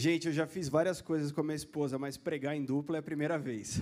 Gente, 0.00 0.28
eu 0.28 0.32
já 0.32 0.46
fiz 0.46 0.68
várias 0.68 1.00
coisas 1.00 1.32
com 1.32 1.40
a 1.40 1.42
minha 1.42 1.56
esposa, 1.56 1.98
mas 1.98 2.16
pregar 2.16 2.54
em 2.54 2.64
dupla 2.64 2.98
é 2.98 3.00
a 3.00 3.02
primeira 3.02 3.36
vez. 3.36 3.80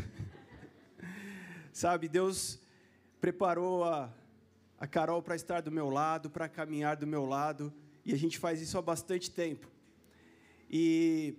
Sabe, 1.75 2.09
Deus 2.09 2.59
preparou 3.21 3.85
a, 3.85 4.11
a 4.79 4.87
Carol 4.87 5.21
para 5.21 5.37
estar 5.37 5.61
do 5.61 5.71
meu 5.71 5.91
lado, 5.91 6.31
para 6.31 6.49
caminhar 6.49 6.97
do 6.97 7.07
meu 7.07 7.27
lado, 7.27 7.71
e 8.03 8.15
a 8.15 8.17
gente 8.17 8.39
faz 8.39 8.63
isso 8.63 8.79
há 8.79 8.81
bastante 8.81 9.31
tempo. 9.31 9.69
E 10.71 11.35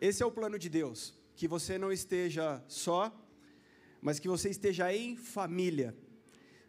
esse 0.00 0.22
é 0.22 0.26
o 0.26 0.30
plano 0.30 0.56
de 0.56 0.68
Deus, 0.68 1.12
que 1.34 1.48
você 1.48 1.76
não 1.76 1.90
esteja 1.90 2.62
só, 2.68 3.12
mas 4.00 4.20
que 4.20 4.28
você 4.28 4.48
esteja 4.48 4.94
em 4.94 5.16
família. 5.16 5.96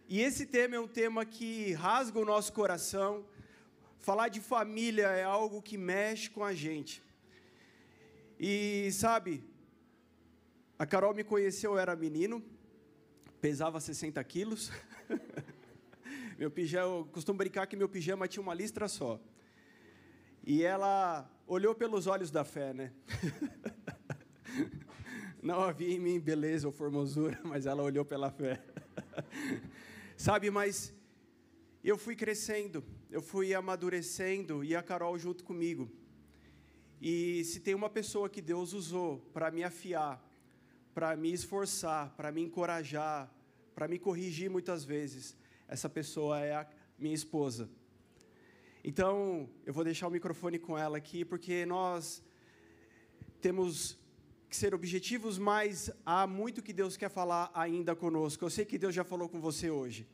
E 0.10 0.22
esse 0.22 0.48
tema 0.48 0.78
é 0.78 0.80
um 0.80 0.88
tema 0.88 1.24
que 1.24 1.72
rasga 1.74 2.18
o 2.18 2.26
nosso 2.26 2.52
coração. 2.52 3.24
Falar 4.00 4.30
de 4.30 4.42
família 4.42 5.10
é 5.10 5.24
algo 5.24 5.62
que 5.62 5.78
mexe 5.78 6.32
com 6.32 6.44
a 6.44 6.56
gente. 6.56 7.06
E 8.40 8.92
sabe, 8.92 9.44
a 10.78 10.86
Carol 10.86 11.14
me 11.14 11.24
conheceu, 11.24 11.72
eu 11.72 11.80
era 11.80 11.96
menino, 11.96 12.44
pesava 13.42 13.80
60 13.80 14.24
quilos. 14.24 14.72
meu 16.38 16.52
pijama, 16.52 16.98
eu 16.98 17.06
costumo 17.12 17.40
brincar 17.40 17.66
que 17.66 17.76
meu 17.76 17.90
pijama 17.90 18.28
tinha 18.28 18.44
uma 18.44 18.54
listra 18.54 18.88
só. 18.88 19.20
E 20.46 20.64
ela 20.64 21.28
olhou 21.48 21.74
pelos 21.74 22.06
olhos 22.06 22.30
da 22.30 22.44
fé, 22.44 22.74
né? 22.74 22.94
Não 25.42 25.62
havia 25.62 25.96
em 25.96 26.00
mim 26.00 26.20
beleza 26.20 26.68
ou 26.68 26.72
formosura, 26.72 27.40
mas 27.44 27.66
ela 27.66 27.82
olhou 27.82 28.06
pela 28.06 28.30
fé. 28.30 28.62
Sabe, 30.16 30.52
mas 30.52 30.94
eu 31.84 31.98
fui 31.98 32.16
crescendo, 32.16 32.84
eu 33.10 33.22
fui 33.22 33.56
amadurecendo 33.56 34.64
e 34.64 34.76
a 34.76 34.84
Carol 34.84 35.18
junto 35.18 35.44
comigo. 35.44 35.92
E 37.02 37.44
se 37.44 37.60
tem 37.60 37.76
uma 37.76 37.90
pessoa 37.90 38.30
que 38.30 38.42
Deus 38.42 38.74
usou 38.74 39.20
para 39.34 39.52
me 39.52 39.64
afiar, 39.64 40.24
para 40.94 41.16
me 41.16 41.32
esforçar, 41.32 42.10
para 42.18 42.32
me 42.32 42.42
encorajar, 42.42 43.32
para 43.76 43.88
me 43.88 44.00
corrigir 44.00 44.50
muitas 44.50 44.84
vezes, 44.84 45.38
essa 45.68 45.88
pessoa 45.88 46.40
é 46.40 46.56
a 46.56 46.68
minha 46.98 47.14
esposa. 47.14 47.70
Então, 48.84 49.50
eu 49.66 49.74
vou 49.74 49.84
deixar 49.84 50.08
o 50.08 50.12
microfone 50.12 50.58
com 50.58 50.78
ela 50.78 50.98
aqui, 50.98 51.24
porque 51.24 51.66
nós 51.66 52.24
temos 53.40 54.00
que 54.50 54.56
ser 54.56 54.74
objetivos, 54.74 55.38
mas 55.38 55.92
há 56.06 56.26
muito 56.26 56.64
que 56.64 56.74
Deus 56.74 56.98
quer 56.98 57.10
falar 57.10 57.52
ainda 57.54 57.96
conosco. 57.96 58.44
Eu 58.44 58.50
sei 58.50 58.66
que 58.66 58.78
Deus 58.78 58.96
já 58.96 59.04
falou 59.04 59.30
com 59.30 59.40
você 59.40 59.70
hoje. 59.70 60.08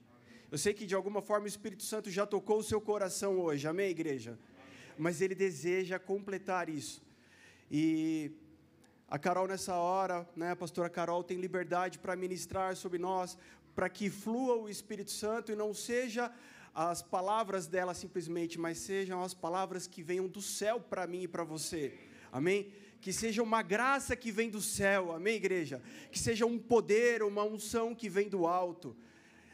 Eu 0.52 0.58
sei 0.58 0.74
que 0.74 0.86
de 0.86 0.96
alguma 0.96 1.22
forma 1.22 1.46
o 1.46 1.48
Espírito 1.48 1.84
Santo 1.84 2.12
já 2.12 2.26
tocou 2.26 2.58
o 2.60 2.64
seu 2.64 2.82
coração 2.82 3.40
hoje. 3.40 3.68
Amém, 3.68 3.90
igreja? 3.90 4.38
Mas 4.98 5.22
ele 5.22 5.36
deseja 5.36 6.00
completar 6.00 6.70
isso. 6.70 7.02
E 7.70 8.32
a 9.08 9.18
Carol 9.18 9.48
nessa 9.48 9.76
hora, 9.76 10.28
né, 10.36 10.52
a 10.52 10.56
pastora 10.56 10.90
Carol 10.90 11.24
tem 11.24 11.40
liberdade 11.40 12.00
para 12.00 12.16
ministrar 12.16 12.76
sobre 12.76 13.00
nós, 13.00 13.38
para 13.76 13.90
que 13.90 14.10
flua 14.10 14.56
o 14.56 14.70
Espírito 14.70 15.12
Santo 15.12 15.52
e 15.52 15.56
não 15.56 15.74
seja 15.74 16.32
as 16.74 17.02
palavras 17.02 17.68
dela 17.68 17.94
simplesmente, 17.94 18.60
mas 18.60 18.80
sejam 18.80 19.22
as 19.22 19.34
palavras 19.34 19.88
que 19.88 20.02
venham 20.02 20.28
do 20.28 20.42
céu 20.42 20.80
para 20.80 21.06
mim 21.06 21.24
e 21.24 21.28
para 21.28 21.44
você. 21.44 21.94
Amém? 22.32 22.72
que 23.04 23.12
seja 23.12 23.44
uma 23.44 23.62
graça 23.62 24.16
que 24.16 24.32
vem 24.32 24.50
do 24.50 24.62
céu, 24.62 25.12
amém, 25.12 25.36
igreja? 25.36 25.82
Que 26.10 26.18
seja 26.18 26.46
um 26.46 26.58
poder, 26.58 27.22
uma 27.22 27.44
unção 27.44 27.94
que 27.94 28.08
vem 28.08 28.30
do 28.30 28.48
alto, 28.48 28.96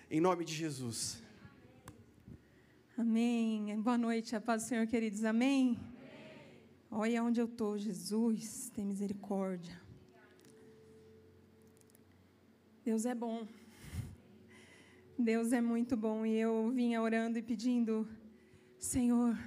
em 0.09 0.21
nome 0.21 0.45
de 0.45 0.53
Jesus. 0.53 1.17
Amém. 2.99 3.79
Boa 3.79 3.97
noite, 3.97 4.35
a 4.35 4.41
paz 4.41 4.63
do 4.63 4.67
Senhor, 4.67 4.85
queridos, 4.85 5.23
amém? 5.23 5.67
amém. 5.69 5.79
Olha 6.91 7.23
onde 7.23 7.39
eu 7.39 7.45
estou, 7.45 7.77
Jesus, 7.77 8.69
tem 8.75 8.85
misericórdia. 8.85 9.81
Deus 12.83 13.05
é 13.05 13.15
bom. 13.15 13.47
Deus 15.17 15.53
é 15.53 15.61
muito 15.61 15.95
bom. 15.95 16.25
E 16.25 16.35
eu 16.35 16.71
vinha 16.75 17.01
orando 17.01 17.39
e 17.39 17.41
pedindo, 17.41 18.05
Senhor, 18.77 19.39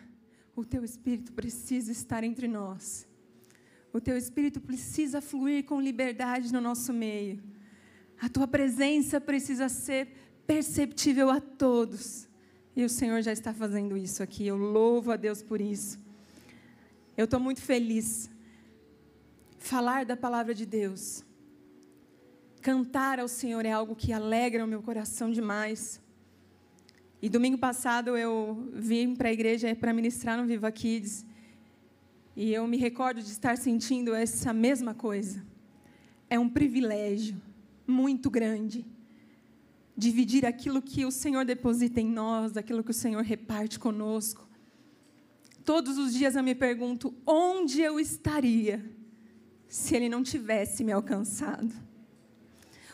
o 0.57 0.65
teu 0.65 0.83
Espírito 0.83 1.31
precisa 1.35 1.93
estar 1.93 2.25
entre 2.25 2.49
nós. 2.49 3.07
O 3.93 4.01
teu 4.01 4.17
espírito 4.17 4.63
precisa 4.63 5.21
fluir 5.21 5.67
com 5.67 5.79
liberdade 5.79 6.51
no 6.51 6.61
nosso 6.63 6.91
meio. 6.91 7.43
A 8.19 8.31
tua 8.31 8.49
presença 8.49 9.21
precisa 9.21 9.69
ser 9.69 10.09
perceptível 10.47 11.29
a 11.29 11.39
todos. 11.39 12.32
E 12.75 12.85
o 12.85 12.89
Senhor 12.89 13.21
já 13.21 13.33
está 13.33 13.53
fazendo 13.53 13.97
isso 13.97 14.23
aqui. 14.23 14.47
Eu 14.47 14.57
louvo 14.57 15.13
a 15.13 15.17
Deus 15.17 15.43
por 15.43 15.61
isso. 15.61 16.01
Eu 17.17 17.27
estou 17.27 17.39
muito 17.39 17.61
feliz. 17.61 18.31
Falar 19.59 20.05
da 20.05 20.17
palavra 20.17 20.55
de 20.55 20.65
Deus, 20.65 21.25
cantar 22.63 23.21
ao 23.21 23.29
Senhor 23.29 23.65
é 23.65 23.71
algo 23.71 23.95
que 23.95 24.13
alegra 24.13 24.65
o 24.65 24.67
meu 24.67 24.83
coração 24.83 25.31
demais. 25.31 26.01
E 27.21 27.29
domingo 27.29 27.59
passado 27.59 28.17
eu 28.17 28.71
vim 28.73 29.15
para 29.15 29.29
a 29.29 29.33
igreja 29.33 29.75
para 29.77 29.93
ministrar 29.93 30.37
no 30.39 30.47
Viva 30.47 30.73
Kids. 30.73 31.25
E 32.35 32.53
eu 32.53 32.67
me 32.67 32.79
recordo 32.79 33.21
de 33.21 33.29
estar 33.29 33.57
sentindo 33.59 34.15
essa 34.15 34.53
mesma 34.53 34.95
coisa. 34.95 35.45
É 36.29 36.39
um 36.39 36.49
privilégio 36.49 37.41
muito 37.87 38.31
grande 38.31 38.85
dividir 39.97 40.47
aquilo 40.47 40.81
que 40.81 41.05
o 41.05 41.11
Senhor 41.11 41.45
deposita 41.45 42.01
em 42.01 42.09
nós, 42.09 42.57
aquilo 42.57 42.83
que 42.83 42.91
o 42.91 42.95
Senhor 42.95 43.23
reparte 43.23 43.79
conosco. 43.79 44.49
Todos 45.65 45.99
os 45.99 46.13
dias 46.13 46.35
eu 46.35 46.43
me 46.43 46.55
pergunto 46.55 47.15
onde 47.27 47.81
eu 47.81 48.01
estaria 48.01 48.85
se 49.69 49.95
Ele 49.95 50.09
não 50.09 50.23
tivesse 50.23 50.83
me 50.83 50.93
alcançado. 50.93 51.73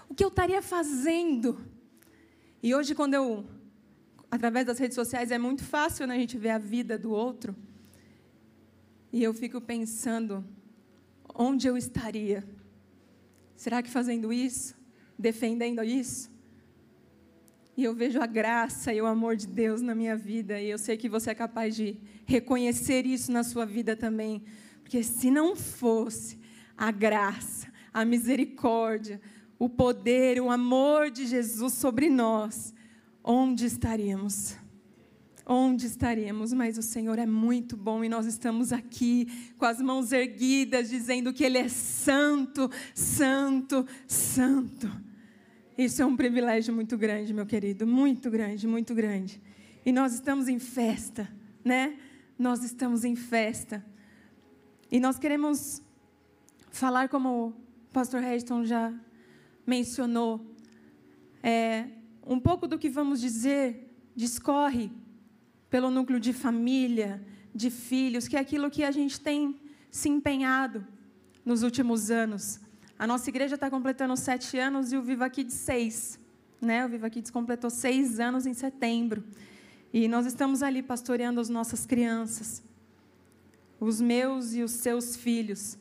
O 0.08 0.14
que 0.14 0.24
eu 0.24 0.28
estaria 0.28 0.60
fazendo? 0.60 1.60
E 2.62 2.74
hoje, 2.74 2.94
quando 2.94 3.14
eu, 3.14 3.46
através 4.30 4.66
das 4.66 4.78
redes 4.78 4.94
sociais, 4.94 5.30
é 5.30 5.38
muito 5.38 5.64
fácil 5.64 6.06
né, 6.06 6.14
a 6.14 6.18
gente 6.18 6.36
ver 6.36 6.50
a 6.50 6.58
vida 6.58 6.98
do 6.98 7.10
outro. 7.10 7.54
E 9.12 9.22
eu 9.22 9.32
fico 9.32 9.60
pensando, 9.60 10.44
onde 11.34 11.66
eu 11.66 11.76
estaria? 11.76 12.46
Será 13.56 13.82
que 13.82 13.90
fazendo 13.90 14.32
isso? 14.32 14.76
Defendendo 15.18 15.82
isso? 15.82 16.30
E 17.78 17.84
eu 17.84 17.94
vejo 17.94 18.20
a 18.20 18.26
graça 18.26 18.92
e 18.92 19.00
o 19.00 19.06
amor 19.06 19.36
de 19.36 19.46
Deus 19.46 19.80
na 19.80 19.94
minha 19.94 20.16
vida, 20.16 20.60
e 20.60 20.68
eu 20.68 20.76
sei 20.76 20.96
que 20.96 21.08
você 21.08 21.30
é 21.30 21.34
capaz 21.34 21.76
de 21.76 21.96
reconhecer 22.26 23.06
isso 23.06 23.30
na 23.30 23.44
sua 23.44 23.64
vida 23.64 23.94
também. 23.94 24.42
Porque 24.82 25.00
se 25.04 25.30
não 25.30 25.54
fosse 25.54 26.40
a 26.76 26.90
graça, 26.90 27.72
a 27.94 28.04
misericórdia, 28.04 29.20
o 29.60 29.68
poder, 29.68 30.40
o 30.40 30.50
amor 30.50 31.08
de 31.08 31.24
Jesus 31.24 31.74
sobre 31.74 32.10
nós, 32.10 32.74
onde 33.22 33.66
estaríamos? 33.66 34.56
onde 35.50 35.86
estaremos, 35.86 36.52
mas 36.52 36.76
o 36.76 36.82
Senhor 36.82 37.18
é 37.18 37.24
muito 37.24 37.74
bom 37.74 38.04
e 38.04 38.08
nós 38.08 38.26
estamos 38.26 38.70
aqui 38.70 39.26
com 39.56 39.64
as 39.64 39.80
mãos 39.80 40.12
erguidas, 40.12 40.90
dizendo 40.90 41.32
que 41.32 41.42
Ele 41.42 41.56
é 41.56 41.68
santo, 41.68 42.70
santo, 42.94 43.86
santo. 44.06 45.07
Isso 45.78 46.02
é 46.02 46.04
um 46.04 46.16
privilégio 46.16 46.74
muito 46.74 46.98
grande, 46.98 47.32
meu 47.32 47.46
querido, 47.46 47.86
muito 47.86 48.28
grande, 48.28 48.66
muito 48.66 48.96
grande. 48.96 49.40
E 49.86 49.92
nós 49.92 50.12
estamos 50.12 50.48
em 50.48 50.58
festa, 50.58 51.32
né? 51.64 51.96
Nós 52.36 52.64
estamos 52.64 53.04
em 53.04 53.14
festa. 53.14 53.86
E 54.90 54.98
nós 54.98 55.20
queremos 55.20 55.80
falar, 56.72 57.08
como 57.08 57.28
o 57.48 57.52
pastor 57.92 58.20
Reston 58.20 58.64
já 58.64 58.92
mencionou, 59.64 60.44
é, 61.44 61.86
um 62.26 62.40
pouco 62.40 62.66
do 62.66 62.76
que 62.76 62.90
vamos 62.90 63.20
dizer 63.20 63.88
discorre 64.16 64.90
pelo 65.70 65.92
núcleo 65.92 66.18
de 66.18 66.32
família, 66.32 67.24
de 67.54 67.70
filhos, 67.70 68.26
que 68.26 68.36
é 68.36 68.40
aquilo 68.40 68.68
que 68.68 68.82
a 68.82 68.90
gente 68.90 69.20
tem 69.20 69.54
se 69.92 70.08
empenhado 70.08 70.84
nos 71.44 71.62
últimos 71.62 72.10
anos. 72.10 72.60
A 72.98 73.06
nossa 73.06 73.28
igreja 73.30 73.54
está 73.54 73.70
completando 73.70 74.16
sete 74.16 74.58
anos 74.58 74.92
e 74.92 74.96
o 74.96 75.02
Viva 75.02 75.28
Kids 75.30 75.54
seis. 75.54 76.18
Né? 76.60 76.84
O 76.84 76.88
Viva 76.88 77.08
Kids 77.08 77.30
completou 77.30 77.70
seis 77.70 78.18
anos 78.18 78.46
em 78.46 78.54
setembro. 78.54 79.22
E 79.92 80.08
nós 80.08 80.26
estamos 80.26 80.62
ali 80.62 80.82
pastoreando 80.82 81.40
as 81.40 81.48
nossas 81.48 81.86
crianças. 81.86 82.62
Os 83.78 84.00
meus 84.00 84.54
e 84.54 84.62
os 84.62 84.72
seus 84.72 85.16
filhos 85.16 85.78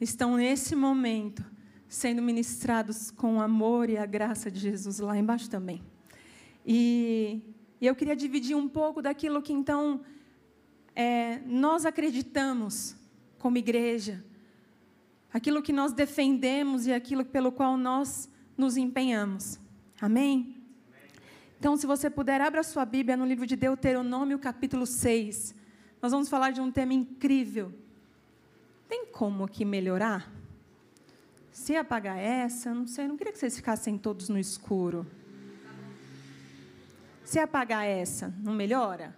estão 0.00 0.36
nesse 0.36 0.76
momento 0.76 1.44
sendo 1.88 2.20
ministrados 2.20 3.10
com 3.10 3.38
o 3.38 3.40
amor 3.40 3.88
e 3.88 3.96
a 3.96 4.04
graça 4.04 4.50
de 4.50 4.60
Jesus 4.60 4.98
lá 4.98 5.16
embaixo 5.16 5.48
também. 5.48 5.82
E 6.66 7.40
e 7.80 7.86
eu 7.86 7.94
queria 7.94 8.16
dividir 8.16 8.56
um 8.56 8.68
pouco 8.68 9.00
daquilo 9.00 9.40
que 9.40 9.52
então 9.52 10.00
é, 10.96 11.38
nós 11.46 11.86
acreditamos 11.86 12.96
como 13.38 13.56
igreja, 13.56 14.24
aquilo 15.32 15.62
que 15.62 15.72
nós 15.72 15.92
defendemos 15.92 16.86
e 16.86 16.92
aquilo 16.92 17.24
pelo 17.24 17.52
qual 17.52 17.76
nós 17.76 18.28
nos 18.56 18.76
empenhamos. 18.76 19.58
Amém? 20.00 20.56
Então, 21.58 21.76
se 21.76 21.86
você 21.86 22.08
puder, 22.08 22.40
abra 22.40 22.62
sua 22.62 22.84
Bíblia 22.84 23.16
no 23.16 23.26
livro 23.26 23.46
de 23.46 23.56
Deuteronômio, 23.56 24.38
capítulo 24.38 24.86
6. 24.86 25.54
Nós 26.00 26.12
vamos 26.12 26.28
falar 26.28 26.52
de 26.52 26.60
um 26.60 26.70
tema 26.70 26.94
incrível. 26.94 27.72
tem 28.88 29.06
como 29.06 29.44
aqui 29.44 29.64
melhorar? 29.64 30.32
Se 31.50 31.74
apagar 31.74 32.16
essa, 32.16 32.72
não 32.72 32.86
sei, 32.86 33.08
não 33.08 33.16
queria 33.16 33.32
que 33.32 33.38
vocês 33.38 33.56
ficassem 33.56 33.98
todos 33.98 34.28
no 34.28 34.38
escuro. 34.38 35.04
Se 37.24 37.38
apagar 37.38 37.84
essa, 37.84 38.32
não 38.42 38.54
melhora? 38.54 39.14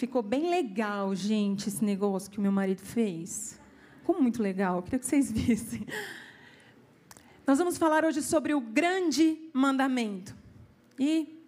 Ficou 0.00 0.22
bem 0.22 0.48
legal, 0.48 1.14
gente, 1.14 1.68
esse 1.68 1.84
negócio 1.84 2.30
que 2.30 2.38
o 2.38 2.40
meu 2.40 2.50
marido 2.50 2.80
fez. 2.80 3.60
Ficou 3.98 4.18
muito 4.18 4.42
legal, 4.42 4.82
queria 4.82 4.98
que 4.98 5.04
vocês 5.04 5.28
vissem. 5.30 5.86
Nós 7.46 7.58
vamos 7.58 7.76
falar 7.76 8.02
hoje 8.06 8.22
sobre 8.22 8.54
o 8.54 8.62
grande 8.62 9.50
mandamento. 9.52 10.34
E 10.98 11.44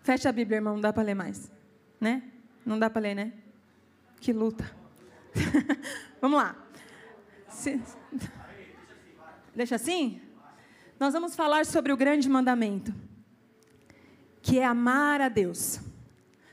fecha 0.00 0.30
a 0.30 0.32
Bíblia, 0.32 0.56
irmão, 0.56 0.72
não 0.72 0.80
dá 0.80 0.90
para 0.90 1.02
ler 1.02 1.12
mais, 1.12 1.52
né? 2.00 2.22
Não 2.64 2.78
dá 2.78 2.88
para 2.88 3.02
ler, 3.02 3.14
né? 3.14 3.34
Que 4.22 4.32
luta. 4.32 4.74
vamos 6.18 6.38
lá. 6.38 6.56
Se... 7.50 7.78
Deixa 9.54 9.74
assim? 9.74 10.18
Nós 10.98 11.12
vamos 11.12 11.36
falar 11.36 11.66
sobre 11.66 11.92
o 11.92 11.96
grande 11.98 12.26
mandamento, 12.26 12.94
que 14.40 14.58
é 14.58 14.64
amar 14.64 15.20
a 15.20 15.28
Deus. 15.28 15.91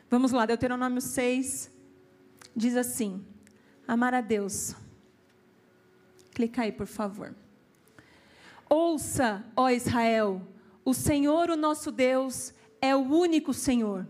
Vamos 0.10 0.32
lá, 0.32 0.48
Deuteronômio 0.48 1.02
6 1.02 1.72
diz 2.56 2.76
assim: 2.76 3.24
Amar 3.88 4.16
a 4.16 4.22
Deus. 4.22 4.76
Clica 6.32 6.64
aí, 6.64 6.72
por 6.72 6.88
favor. 6.88 7.36
Ouça, 8.68 9.46
ó 9.56 9.70
Israel, 9.70 10.42
o 10.84 10.96
Senhor, 10.96 11.52
o 11.52 11.56
nosso 11.56 11.92
Deus, 11.92 12.54
é 12.82 12.96
o 12.96 13.00
único 13.00 13.54
Senhor. 13.54 14.08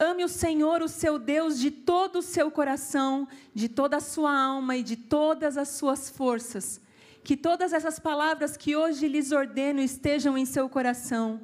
Ame 0.00 0.24
o 0.24 0.28
Senhor, 0.28 0.82
o 0.82 0.88
seu 0.88 1.16
Deus, 1.16 1.60
de 1.60 1.70
todo 1.70 2.16
o 2.16 2.22
seu 2.22 2.50
coração, 2.50 3.28
de 3.54 3.68
toda 3.68 3.98
a 3.98 4.00
sua 4.00 4.36
alma 4.36 4.76
e 4.78 4.82
de 4.82 4.96
todas 4.96 5.56
as 5.56 5.68
suas 5.68 6.10
forças. 6.10 6.80
Que 7.22 7.36
todas 7.36 7.72
essas 7.72 8.00
palavras 8.00 8.56
que 8.56 8.74
hoje 8.74 9.06
lhes 9.06 9.30
ordeno 9.30 9.80
estejam 9.80 10.36
em 10.36 10.44
seu 10.44 10.68
coração. 10.68 11.40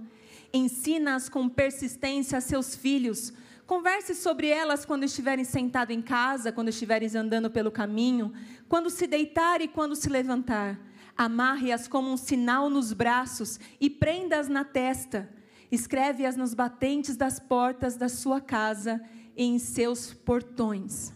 Ensina-as 0.53 1.29
com 1.29 1.49
persistência 1.49 2.39
a 2.39 2.41
seus 2.41 2.75
filhos 2.75 3.33
Converse 3.67 4.15
sobre 4.15 4.47
elas 4.47 4.85
quando 4.85 5.03
estiverem 5.03 5.45
sentado 5.45 5.91
em 5.91 6.01
casa, 6.01 6.53
quando 6.53 6.69
estiverem 6.69 7.09
andando 7.17 7.51
pelo 7.51 7.73
caminho, 7.73 8.33
quando 8.69 8.89
se 8.89 9.09
deitar 9.09 9.61
e 9.61 9.67
quando 9.67 9.97
se 9.97 10.09
levantar. 10.09 10.79
Amarre-as 11.17 11.89
como 11.89 12.09
um 12.09 12.17
sinal 12.17 12.71
nos 12.71 12.93
braços 12.93 13.59
e 13.81 13.91
prenda-as 13.91 14.49
na 14.49 14.65
testa. 14.65 15.29
Escreve-as 15.69 16.37
nos 16.37 16.55
batentes 16.55 17.17
das 17.17 17.41
portas 17.41 17.97
da 17.97 18.09
sua 18.09 18.41
casa 18.41 19.03
e 19.37 19.43
em 19.43 19.59
seus 19.59 20.15
portões. 20.15 21.13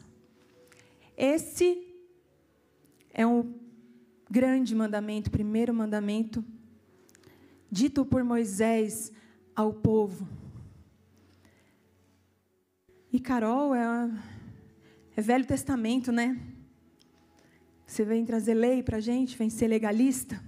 Esse 1.16 1.86
é 3.14 3.24
um 3.24 3.54
grande 4.28 4.74
mandamento, 4.74 5.30
primeiro 5.30 5.72
mandamento, 5.72 6.44
dito 7.70 8.04
por 8.04 8.24
Moisés 8.24 9.12
ao 9.54 9.72
povo. 9.72 10.39
E 13.12 13.18
Carol 13.18 13.74
é, 13.74 14.08
é 15.16 15.20
Velho 15.20 15.44
Testamento, 15.44 16.12
né? 16.12 16.40
Você 17.84 18.04
vem 18.04 18.24
trazer 18.24 18.54
lei 18.54 18.84
para 18.84 18.98
a 18.98 19.00
gente, 19.00 19.36
vem 19.36 19.50
ser 19.50 19.66
legalista. 19.66 20.40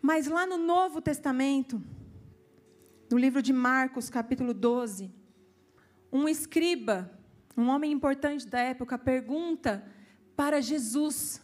Mas 0.00 0.28
lá 0.28 0.46
no 0.46 0.56
Novo 0.56 1.00
Testamento, 1.00 1.82
no 3.10 3.18
livro 3.18 3.42
de 3.42 3.52
Marcos, 3.52 4.08
capítulo 4.08 4.54
12, 4.54 5.10
um 6.12 6.28
escriba, 6.28 7.10
um 7.56 7.68
homem 7.68 7.90
importante 7.90 8.46
da 8.46 8.60
época, 8.60 8.96
pergunta 8.96 9.84
para 10.36 10.60
Jesus 10.60 11.42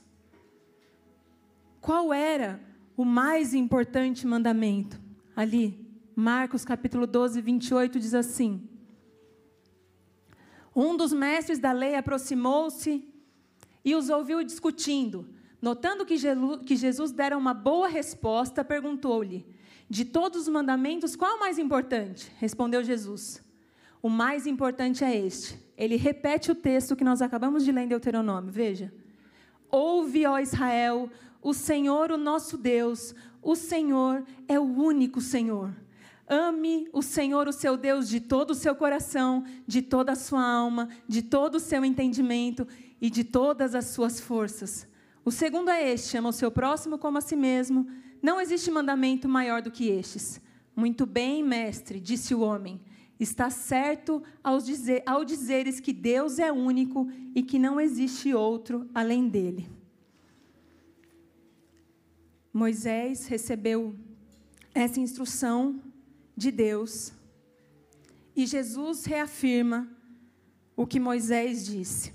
qual 1.80 2.12
era 2.12 2.60
o 2.96 3.04
mais 3.04 3.54
importante 3.54 4.24
mandamento. 4.24 5.00
Ali, 5.34 5.84
Marcos 6.14 6.64
capítulo 6.64 7.08
12, 7.08 7.40
28 7.40 7.98
diz 7.98 8.14
assim: 8.14 8.68
um 10.74 10.96
dos 10.96 11.12
mestres 11.12 11.58
da 11.58 11.72
lei 11.72 11.94
aproximou-se 11.94 13.06
e 13.84 13.94
os 13.94 14.08
ouviu 14.08 14.42
discutindo. 14.42 15.28
Notando 15.60 16.04
que 16.04 16.76
Jesus 16.76 17.12
dera 17.12 17.38
uma 17.38 17.54
boa 17.54 17.88
resposta, 17.88 18.64
perguntou-lhe: 18.64 19.46
De 19.88 20.04
todos 20.04 20.42
os 20.42 20.48
mandamentos, 20.48 21.16
qual 21.16 21.32
é 21.32 21.34
o 21.34 21.40
mais 21.40 21.58
importante? 21.58 22.30
Respondeu 22.38 22.82
Jesus: 22.82 23.42
O 24.02 24.08
mais 24.08 24.46
importante 24.46 25.04
é 25.04 25.16
este. 25.16 25.58
Ele 25.76 25.96
repete 25.96 26.50
o 26.50 26.54
texto 26.54 26.94
que 26.94 27.04
nós 27.04 27.22
acabamos 27.22 27.64
de 27.64 27.72
ler 27.72 27.82
em 27.82 27.88
Deuteronômio. 27.88 28.50
Veja: 28.50 28.92
Ouve, 29.70 30.26
ó 30.26 30.38
Israel, 30.38 31.08
o 31.40 31.54
Senhor, 31.54 32.10
o 32.10 32.18
nosso 32.18 32.58
Deus, 32.58 33.14
o 33.42 33.54
Senhor 33.54 34.24
é 34.48 34.58
o 34.58 34.64
único 34.64 35.20
Senhor. 35.20 35.74
Ame 36.26 36.88
o 36.92 37.02
Senhor, 37.02 37.46
o 37.48 37.52
seu 37.52 37.76
Deus, 37.76 38.08
de 38.08 38.18
todo 38.18 38.50
o 38.50 38.54
seu 38.54 38.74
coração, 38.74 39.44
de 39.66 39.82
toda 39.82 40.12
a 40.12 40.16
sua 40.16 40.42
alma, 40.42 40.88
de 41.06 41.22
todo 41.22 41.56
o 41.56 41.60
seu 41.60 41.84
entendimento 41.84 42.66
e 43.00 43.10
de 43.10 43.22
todas 43.22 43.74
as 43.74 43.86
suas 43.86 44.20
forças. 44.20 44.86
O 45.24 45.30
segundo 45.30 45.70
é 45.70 45.92
este: 45.92 46.16
ama 46.16 46.30
o 46.30 46.32
seu 46.32 46.50
próximo 46.50 46.98
como 46.98 47.18
a 47.18 47.20
si 47.20 47.36
mesmo. 47.36 47.86
Não 48.22 48.40
existe 48.40 48.70
mandamento 48.70 49.28
maior 49.28 49.60
do 49.60 49.70
que 49.70 49.88
estes. 49.88 50.40
Muito 50.74 51.04
bem, 51.04 51.42
mestre, 51.42 52.00
disse 52.00 52.34
o 52.34 52.40
homem. 52.40 52.80
Está 53.20 53.48
certo 53.48 54.22
ao, 54.42 54.58
dizer, 54.58 55.02
ao 55.06 55.24
dizeres 55.24 55.78
que 55.78 55.92
Deus 55.92 56.38
é 56.38 56.50
único 56.50 57.08
e 57.34 57.42
que 57.42 57.58
não 57.58 57.80
existe 57.80 58.34
outro 58.34 58.88
além 58.94 59.28
dele. 59.28 59.70
Moisés 62.52 63.26
recebeu 63.26 63.94
essa 64.74 64.98
instrução 64.98 65.80
de 66.36 66.50
Deus. 66.50 67.12
E 68.34 68.46
Jesus 68.46 69.04
reafirma 69.04 69.88
o 70.76 70.86
que 70.86 70.98
Moisés 70.98 71.64
disse. 71.66 72.12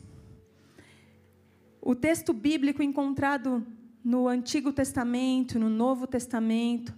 O 1.81 1.95
texto 1.95 2.33
bíblico 2.33 2.83
encontrado 2.83 3.66
no 4.04 4.27
Antigo 4.27 4.71
Testamento, 4.74 5.57
no 5.57 5.69
Novo 5.69 6.06
Testamento, 6.06 6.94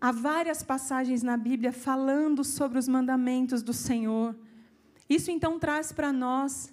há 0.00 0.12
várias 0.12 0.62
passagens 0.62 1.22
na 1.22 1.36
Bíblia 1.36 1.72
falando 1.72 2.44
sobre 2.44 2.78
os 2.78 2.86
mandamentos 2.86 3.62
do 3.62 3.72
Senhor. 3.72 4.36
Isso 5.08 5.30
então 5.30 5.58
traz 5.58 5.92
para 5.92 6.12
nós 6.12 6.72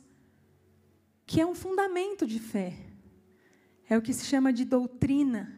que 1.25 1.41
é 1.41 1.45
um 1.45 1.55
fundamento 1.55 2.27
de 2.27 2.39
fé. 2.39 2.77
É 3.89 3.97
o 3.97 4.01
que 4.01 4.13
se 4.13 4.25
chama 4.25 4.53
de 4.53 4.65
doutrina. 4.65 5.57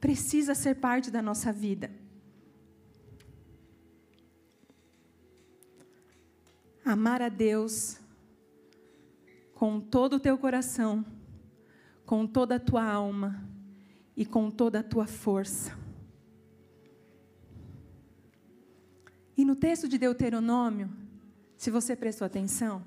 Precisa 0.00 0.54
ser 0.54 0.76
parte 0.76 1.10
da 1.10 1.22
nossa 1.22 1.52
vida. 1.52 1.90
Amar 6.86 7.20
a 7.20 7.28
Deus 7.28 7.98
com 9.52 9.80
todo 9.80 10.14
o 10.14 10.20
teu 10.20 10.38
coração, 10.38 11.04
com 12.04 12.24
toda 12.24 12.54
a 12.54 12.60
tua 12.60 12.84
alma 12.84 13.44
e 14.16 14.24
com 14.24 14.48
toda 14.52 14.78
a 14.78 14.82
tua 14.84 15.04
força. 15.04 15.76
E 19.36 19.44
no 19.44 19.56
texto 19.56 19.88
de 19.88 19.98
Deuteronômio, 19.98 20.88
se 21.56 21.72
você 21.72 21.96
prestou 21.96 22.24
atenção, 22.24 22.86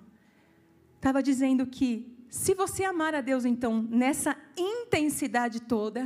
estava 0.96 1.22
dizendo 1.22 1.68
que 1.68 2.26
se 2.30 2.54
você 2.54 2.86
amar 2.86 3.14
a 3.14 3.20
Deus, 3.20 3.44
então, 3.44 3.82
nessa 3.82 4.38
intensidade 4.56 5.62
toda, 5.62 6.06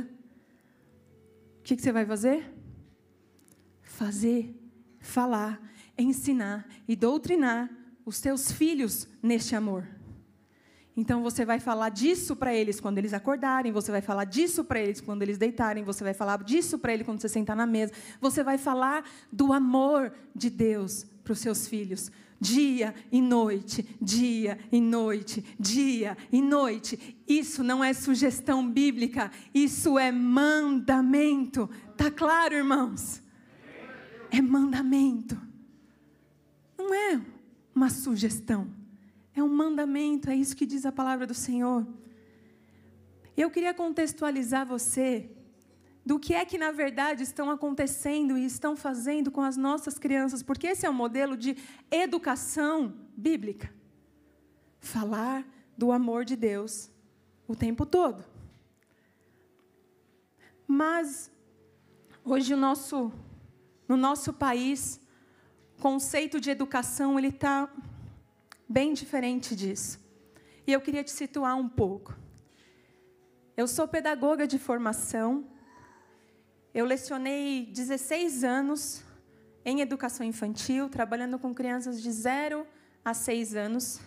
o 1.60 1.62
que, 1.62 1.76
que 1.76 1.82
você 1.82 1.92
vai 1.92 2.04
fazer? 2.04 2.52
Fazer, 3.82 4.52
falar, 4.98 5.62
ensinar 5.96 6.66
e 6.88 6.96
doutrinar 6.96 7.83
os 8.04 8.20
teus 8.20 8.52
filhos 8.52 9.08
neste 9.22 9.56
amor. 9.56 9.86
Então 10.96 11.22
você 11.22 11.44
vai 11.44 11.58
falar 11.58 11.88
disso 11.88 12.36
para 12.36 12.54
eles 12.54 12.78
quando 12.78 12.98
eles 12.98 13.12
acordarem, 13.12 13.72
você 13.72 13.90
vai 13.90 14.00
falar 14.00 14.24
disso 14.24 14.62
para 14.62 14.80
eles 14.80 15.00
quando 15.00 15.22
eles 15.22 15.36
deitarem, 15.36 15.82
você 15.82 16.04
vai 16.04 16.14
falar 16.14 16.42
disso 16.44 16.78
para 16.78 16.94
ele 16.94 17.02
quando 17.02 17.20
você 17.20 17.28
sentar 17.28 17.56
na 17.56 17.66
mesa. 17.66 17.92
Você 18.20 18.44
vai 18.44 18.58
falar 18.58 19.04
do 19.32 19.52
amor 19.52 20.12
de 20.34 20.48
Deus 20.48 21.04
para 21.24 21.32
os 21.32 21.40
seus 21.40 21.66
filhos, 21.66 22.12
dia 22.40 22.94
e 23.10 23.20
noite, 23.20 23.84
dia 24.00 24.56
e 24.70 24.80
noite, 24.80 25.44
dia 25.58 26.16
e 26.30 26.40
noite. 26.40 27.16
Isso 27.26 27.64
não 27.64 27.82
é 27.82 27.92
sugestão 27.92 28.68
bíblica, 28.70 29.32
isso 29.52 29.98
é 29.98 30.12
mandamento. 30.12 31.68
Tá 31.96 32.08
claro, 32.08 32.54
irmãos? 32.54 33.20
É 34.30 34.40
mandamento. 34.40 35.36
Não 36.78 36.94
é 36.94 37.33
uma 37.74 37.90
sugestão, 37.90 38.70
é 39.34 39.42
um 39.42 39.48
mandamento, 39.48 40.30
é 40.30 40.36
isso 40.36 40.56
que 40.56 40.64
diz 40.66 40.86
a 40.86 40.92
palavra 40.92 41.26
do 41.26 41.34
Senhor. 41.34 41.86
Eu 43.36 43.50
queria 43.50 43.74
contextualizar 43.74 44.64
você 44.64 45.28
do 46.06 46.18
que 46.18 46.34
é 46.34 46.44
que, 46.44 46.58
na 46.58 46.70
verdade, 46.70 47.22
estão 47.22 47.50
acontecendo 47.50 48.36
e 48.36 48.44
estão 48.44 48.76
fazendo 48.76 49.30
com 49.30 49.40
as 49.40 49.56
nossas 49.56 49.98
crianças, 49.98 50.42
porque 50.42 50.66
esse 50.68 50.84
é 50.84 50.90
um 50.90 50.94
modelo 50.94 51.36
de 51.36 51.56
educação 51.90 52.94
bíblica. 53.16 53.72
falar 54.80 55.46
do 55.76 55.90
amor 55.90 56.24
de 56.24 56.36
Deus 56.36 56.90
o 57.48 57.56
tempo 57.56 57.86
todo. 57.86 58.22
Mas 60.66 61.30
hoje 62.22 62.52
o 62.54 62.56
nosso, 62.56 63.10
no 63.88 63.96
nosso 63.96 64.32
país, 64.32 65.00
conceito 65.80 66.40
de 66.40 66.50
educação 66.50 67.18
ele 67.18 67.28
está 67.28 67.68
bem 68.68 68.92
diferente 68.92 69.54
disso. 69.54 70.00
E 70.66 70.72
eu 70.72 70.80
queria 70.80 71.04
te 71.04 71.10
situar 71.10 71.56
um 71.56 71.68
pouco. 71.68 72.16
Eu 73.56 73.68
sou 73.68 73.86
pedagoga 73.86 74.46
de 74.46 74.58
formação. 74.58 75.46
Eu 76.72 76.86
lecionei 76.86 77.66
16 77.66 78.42
anos 78.42 79.04
em 79.64 79.80
educação 79.80 80.26
infantil, 80.26 80.88
trabalhando 80.88 81.38
com 81.38 81.54
crianças 81.54 82.02
de 82.02 82.10
0 82.10 82.66
a 83.04 83.14
6 83.14 83.54
anos. 83.54 84.00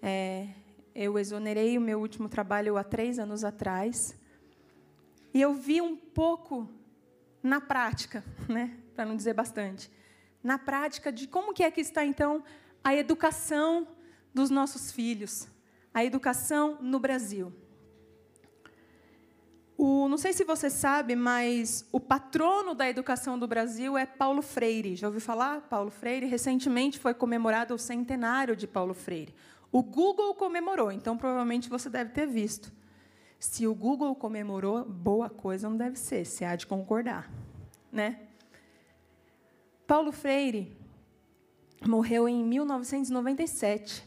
É, 0.00 0.48
eu 0.94 1.18
exonerei 1.18 1.76
o 1.76 1.80
meu 1.80 2.00
último 2.00 2.28
trabalho 2.28 2.76
há 2.76 2.84
três 2.84 3.18
anos 3.18 3.44
atrás. 3.44 4.16
E 5.34 5.40
eu 5.42 5.52
vi 5.52 5.82
um 5.82 5.94
pouco 5.94 6.66
na 7.42 7.60
prática, 7.60 8.24
né, 8.48 8.74
para 8.94 9.04
não 9.04 9.14
dizer 9.14 9.34
bastante, 9.34 9.90
na 10.42 10.58
prática 10.58 11.12
de 11.12 11.26
como 11.26 11.52
que 11.52 11.62
é 11.62 11.70
que 11.70 11.80
está 11.80 12.04
então 12.04 12.42
a 12.82 12.94
educação 12.94 13.88
dos 14.32 14.50
nossos 14.50 14.92
filhos, 14.92 15.48
a 15.92 16.04
educação 16.04 16.78
no 16.80 17.00
Brasil. 17.00 17.52
O, 19.78 20.08
não 20.08 20.16
sei 20.16 20.32
se 20.32 20.42
você 20.44 20.70
sabe, 20.70 21.14
mas 21.14 21.86
o 21.92 22.00
patrono 22.00 22.74
da 22.74 22.88
educação 22.88 23.38
do 23.38 23.46
Brasil 23.46 23.96
é 23.98 24.06
Paulo 24.06 24.40
Freire. 24.40 24.96
Já 24.96 25.06
ouviu 25.06 25.20
falar? 25.20 25.62
Paulo 25.62 25.90
Freire. 25.90 26.26
Recentemente 26.26 26.98
foi 26.98 27.12
comemorado 27.12 27.74
o 27.74 27.78
centenário 27.78 28.56
de 28.56 28.66
Paulo 28.66 28.94
Freire. 28.94 29.34
O 29.70 29.82
Google 29.82 30.34
comemorou, 30.34 30.90
então 30.90 31.18
provavelmente 31.18 31.68
você 31.68 31.90
deve 31.90 32.10
ter 32.10 32.26
visto. 32.26 32.72
Se 33.38 33.66
o 33.66 33.74
Google 33.74 34.14
comemorou, 34.14 34.84
boa 34.84 35.28
coisa 35.28 35.68
não 35.68 35.76
deve 35.76 35.98
ser, 35.98 36.24
se 36.24 36.44
há 36.44 36.56
de 36.56 36.66
concordar. 36.66 37.30
Né? 37.92 38.25
Paulo 39.86 40.10
Freire 40.10 40.76
morreu 41.86 42.28
em 42.28 42.44
1997. 42.44 44.04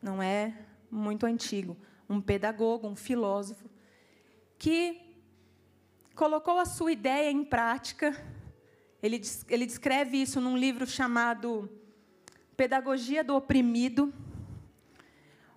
Não 0.00 0.22
é 0.22 0.54
muito 0.88 1.26
antigo. 1.26 1.76
Um 2.08 2.20
pedagogo, 2.20 2.86
um 2.86 2.94
filósofo, 2.94 3.68
que 4.56 5.00
colocou 6.14 6.60
a 6.60 6.64
sua 6.64 6.92
ideia 6.92 7.28
em 7.28 7.44
prática. 7.44 8.14
Ele, 9.02 9.20
ele 9.48 9.66
descreve 9.66 10.16
isso 10.16 10.40
num 10.40 10.56
livro 10.56 10.86
chamado 10.86 11.68
Pedagogia 12.56 13.24
do 13.24 13.34
Oprimido, 13.34 14.14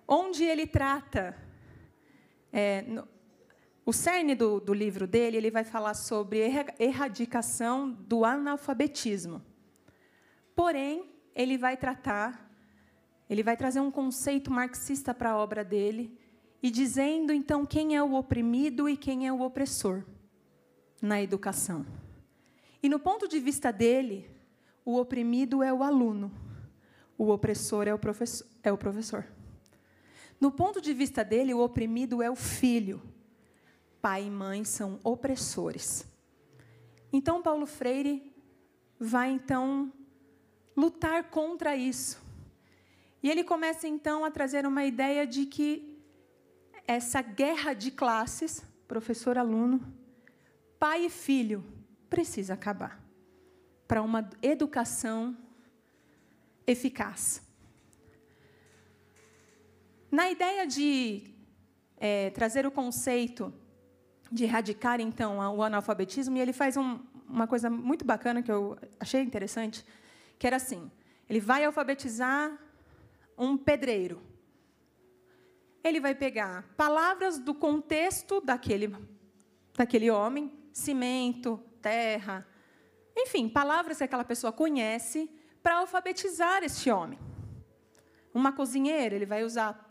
onde 0.06 0.42
ele 0.42 0.66
trata. 0.66 1.36
É, 2.52 2.84
o 3.84 3.92
cerne 3.92 4.34
do, 4.34 4.60
do, 4.60 4.72
livro 4.72 5.06
dele, 5.06 5.36
ele 5.36 5.50
vai 5.50 5.64
falar 5.64 5.94
sobre 5.94 6.38
erradicação 6.78 7.90
do 7.90 8.24
analfabetismo. 8.24 9.42
Porém, 10.54 11.10
ele 11.34 11.58
vai 11.58 11.76
tratar, 11.76 12.48
ele 13.28 13.42
vai 13.42 13.56
trazer 13.56 13.80
um 13.80 13.90
conceito 13.90 14.50
marxista 14.50 15.12
para 15.12 15.30
a 15.30 15.36
obra 15.36 15.64
dele, 15.64 16.16
e 16.62 16.70
dizendo 16.70 17.32
então 17.32 17.66
quem 17.66 17.96
é 17.96 18.02
o 18.02 18.14
oprimido 18.14 18.88
e 18.88 18.96
quem 18.96 19.26
é 19.26 19.32
o 19.32 19.40
opressor 19.40 20.04
na 21.00 21.20
educação. 21.20 21.84
E 22.80 22.88
no 22.88 23.00
ponto 23.00 23.26
de 23.26 23.40
vista 23.40 23.72
dele, 23.72 24.30
o 24.84 24.96
oprimido 24.96 25.62
é 25.62 25.72
o 25.72 25.82
aluno, 25.82 26.30
o 27.18 27.30
opressor 27.30 27.88
é 27.88 27.94
o 27.94 27.98
professor. 27.98 28.46
É 28.62 28.72
o 28.72 28.78
professor. 28.78 29.26
No 30.40 30.50
ponto 30.50 30.80
de 30.80 30.92
vista 30.92 31.24
dele, 31.24 31.52
o 31.52 31.60
oprimido 31.60 32.22
é 32.22 32.30
o 32.30 32.36
filho. 32.36 33.02
Pai 34.02 34.24
e 34.26 34.30
mãe 34.30 34.64
são 34.64 34.98
opressores. 35.04 36.04
Então 37.12 37.40
Paulo 37.40 37.66
Freire 37.66 38.34
vai 38.98 39.30
então 39.30 39.92
lutar 40.76 41.30
contra 41.30 41.76
isso. 41.76 42.20
E 43.22 43.30
ele 43.30 43.44
começa 43.44 43.86
então 43.86 44.24
a 44.24 44.30
trazer 44.30 44.66
uma 44.66 44.84
ideia 44.84 45.24
de 45.24 45.46
que 45.46 46.02
essa 46.84 47.22
guerra 47.22 47.74
de 47.74 47.92
classes, 47.92 48.64
professor-aluno, 48.88 49.80
pai 50.80 51.06
e 51.06 51.08
filho, 51.08 51.64
precisa 52.10 52.54
acabar 52.54 53.00
para 53.86 54.02
uma 54.02 54.28
educação 54.42 55.36
eficaz. 56.66 57.40
Na 60.10 60.28
ideia 60.28 60.66
de 60.66 61.32
é, 61.96 62.30
trazer 62.30 62.66
o 62.66 62.70
conceito 62.72 63.54
de 64.32 64.44
erradicar, 64.44 65.00
então, 65.00 65.38
o 65.56 65.62
analfabetismo, 65.62 66.36
e 66.36 66.40
ele 66.40 66.52
faz 66.52 66.76
um, 66.76 66.98
uma 67.28 67.46
coisa 67.46 67.68
muito 67.68 68.04
bacana 68.04 68.42
que 68.42 68.50
eu 68.50 68.78
achei 68.98 69.20
interessante, 69.20 69.84
que 70.38 70.46
era 70.46 70.56
assim: 70.56 70.90
ele 71.28 71.40
vai 71.40 71.64
alfabetizar 71.64 72.58
um 73.36 73.56
pedreiro. 73.56 74.22
Ele 75.84 76.00
vai 76.00 76.14
pegar 76.14 76.62
palavras 76.76 77.38
do 77.38 77.54
contexto 77.54 78.40
daquele, 78.40 78.94
daquele 79.76 80.10
homem, 80.10 80.52
cimento, 80.72 81.60
terra, 81.80 82.46
enfim, 83.16 83.48
palavras 83.48 83.98
que 83.98 84.04
aquela 84.04 84.24
pessoa 84.24 84.52
conhece, 84.52 85.30
para 85.62 85.76
alfabetizar 85.76 86.62
este 86.62 86.90
homem. 86.90 87.18
Uma 88.34 88.52
cozinheira, 88.52 89.14
ele 89.14 89.26
vai 89.26 89.44
usar. 89.44 89.86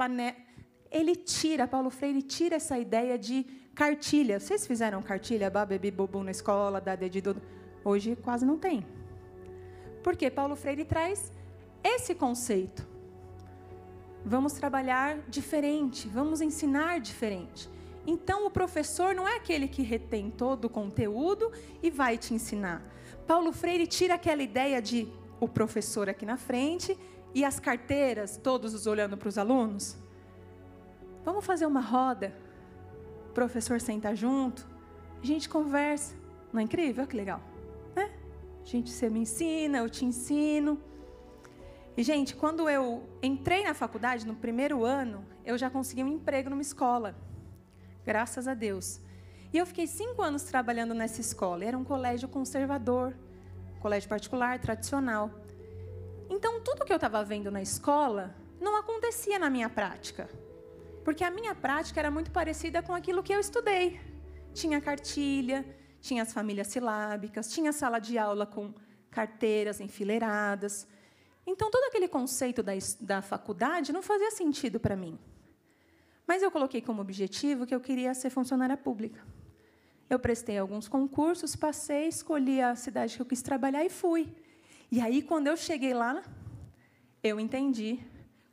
Ele 0.90 1.16
tira, 1.16 1.68
Paulo 1.68 1.90
Freire 1.90 2.22
tira 2.22 2.56
essa 2.56 2.78
ideia 2.78 3.18
de 3.18 3.46
cartilha. 3.76 4.40
Vocês 4.40 4.66
fizeram 4.68 5.02
cartilha, 5.02 5.50
babebi, 5.50 5.92
bobo 5.92 6.24
na 6.24 6.32
escola, 6.32 6.80
dá 6.80 6.96
dedido? 6.96 7.36
Hoje 7.84 8.16
quase 8.16 8.46
não 8.46 8.58
tem. 8.58 8.86
Porque 10.04 10.30
Paulo 10.30 10.56
Freire 10.56 10.86
traz 10.86 11.32
esse 11.84 12.14
conceito. 12.14 12.88
Vamos 14.24 14.54
trabalhar 14.54 15.18
diferente, 15.28 16.08
vamos 16.08 16.42
ensinar 16.42 17.00
diferente. 17.00 17.68
Então, 18.06 18.46
o 18.46 18.52
professor 18.52 19.14
não 19.14 19.28
é 19.28 19.38
aquele 19.38 19.68
que 19.68 19.82
retém 19.82 20.30
todo 20.30 20.66
o 20.66 20.70
conteúdo 20.70 21.52
e 21.82 21.90
vai 21.90 22.18
te 22.18 22.34
ensinar. 22.34 22.84
Paulo 23.28 23.52
Freire 23.52 23.88
tira 23.88 24.16
aquela 24.16 24.42
ideia 24.42 24.82
de 24.82 25.08
o 25.40 25.48
professor 25.48 26.10
aqui 26.10 26.26
na 26.26 26.38
frente 26.38 26.98
e 27.34 27.44
as 27.46 27.60
carteiras, 27.60 28.38
todos 28.38 28.74
os 28.74 28.86
olhando 28.86 29.18
para 29.18 29.30
os 29.30 29.38
alunos? 29.38 29.98
Vamos 31.24 31.46
fazer 31.46 31.66
uma 31.66 31.82
roda. 31.82 32.36
O 33.32 33.34
professor 33.34 33.80
senta 33.80 34.14
junto, 34.14 34.68
a 35.24 35.26
gente 35.26 35.48
conversa. 35.48 36.14
Não 36.52 36.60
é 36.60 36.64
incrível? 36.64 37.08
Que 37.08 37.16
legal. 37.16 37.40
Né? 37.96 38.12
Gente, 38.66 38.90
você 38.90 39.10
me 39.10 39.22
ensina, 39.22 39.78
eu 39.78 39.90
te 39.90 40.04
ensino. 40.04 40.78
E, 41.96 42.04
gente, 42.04 42.36
quando 42.36 42.70
eu 42.70 43.08
entrei 43.24 43.64
na 43.64 43.74
faculdade, 43.74 44.28
no 44.28 44.36
primeiro 44.36 44.84
ano, 44.84 45.26
eu 45.46 45.58
já 45.58 45.70
consegui 45.70 46.04
um 46.04 46.10
emprego 46.10 46.50
numa 46.50 46.62
escola. 46.62 47.16
Graças 48.06 48.50
a 48.50 48.54
Deus. 48.54 49.00
E 49.54 49.58
eu 49.58 49.66
fiquei 49.66 49.88
cinco 49.88 50.22
anos 50.22 50.44
trabalhando 50.44 50.94
nessa 50.94 51.22
escola. 51.22 51.64
Era 51.64 51.78
um 51.78 51.86
colégio 51.86 52.28
conservador, 52.28 53.16
colégio 53.80 54.10
particular, 54.10 54.60
tradicional. 54.60 55.32
Então, 56.30 56.60
tudo 56.60 56.84
que 56.84 56.92
eu 56.92 56.98
estava 56.98 57.24
vendo 57.24 57.50
na 57.50 57.62
escola 57.62 58.36
não 58.60 58.76
acontecia 58.76 59.40
na 59.40 59.50
minha 59.50 59.70
prática. 59.70 60.30
Porque 61.04 61.24
a 61.24 61.32
minha 61.32 61.56
prática 61.56 62.00
era 62.00 62.12
muito 62.12 62.32
parecida 62.32 62.82
com 62.82 62.94
aquilo 62.94 63.24
que 63.24 63.34
eu 63.34 63.40
estudei. 63.40 64.00
Tinha 64.54 64.80
cartilha, 64.80 65.66
tinha 66.00 66.24
as 66.24 66.34
famílias 66.34 66.68
silábicas, 66.68 67.52
tinha 67.52 67.72
sala 67.72 68.00
de 68.00 68.18
aula 68.18 68.46
com 68.46 68.74
carteiras 69.10 69.80
enfileiradas. 69.80 70.88
Então, 71.46 71.70
todo 71.72 71.84
aquele 71.86 72.08
conceito 72.08 72.62
da, 72.62 72.74
da 73.00 73.22
faculdade 73.22 73.92
não 73.92 74.02
fazia 74.02 74.32
sentido 74.32 74.80
para 74.80 74.96
mim. 74.96 75.18
Mas 76.28 76.44
eu 76.44 76.52
coloquei 76.52 76.82
como 76.82 77.02
objetivo 77.02 77.66
que 77.66 77.74
eu 77.74 77.80
queria 77.80 78.14
ser 78.14 78.30
funcionária 78.30 78.78
pública. 78.78 79.22
Eu 80.10 80.20
prestei 80.20 80.58
alguns 80.58 80.88
concursos, 80.88 81.56
passei, 81.56 82.08
escolhi 82.08 82.62
a 82.62 82.76
cidade 82.76 83.16
que 83.16 83.22
eu 83.22 83.26
quis 83.26 83.42
trabalhar 83.42 83.84
e 83.84 83.90
fui. 83.90 84.34
E 84.92 85.02
aí, 85.02 85.22
quando 85.22 85.48
eu 85.48 85.58
cheguei 85.58 85.94
lá, 85.94 86.22
eu 87.24 87.40
entendi 87.40 88.00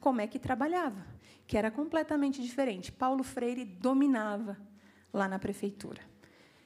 como 0.01 0.21
é 0.21 0.27
que 0.27 0.39
trabalhava, 0.39 1.05
que 1.49 1.57
era 1.57 1.71
completamente 1.71 2.43
diferente. 2.43 2.93
Paulo 2.93 3.25
Freire 3.25 3.65
dominava 3.65 4.59
lá 5.11 5.27
na 5.27 5.39
prefeitura. 5.39 6.03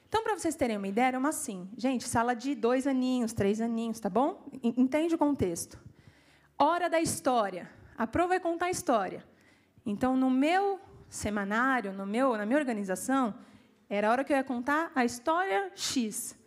Então, 0.09 0.21
para 0.21 0.37
vocês 0.37 0.55
terem 0.55 0.75
uma 0.75 0.87
ideia, 0.87 1.07
era 1.07 1.17
uma 1.17 1.29
assim. 1.29 1.69
Gente, 1.77 2.07
sala 2.07 2.35
de 2.35 2.53
dois 2.53 2.85
aninhos, 2.85 3.31
três 3.31 3.61
aninhos, 3.61 4.01
tá 4.01 4.09
bom? 4.09 4.45
Entende 4.61 5.15
o 5.15 5.17
contexto. 5.17 5.79
Hora 6.59 6.89
da 6.89 6.99
história. 6.99 7.71
A 7.97 8.05
prova 8.05 8.29
vai 8.29 8.41
contar 8.41 8.65
a 8.65 8.71
história. 8.71 9.25
Então, 9.85 10.17
no 10.17 10.29
meu 10.29 10.79
semanário, 11.09 11.93
no 11.93 12.05
meu, 12.05 12.35
na 12.35 12.45
minha 12.45 12.59
organização, 12.59 13.33
era 13.89 14.09
a 14.09 14.11
hora 14.11 14.23
que 14.25 14.33
eu 14.33 14.37
ia 14.37 14.43
contar 14.43 14.91
a 14.93 15.05
história 15.05 15.71
X. 15.75 16.37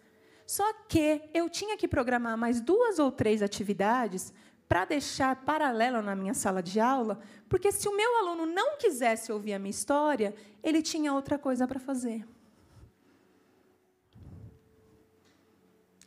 Só 0.47 0.75
que 0.87 1.23
eu 1.33 1.49
tinha 1.49 1.77
que 1.77 1.89
programar 1.89 2.37
mais 2.37 2.61
duas 2.61 2.99
ou 2.99 3.11
três 3.11 3.41
atividades 3.43 4.33
para 4.69 4.85
deixar 4.85 5.45
paralelo 5.45 6.03
na 6.03 6.15
minha 6.17 6.35
sala 6.35 6.63
de 6.63 6.81
aula, 6.81 7.21
porque 7.49 7.71
se 7.71 7.89
o 7.89 7.97
meu 7.97 8.19
aluno 8.19 8.47
não 8.47 8.77
quisesse 8.77 9.31
ouvir 9.31 9.55
a 9.55 9.59
minha 9.59 9.71
história, 9.71 10.35
ele 10.63 10.83
tinha 10.83 11.13
outra 11.13 11.39
coisa 11.39 11.67
para 11.67 11.79
fazer. 11.79 12.27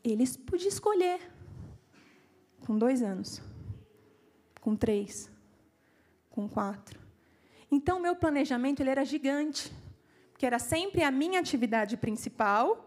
Eles 0.03 0.35
podiam 0.35 0.69
escolher. 0.69 1.19
Com 2.65 2.77
dois 2.77 3.01
anos, 3.01 3.41
com 4.61 4.75
três, 4.75 5.31
com 6.29 6.47
quatro. 6.47 6.99
Então, 7.71 7.99
meu 7.99 8.15
planejamento 8.15 8.79
ele 8.81 8.91
era 8.91 9.03
gigante, 9.03 9.73
porque 10.31 10.45
era 10.45 10.59
sempre 10.59 11.01
a 11.01 11.09
minha 11.09 11.39
atividade 11.39 11.97
principal 11.97 12.85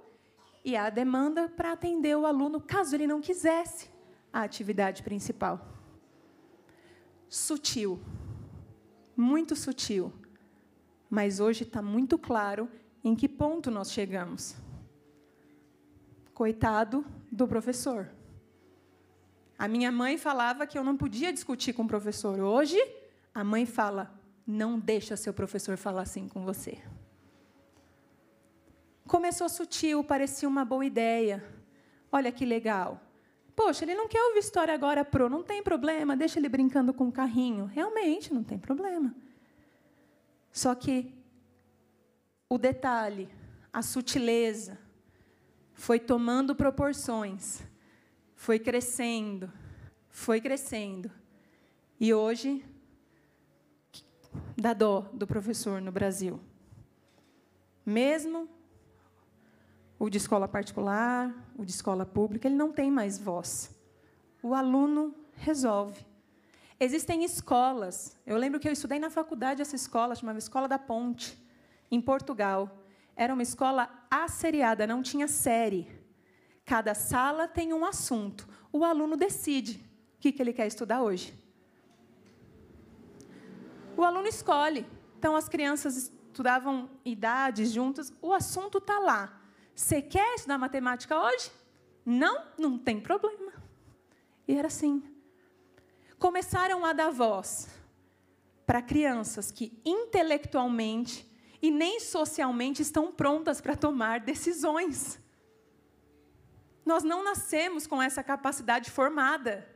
e 0.64 0.76
a 0.76 0.88
demanda 0.88 1.48
para 1.48 1.72
atender 1.72 2.16
o 2.16 2.26
aluno, 2.26 2.60
caso 2.60 2.94
ele 2.94 3.08
não 3.08 3.20
quisesse 3.20 3.91
a 4.32 4.42
atividade 4.42 5.02
principal. 5.02 5.68
Sutil, 7.28 8.00
muito 9.16 9.54
sutil, 9.54 10.12
mas 11.10 11.40
hoje 11.40 11.64
está 11.64 11.82
muito 11.82 12.18
claro 12.18 12.68
em 13.04 13.14
que 13.14 13.28
ponto 13.28 13.70
nós 13.70 13.92
chegamos. 13.92 14.56
Coitado 16.32 17.04
do 17.30 17.46
professor. 17.46 18.08
A 19.58 19.68
minha 19.68 19.92
mãe 19.92 20.16
falava 20.16 20.66
que 20.66 20.76
eu 20.76 20.82
não 20.82 20.96
podia 20.96 21.32
discutir 21.32 21.72
com 21.72 21.82
o 21.82 21.88
professor. 21.88 22.40
Hoje, 22.40 22.78
a 23.34 23.44
mãe 23.44 23.64
fala: 23.64 24.12
não 24.46 24.78
deixa 24.78 25.16
seu 25.16 25.32
professor 25.32 25.76
falar 25.76 26.02
assim 26.02 26.28
com 26.28 26.44
você. 26.44 26.82
Começou 29.06 29.48
sutil, 29.48 30.02
parecia 30.02 30.48
uma 30.48 30.64
boa 30.64 30.84
ideia. 30.84 31.44
Olha 32.10 32.32
que 32.32 32.44
legal. 32.44 33.00
Poxa, 33.64 33.84
ele 33.84 33.94
não 33.94 34.08
quer 34.08 34.20
ouvir 34.24 34.40
história 34.40 34.74
agora, 34.74 35.04
pro, 35.04 35.28
não 35.28 35.40
tem 35.40 35.62
problema, 35.62 36.16
deixa 36.16 36.36
ele 36.40 36.48
brincando 36.48 36.92
com 36.92 37.06
o 37.06 37.12
carrinho. 37.12 37.66
Realmente, 37.66 38.34
não 38.34 38.42
tem 38.42 38.58
problema. 38.58 39.14
Só 40.50 40.74
que 40.74 41.14
o 42.48 42.58
detalhe, 42.58 43.28
a 43.72 43.80
sutileza, 43.80 44.80
foi 45.74 46.00
tomando 46.00 46.56
proporções, 46.56 47.62
foi 48.34 48.58
crescendo, 48.58 49.50
foi 50.08 50.40
crescendo. 50.40 51.08
E 52.00 52.12
hoje, 52.12 52.64
dá 54.56 54.72
dó 54.72 55.08
do 55.12 55.24
professor 55.24 55.80
no 55.80 55.92
Brasil. 55.92 56.40
Mesmo 57.86 58.48
o 60.02 60.10
de 60.10 60.18
escola 60.18 60.48
particular, 60.48 61.32
o 61.56 61.64
de 61.64 61.70
escola 61.70 62.04
pública, 62.04 62.48
ele 62.48 62.56
não 62.56 62.72
tem 62.72 62.90
mais 62.90 63.20
voz. 63.20 63.70
O 64.42 64.52
aluno 64.52 65.14
resolve. 65.36 66.04
Existem 66.80 67.22
escolas. 67.22 68.16
Eu 68.26 68.36
lembro 68.36 68.58
que 68.58 68.66
eu 68.66 68.72
estudei 68.72 68.98
na 68.98 69.10
faculdade 69.10 69.62
essa 69.62 69.76
escola, 69.76 70.16
chamava 70.16 70.40
Escola 70.40 70.66
da 70.66 70.76
Ponte, 70.76 71.40
em 71.88 72.00
Portugal. 72.00 72.68
Era 73.14 73.32
uma 73.32 73.44
escola 73.44 73.88
asseriada, 74.10 74.88
não 74.88 75.04
tinha 75.04 75.28
série. 75.28 75.86
Cada 76.64 76.94
sala 76.94 77.46
tem 77.46 77.72
um 77.72 77.84
assunto. 77.84 78.48
O 78.72 78.84
aluno 78.84 79.16
decide 79.16 79.88
o 80.16 80.18
que 80.18 80.34
ele 80.42 80.52
quer 80.52 80.66
estudar 80.66 81.00
hoje. 81.00 81.32
O 83.96 84.02
aluno 84.02 84.26
escolhe. 84.26 84.84
Então, 85.16 85.36
as 85.36 85.48
crianças 85.48 85.96
estudavam 86.26 86.90
idades 87.04 87.70
juntas, 87.70 88.12
o 88.20 88.32
assunto 88.32 88.78
está 88.78 88.98
lá. 88.98 89.41
Você 89.74 90.02
quer 90.02 90.34
estudar 90.34 90.58
matemática 90.58 91.18
hoje? 91.18 91.50
Não, 92.04 92.46
não 92.58 92.78
tem 92.78 93.00
problema. 93.00 93.52
E 94.46 94.54
era 94.56 94.68
assim. 94.68 95.02
Começaram 96.18 96.84
a 96.84 96.92
dar 96.92 97.10
voz 97.10 97.68
para 98.66 98.82
crianças 98.82 99.50
que 99.50 99.80
intelectualmente 99.84 101.28
e 101.60 101.70
nem 101.70 102.00
socialmente 102.00 102.82
estão 102.82 103.12
prontas 103.12 103.60
para 103.60 103.76
tomar 103.76 104.20
decisões. 104.20 105.20
Nós 106.84 107.04
não 107.04 107.22
nascemos 107.22 107.86
com 107.86 108.02
essa 108.02 108.22
capacidade 108.22 108.90
formada. 108.90 109.68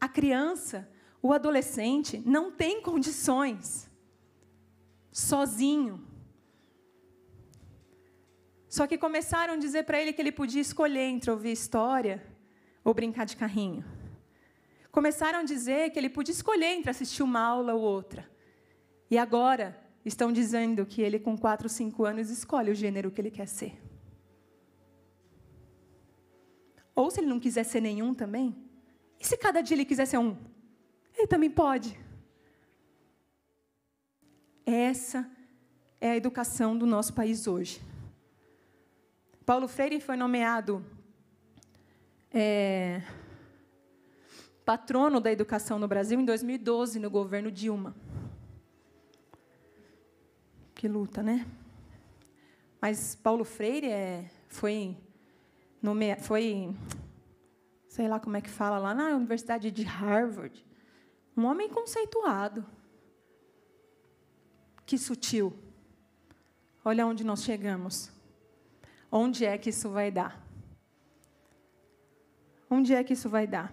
A 0.00 0.08
criança, 0.08 0.88
o 1.20 1.32
adolescente, 1.32 2.22
não 2.24 2.50
tem 2.50 2.80
condições, 2.80 3.90
sozinho, 5.10 6.06
só 8.72 8.86
que 8.86 8.96
começaram 8.96 9.52
a 9.52 9.56
dizer 9.58 9.82
para 9.84 10.00
ele 10.00 10.14
que 10.14 10.22
ele 10.22 10.32
podia 10.32 10.62
escolher 10.62 11.02
entre 11.02 11.30
ouvir 11.30 11.52
história 11.52 12.22
ou 12.82 12.94
brincar 12.94 13.26
de 13.26 13.36
carrinho. 13.36 13.84
Começaram 14.90 15.40
a 15.40 15.42
dizer 15.42 15.90
que 15.90 15.98
ele 15.98 16.08
podia 16.08 16.32
escolher 16.32 16.72
entre 16.78 16.90
assistir 16.90 17.22
uma 17.22 17.38
aula 17.38 17.74
ou 17.74 17.82
outra. 17.82 18.26
E 19.10 19.18
agora 19.18 19.78
estão 20.06 20.32
dizendo 20.32 20.86
que 20.86 21.02
ele, 21.02 21.18
com 21.18 21.36
4, 21.36 21.68
5 21.68 22.02
anos, 22.02 22.30
escolhe 22.30 22.70
o 22.70 22.74
gênero 22.74 23.10
que 23.10 23.20
ele 23.20 23.30
quer 23.30 23.46
ser. 23.46 23.78
Ou 26.94 27.10
se 27.10 27.20
ele 27.20 27.26
não 27.26 27.38
quiser 27.38 27.64
ser 27.64 27.82
nenhum 27.82 28.14
também, 28.14 28.56
e 29.20 29.26
se 29.26 29.36
cada 29.36 29.60
dia 29.60 29.74
ele 29.74 29.84
quiser 29.84 30.06
ser 30.06 30.16
um? 30.16 30.34
Ele 31.14 31.26
também 31.26 31.50
pode. 31.50 31.94
Essa 34.64 35.30
é 36.00 36.12
a 36.12 36.16
educação 36.16 36.74
do 36.74 36.86
nosso 36.86 37.12
país 37.12 37.46
hoje. 37.46 37.91
Paulo 39.44 39.66
Freire 39.66 40.00
foi 40.00 40.16
nomeado 40.16 40.84
é, 42.32 43.02
patrono 44.64 45.20
da 45.20 45.32
educação 45.32 45.80
no 45.80 45.88
Brasil 45.88 46.20
em 46.20 46.24
2012, 46.24 47.00
no 47.00 47.10
governo 47.10 47.50
Dilma. 47.50 47.92
Que 50.76 50.86
luta, 50.86 51.24
né? 51.24 51.44
Mas 52.80 53.16
Paulo 53.16 53.44
Freire 53.44 53.88
é, 53.88 54.30
foi, 54.46 54.96
nome, 55.82 56.14
foi, 56.20 56.72
sei 57.88 58.06
lá 58.06 58.20
como 58.20 58.36
é 58.36 58.40
que 58.40 58.50
fala 58.50 58.78
lá 58.78 58.94
na 58.94 59.08
Universidade 59.08 59.72
de 59.72 59.82
Harvard, 59.82 60.64
um 61.36 61.46
homem 61.46 61.68
conceituado. 61.68 62.64
Que 64.86 64.96
sutil. 64.96 65.52
Olha 66.84 67.04
onde 67.06 67.24
nós 67.24 67.42
chegamos. 67.42 68.21
Onde 69.14 69.44
é 69.44 69.58
que 69.58 69.68
isso 69.68 69.90
vai 69.90 70.10
dar? 70.10 70.42
Onde 72.70 72.94
é 72.94 73.04
que 73.04 73.12
isso 73.12 73.28
vai 73.28 73.46
dar? 73.46 73.70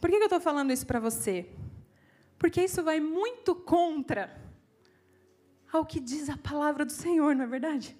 Por 0.00 0.08
que 0.08 0.14
eu 0.14 0.22
estou 0.22 0.40
falando 0.40 0.72
isso 0.72 0.86
para 0.86 1.00
você? 1.00 1.50
Porque 2.38 2.62
isso 2.62 2.84
vai 2.84 3.00
muito 3.00 3.56
contra 3.56 4.40
ao 5.72 5.84
que 5.84 5.98
diz 5.98 6.30
a 6.30 6.36
palavra 6.36 6.84
do 6.84 6.92
Senhor, 6.92 7.34
não 7.34 7.44
é 7.44 7.48
verdade? 7.48 7.96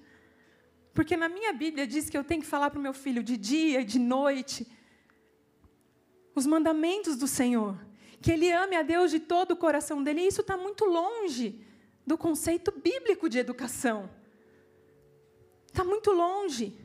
Porque 0.95 1.17
na 1.17 1.29
minha 1.29 1.53
Bíblia 1.53 1.89
diz 1.89 2.09
que 2.09 2.17
eu 2.17 2.23
tenho 2.23 2.41
que 2.41 2.47
falar 2.47 2.71
para 2.71 2.79
o 2.79 2.83
meu 2.83 2.95
filho 2.95 3.23
de 3.23 3.37
dia 3.37 3.81
e 3.81 3.85
de 3.85 3.99
noite 3.99 4.65
os 6.37 6.47
mandamentos 6.47 7.17
do 7.17 7.27
Senhor, 7.27 7.77
que 8.21 8.31
ele 8.31 8.51
ame 8.53 8.77
a 8.77 8.83
Deus 8.83 9.11
de 9.11 9.19
todo 9.19 9.53
o 9.53 9.57
coração 9.57 10.05
dele. 10.05 10.21
E 10.21 10.29
isso 10.29 10.41
está 10.41 10.57
muito 10.57 10.85
longe 10.85 11.67
do 12.07 12.17
conceito 12.17 12.71
bíblico 12.71 13.29
de 13.29 13.39
educação. 13.39 14.20
Está 15.71 15.85
muito 15.85 16.11
longe. 16.11 16.77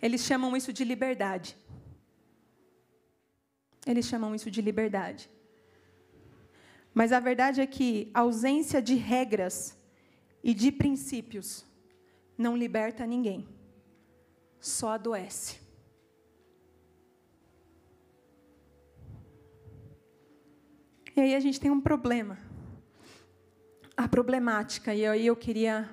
Eles 0.00 0.22
chamam 0.22 0.56
isso 0.56 0.72
de 0.72 0.84
liberdade. 0.84 1.56
Eles 3.86 4.06
chamam 4.06 4.34
isso 4.34 4.50
de 4.50 4.62
liberdade. 4.62 5.30
Mas 6.94 7.12
a 7.12 7.20
verdade 7.20 7.60
é 7.60 7.66
que 7.66 8.10
a 8.14 8.20
ausência 8.20 8.80
de 8.80 8.94
regras 8.94 9.76
e 10.42 10.54
de 10.54 10.72
princípios 10.72 11.66
não 12.38 12.56
liberta 12.56 13.06
ninguém, 13.06 13.46
só 14.58 14.90
adoece. 14.90 15.60
E 21.14 21.20
aí 21.20 21.34
a 21.34 21.40
gente 21.40 21.60
tem 21.60 21.70
um 21.70 21.80
problema 21.80 22.45
a 23.96 24.06
problemática. 24.06 24.94
E 24.94 25.06
aí 25.06 25.26
eu 25.26 25.34
queria 25.34 25.88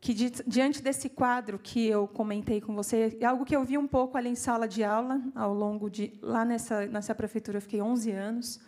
que 0.00 0.12
diante 0.14 0.82
desse 0.82 1.08
quadro 1.08 1.58
que 1.58 1.86
eu 1.86 2.06
comentei 2.06 2.60
com 2.60 2.74
você, 2.74 3.16
é 3.20 3.24
algo 3.24 3.44
que 3.44 3.56
eu 3.56 3.64
vi 3.64 3.76
um 3.78 3.88
pouco 3.88 4.16
ali 4.16 4.28
em 4.28 4.36
sala 4.36 4.68
de 4.68 4.84
aula 4.84 5.20
ao 5.34 5.52
longo 5.52 5.90
de 5.90 6.12
lá 6.22 6.44
nessa 6.44 6.86
nessa 6.86 7.14
prefeitura 7.14 7.56
eu 7.56 7.62
fiquei 7.62 7.80
11 7.82 8.10
anos 8.12 8.60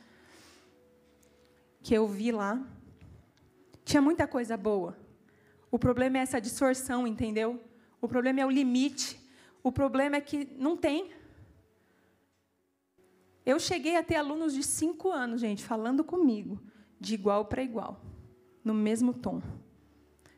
que 1.82 1.94
eu 1.94 2.08
vi 2.08 2.32
lá. 2.32 2.60
Tinha 3.84 4.02
muita 4.02 4.26
coisa 4.26 4.56
boa. 4.56 4.98
O 5.70 5.78
problema 5.78 6.18
é 6.18 6.22
essa 6.22 6.40
distorção, 6.40 7.06
entendeu? 7.06 7.62
O 8.00 8.08
problema 8.08 8.40
é 8.40 8.46
o 8.46 8.50
limite. 8.50 9.18
O 9.62 9.70
problema 9.70 10.16
é 10.16 10.20
que 10.20 10.48
não 10.58 10.76
tem. 10.76 11.12
Eu 13.46 13.58
cheguei 13.58 13.96
a 13.96 14.02
ter 14.02 14.16
alunos 14.16 14.52
de 14.54 14.62
cinco 14.62 15.10
anos, 15.10 15.40
gente, 15.40 15.64
falando 15.64 16.02
comigo 16.02 16.60
de 17.00 17.14
igual 17.14 17.44
para 17.44 17.62
igual, 17.62 18.00
no 18.64 18.74
mesmo 18.74 19.12
tom. 19.12 19.42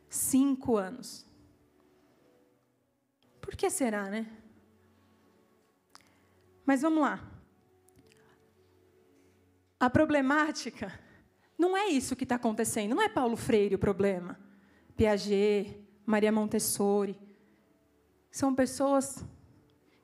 Cinco 0.09 0.77
anos. 0.77 1.27
Por 3.41 3.57
que 3.57 3.71
será, 3.71 4.09
né? 4.11 4.27
Mas 6.65 6.83
vamos 6.83 7.03
lá. 7.03 7.21
A 9.79 9.89
problemática 9.89 10.93
não 11.59 11.77
é 11.77 11.89
isso 11.89 12.15
que 12.17 12.25
está 12.25 12.37
acontecendo. 12.37 12.95
Não 12.95 13.03
é 13.03 13.09
Paulo 13.09 13.37
Freire 13.37 13.75
o 13.75 13.79
problema. 13.79 14.39
Piaget, 14.97 15.79
Maria 16.05 16.31
Montessori. 16.31 17.19
São 18.31 18.55
pessoas 18.55 19.25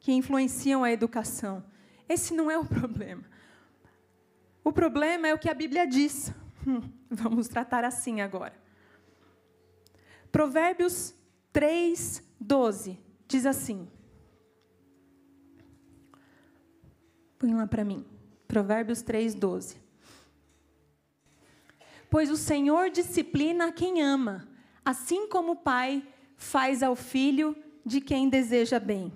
que 0.00 0.12
influenciam 0.12 0.82
a 0.82 0.90
educação. 0.90 1.64
Esse 2.08 2.34
não 2.34 2.50
é 2.50 2.58
o 2.58 2.64
problema. 2.64 3.24
O 4.62 4.72
problema 4.72 5.28
é 5.28 5.34
o 5.34 5.38
que 5.38 5.48
a 5.48 5.54
Bíblia 5.54 5.86
diz. 5.86 6.32
Vamos 7.10 7.48
tratar 7.48 7.84
assim 7.84 8.20
agora. 8.20 8.54
Provérbios 10.30 11.14
3, 11.52 12.22
12 12.40 12.98
diz 13.26 13.46
assim. 13.46 13.88
Põe 17.38 17.54
lá 17.54 17.66
para 17.66 17.84
mim. 17.84 18.04
Provérbios 18.48 19.02
3, 19.02 19.34
12. 19.34 19.76
Pois 22.10 22.30
o 22.30 22.36
Senhor 22.36 22.90
disciplina 22.90 23.72
quem 23.72 24.00
ama, 24.02 24.48
assim 24.84 25.28
como 25.28 25.52
o 25.52 25.56
pai 25.56 26.06
faz 26.36 26.82
ao 26.82 26.94
filho 26.94 27.56
de 27.84 28.00
quem 28.00 28.28
deseja 28.28 28.78
bem. 28.78 29.12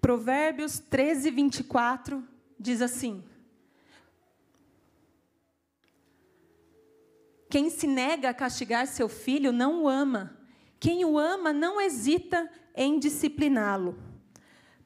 Provérbios 0.00 0.78
13, 0.78 1.30
24 1.30 2.22
diz 2.58 2.80
assim: 2.80 3.24
Quem 7.48 7.70
se 7.70 7.86
nega 7.86 8.30
a 8.30 8.34
castigar 8.34 8.86
seu 8.86 9.08
filho 9.08 9.52
não 9.52 9.84
o 9.84 9.88
ama. 9.88 10.36
Quem 10.78 11.04
o 11.04 11.18
ama 11.18 11.52
não 11.52 11.80
hesita 11.80 12.50
em 12.74 12.98
discipliná-lo. 12.98 13.98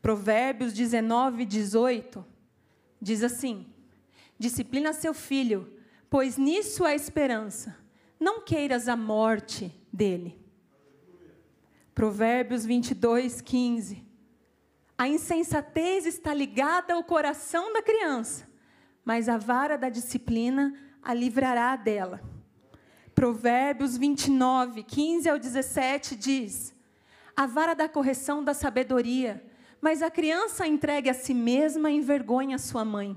Provérbios 0.00 0.72
19, 0.72 1.44
18 1.44 2.24
diz 3.00 3.22
assim: 3.22 3.66
Disciplina 4.38 4.92
seu 4.92 5.14
filho, 5.14 5.72
pois 6.08 6.36
nisso 6.36 6.84
há 6.84 6.94
esperança. 6.94 7.76
Não 8.18 8.42
queiras 8.42 8.88
a 8.88 8.96
morte 8.96 9.74
dele. 9.92 10.38
Provérbios 11.94 12.64
22, 12.64 13.40
15. 13.40 14.04
A 14.96 15.08
insensatez 15.08 16.04
está 16.04 16.32
ligada 16.34 16.94
ao 16.94 17.02
coração 17.02 17.72
da 17.72 17.82
criança, 17.82 18.46
mas 19.04 19.28
a 19.28 19.38
vara 19.38 19.76
da 19.76 19.88
disciplina 19.88 20.74
a 21.02 21.14
livrará 21.14 21.74
dela. 21.76 22.20
Provérbios 23.20 23.98
29, 23.98 24.82
15 24.82 25.28
ao 25.28 25.38
17 25.38 26.16
diz: 26.16 26.74
A 27.36 27.46
vara 27.46 27.74
da 27.74 27.86
correção 27.86 28.42
da 28.42 28.54
sabedoria, 28.54 29.44
mas 29.78 30.00
a 30.00 30.10
criança 30.10 30.66
entregue 30.66 31.10
a 31.10 31.12
si 31.12 31.34
mesma 31.34 31.90
envergonha 31.90 32.56
sua 32.56 32.82
mãe. 32.82 33.14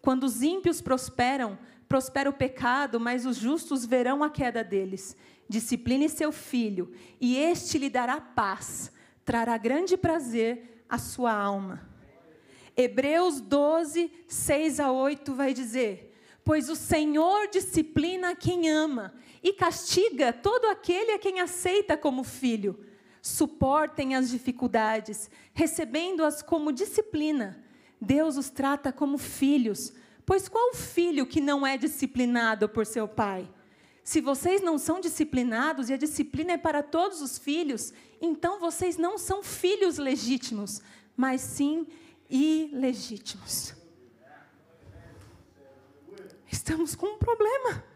Quando 0.00 0.24
os 0.24 0.40
ímpios 0.40 0.80
prosperam, 0.80 1.58
prospera 1.86 2.30
o 2.30 2.32
pecado, 2.32 2.98
mas 2.98 3.26
os 3.26 3.36
justos 3.36 3.84
verão 3.84 4.24
a 4.24 4.30
queda 4.30 4.64
deles. 4.64 5.14
Discipline 5.46 6.08
seu 6.08 6.32
filho, 6.32 6.90
e 7.20 7.36
este 7.36 7.76
lhe 7.76 7.90
dará 7.90 8.22
paz, 8.22 8.90
trará 9.26 9.58
grande 9.58 9.94
prazer 9.94 10.86
à 10.88 10.96
sua 10.96 11.34
alma. 11.34 11.86
Hebreus 12.74 13.42
12, 13.42 14.10
6 14.26 14.80
a 14.80 14.90
8 14.90 15.34
vai 15.34 15.52
dizer: 15.52 16.14
Pois 16.42 16.70
o 16.70 16.74
Senhor 16.74 17.46
disciplina 17.48 18.34
quem 18.34 18.70
ama 18.70 19.12
e 19.44 19.52
castiga 19.52 20.32
todo 20.32 20.64
aquele 20.64 21.12
a 21.12 21.18
quem 21.18 21.38
aceita 21.38 21.98
como 21.98 22.24
filho. 22.24 22.82
Suportem 23.20 24.14
as 24.14 24.30
dificuldades, 24.30 25.30
recebendo-as 25.52 26.40
como 26.40 26.72
disciplina. 26.72 27.62
Deus 28.00 28.38
os 28.38 28.48
trata 28.48 28.90
como 28.90 29.18
filhos, 29.18 29.92
pois 30.24 30.48
qual 30.48 30.74
filho 30.74 31.26
que 31.26 31.42
não 31.42 31.66
é 31.66 31.76
disciplinado 31.76 32.70
por 32.70 32.86
seu 32.86 33.06
pai? 33.06 33.46
Se 34.02 34.18
vocês 34.20 34.62
não 34.62 34.78
são 34.78 34.98
disciplinados 34.98 35.90
e 35.90 35.92
a 35.92 35.98
disciplina 35.98 36.52
é 36.52 36.58
para 36.58 36.82
todos 36.82 37.20
os 37.20 37.38
filhos, 37.38 37.92
então 38.22 38.58
vocês 38.58 38.96
não 38.96 39.18
são 39.18 39.42
filhos 39.42 39.98
legítimos, 39.98 40.80
mas 41.14 41.42
sim 41.42 41.86
ilegítimos. 42.30 43.74
Estamos 46.50 46.94
com 46.94 47.14
um 47.14 47.18
problema. 47.18 47.93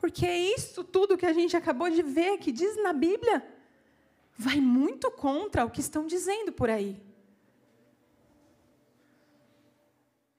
Porque 0.00 0.24
é 0.24 0.38
isso 0.56 0.82
tudo 0.82 1.18
que 1.18 1.26
a 1.26 1.32
gente 1.32 1.54
acabou 1.56 1.90
de 1.90 2.02
ver, 2.02 2.38
que 2.38 2.50
diz 2.50 2.82
na 2.82 2.92
Bíblia, 2.92 3.46
vai 4.34 4.58
muito 4.58 5.10
contra 5.10 5.64
o 5.64 5.70
que 5.70 5.80
estão 5.80 6.06
dizendo 6.06 6.50
por 6.50 6.70
aí. 6.70 7.00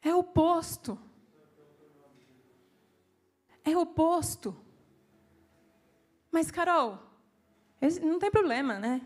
É 0.02 0.16
oposto. 0.16 0.98
É 3.64 3.78
oposto. 3.78 4.58
Mas, 6.32 6.50
Carol, 6.50 6.98
não 8.02 8.18
tem 8.18 8.32
problema, 8.32 8.80
né? 8.80 9.02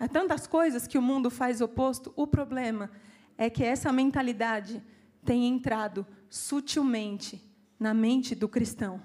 Há 0.00 0.08
tantas 0.08 0.48
coisas 0.48 0.88
que 0.88 0.98
o 0.98 1.02
mundo 1.02 1.30
faz 1.30 1.60
oposto. 1.60 2.12
O 2.16 2.26
problema 2.26 2.90
é 3.38 3.48
que 3.48 3.62
essa 3.62 3.92
mentalidade 3.92 4.82
tem 5.24 5.46
entrado 5.46 6.04
sutilmente 6.28 7.40
na 7.78 7.94
mente 7.94 8.34
do 8.34 8.48
cristão. 8.48 9.00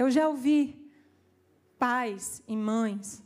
Eu 0.00 0.10
já 0.10 0.26
ouvi 0.26 0.90
pais 1.78 2.42
e 2.48 2.56
mães 2.56 3.22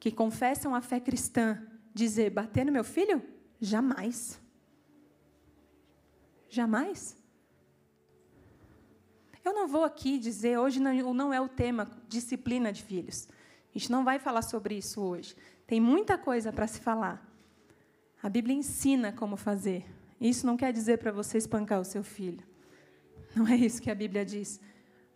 que 0.00 0.10
confessam 0.10 0.74
a 0.74 0.80
fé 0.80 0.98
cristã 0.98 1.64
dizer: 1.94 2.30
bater 2.30 2.66
no 2.66 2.72
meu 2.72 2.82
filho? 2.82 3.22
Jamais. 3.60 4.40
Jamais. 6.50 7.16
Eu 9.44 9.54
não 9.54 9.68
vou 9.68 9.84
aqui 9.84 10.18
dizer, 10.18 10.58
hoje 10.58 10.80
não, 10.80 11.14
não 11.14 11.32
é 11.32 11.40
o 11.40 11.48
tema 11.48 11.88
disciplina 12.08 12.72
de 12.72 12.82
filhos. 12.82 13.28
A 13.72 13.78
gente 13.78 13.92
não 13.92 14.04
vai 14.04 14.18
falar 14.18 14.42
sobre 14.42 14.76
isso 14.76 15.00
hoje. 15.00 15.36
Tem 15.64 15.80
muita 15.80 16.18
coisa 16.18 16.52
para 16.52 16.66
se 16.66 16.80
falar. 16.80 17.24
A 18.20 18.28
Bíblia 18.28 18.56
ensina 18.56 19.12
como 19.12 19.36
fazer. 19.36 19.86
Isso 20.20 20.44
não 20.44 20.56
quer 20.56 20.72
dizer 20.72 20.98
para 20.98 21.12
você 21.12 21.38
espancar 21.38 21.80
o 21.80 21.84
seu 21.84 22.02
filho. 22.02 22.44
Não 23.32 23.46
é 23.46 23.54
isso 23.54 23.80
que 23.80 23.92
a 23.92 23.94
Bíblia 23.94 24.24
diz. 24.24 24.60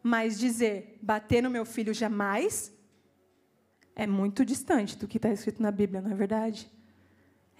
Mas 0.08 0.38
dizer, 0.38 0.98
bater 1.02 1.42
no 1.42 1.50
meu 1.50 1.66
filho 1.66 1.92
jamais, 1.92 2.72
é 3.94 4.06
muito 4.06 4.42
distante 4.42 4.96
do 4.96 5.06
que 5.06 5.18
está 5.18 5.30
escrito 5.30 5.62
na 5.62 5.70
Bíblia, 5.70 6.00
não 6.00 6.10
é 6.10 6.14
verdade? 6.14 6.66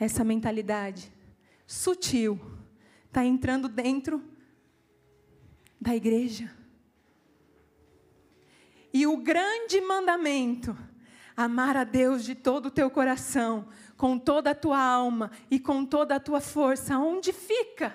Essa 0.01 0.25
mentalidade 0.25 1.13
sutil 1.67 2.41
está 3.05 3.23
entrando 3.23 3.69
dentro 3.69 4.25
da 5.79 5.95
igreja. 5.95 6.51
E 8.95 9.07
o 9.07 9.19
grande 9.19 9.79
mandamento, 9.83 10.75
amar 11.37 11.77
a 11.77 11.85
Deus 11.85 12.25
de 12.25 12.35
todo 12.35 12.67
o 12.67 12.71
teu 12.71 12.91
coração, 12.91 13.69
com 13.95 14.19
toda 14.19 14.53
a 14.53 14.55
tua 14.55 14.83
alma 14.83 15.31
e 15.51 15.61
com 15.61 15.85
toda 15.85 16.17
a 16.17 16.21
tua 16.21 16.41
força, 16.41 16.99
onde 16.99 17.31
fica? 17.31 17.95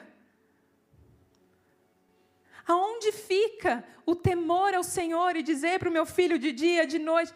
Aonde 2.67 3.11
fica 3.11 3.83
o 4.05 4.15
temor 4.15 4.73
ao 4.73 4.83
Senhor 4.83 5.35
e 5.35 5.43
dizer 5.43 5.79
para 5.79 5.89
o 5.89 5.93
meu 5.93 6.05
filho 6.05 6.39
de 6.39 6.51
dia, 6.51 6.85
de 6.87 6.99
noite, 6.99 7.33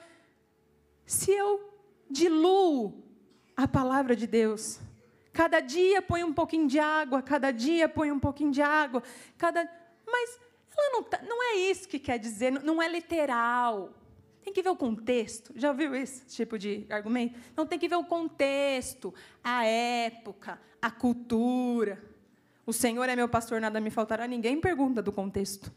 se 1.05 1.31
eu 1.31 1.73
diluo 2.09 3.03
a 3.55 3.67
palavra 3.67 4.15
de 4.15 4.27
Deus, 4.27 4.79
Cada 5.37 5.59
dia 5.59 6.01
põe 6.01 6.23
um 6.23 6.33
pouquinho 6.33 6.67
de 6.67 6.79
água, 6.79 7.21
cada 7.21 7.51
dia 7.51 7.87
põe 7.87 8.11
um 8.11 8.19
pouquinho 8.19 8.49
de 8.49 8.59
água, 8.59 9.03
cada. 9.37 9.69
Mas 10.03 10.39
ela 10.75 10.93
não, 10.93 11.03
tá, 11.03 11.21
não 11.21 11.43
é 11.43 11.57
isso 11.57 11.87
que 11.87 11.99
quer 11.99 12.17
dizer, 12.17 12.51
não 12.51 12.81
é 12.81 12.87
literal. 12.87 13.93
Tem 14.41 14.51
que 14.51 14.63
ver 14.63 14.69
o 14.69 14.75
contexto. 14.75 15.53
Já 15.55 15.69
ouviu 15.69 15.93
esse 15.93 16.25
tipo 16.25 16.57
de 16.57 16.87
argumento? 16.89 17.37
Não 17.55 17.67
tem 17.67 17.77
que 17.77 17.87
ver 17.87 17.97
o 17.97 18.03
contexto, 18.03 19.13
a 19.43 19.63
época, 19.63 20.59
a 20.81 20.89
cultura. 20.89 22.03
O 22.67 22.73
Senhor 22.73 23.07
é 23.07 23.15
meu 23.15 23.29
pastor, 23.29 23.61
nada 23.61 23.79
me 23.79 23.89
faltará. 23.89 24.27
Ninguém 24.27 24.59
pergunta 24.59 25.01
do 25.01 25.09
contexto. 25.09 25.71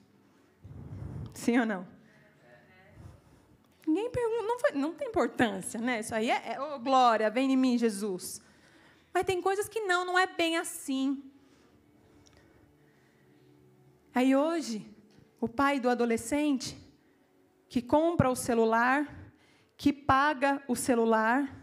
Sim 1.33 1.61
ou 1.61 1.64
não? 1.64 1.87
Ninguém 3.87 4.11
pergunta, 4.11 4.42
não, 4.42 4.59
foi, 4.59 4.72
não 4.72 4.92
tem 4.92 5.07
importância, 5.07 5.81
né? 5.81 6.00
Isso 6.00 6.12
aí 6.12 6.29
é, 6.29 6.55
é 6.55 6.61
oh, 6.61 6.81
glória, 6.81 7.31
vem 7.31 7.53
em 7.53 7.57
mim, 7.57 7.79
Jesus. 7.79 8.42
Mas 9.14 9.22
tem 9.24 9.40
coisas 9.40 9.68
que 9.68 9.79
não, 9.83 10.05
não 10.05 10.18
é 10.18 10.26
bem 10.26 10.57
assim. 10.57 11.22
Aí 14.12 14.35
hoje, 14.35 14.85
o 15.40 15.48
pai 15.48 15.79
do 15.79 15.88
adolescente 15.88 16.76
que 17.68 17.81
compra 17.81 18.29
o 18.29 18.35
celular, 18.35 19.33
que 19.76 19.92
paga 19.92 20.61
o 20.66 20.74
celular, 20.74 21.57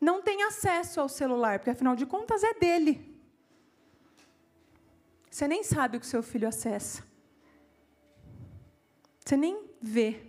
não 0.00 0.22
tem 0.22 0.44
acesso 0.44 1.00
ao 1.00 1.08
celular, 1.08 1.58
porque 1.58 1.70
afinal 1.70 1.96
de 1.96 2.06
contas 2.06 2.44
é 2.44 2.54
dele. 2.54 3.09
Você 5.30 5.46
nem 5.46 5.62
sabe 5.62 5.96
o 5.96 6.00
que 6.00 6.06
seu 6.06 6.22
filho 6.22 6.48
acessa. 6.48 7.04
Você 9.24 9.36
nem 9.36 9.64
vê. 9.80 10.20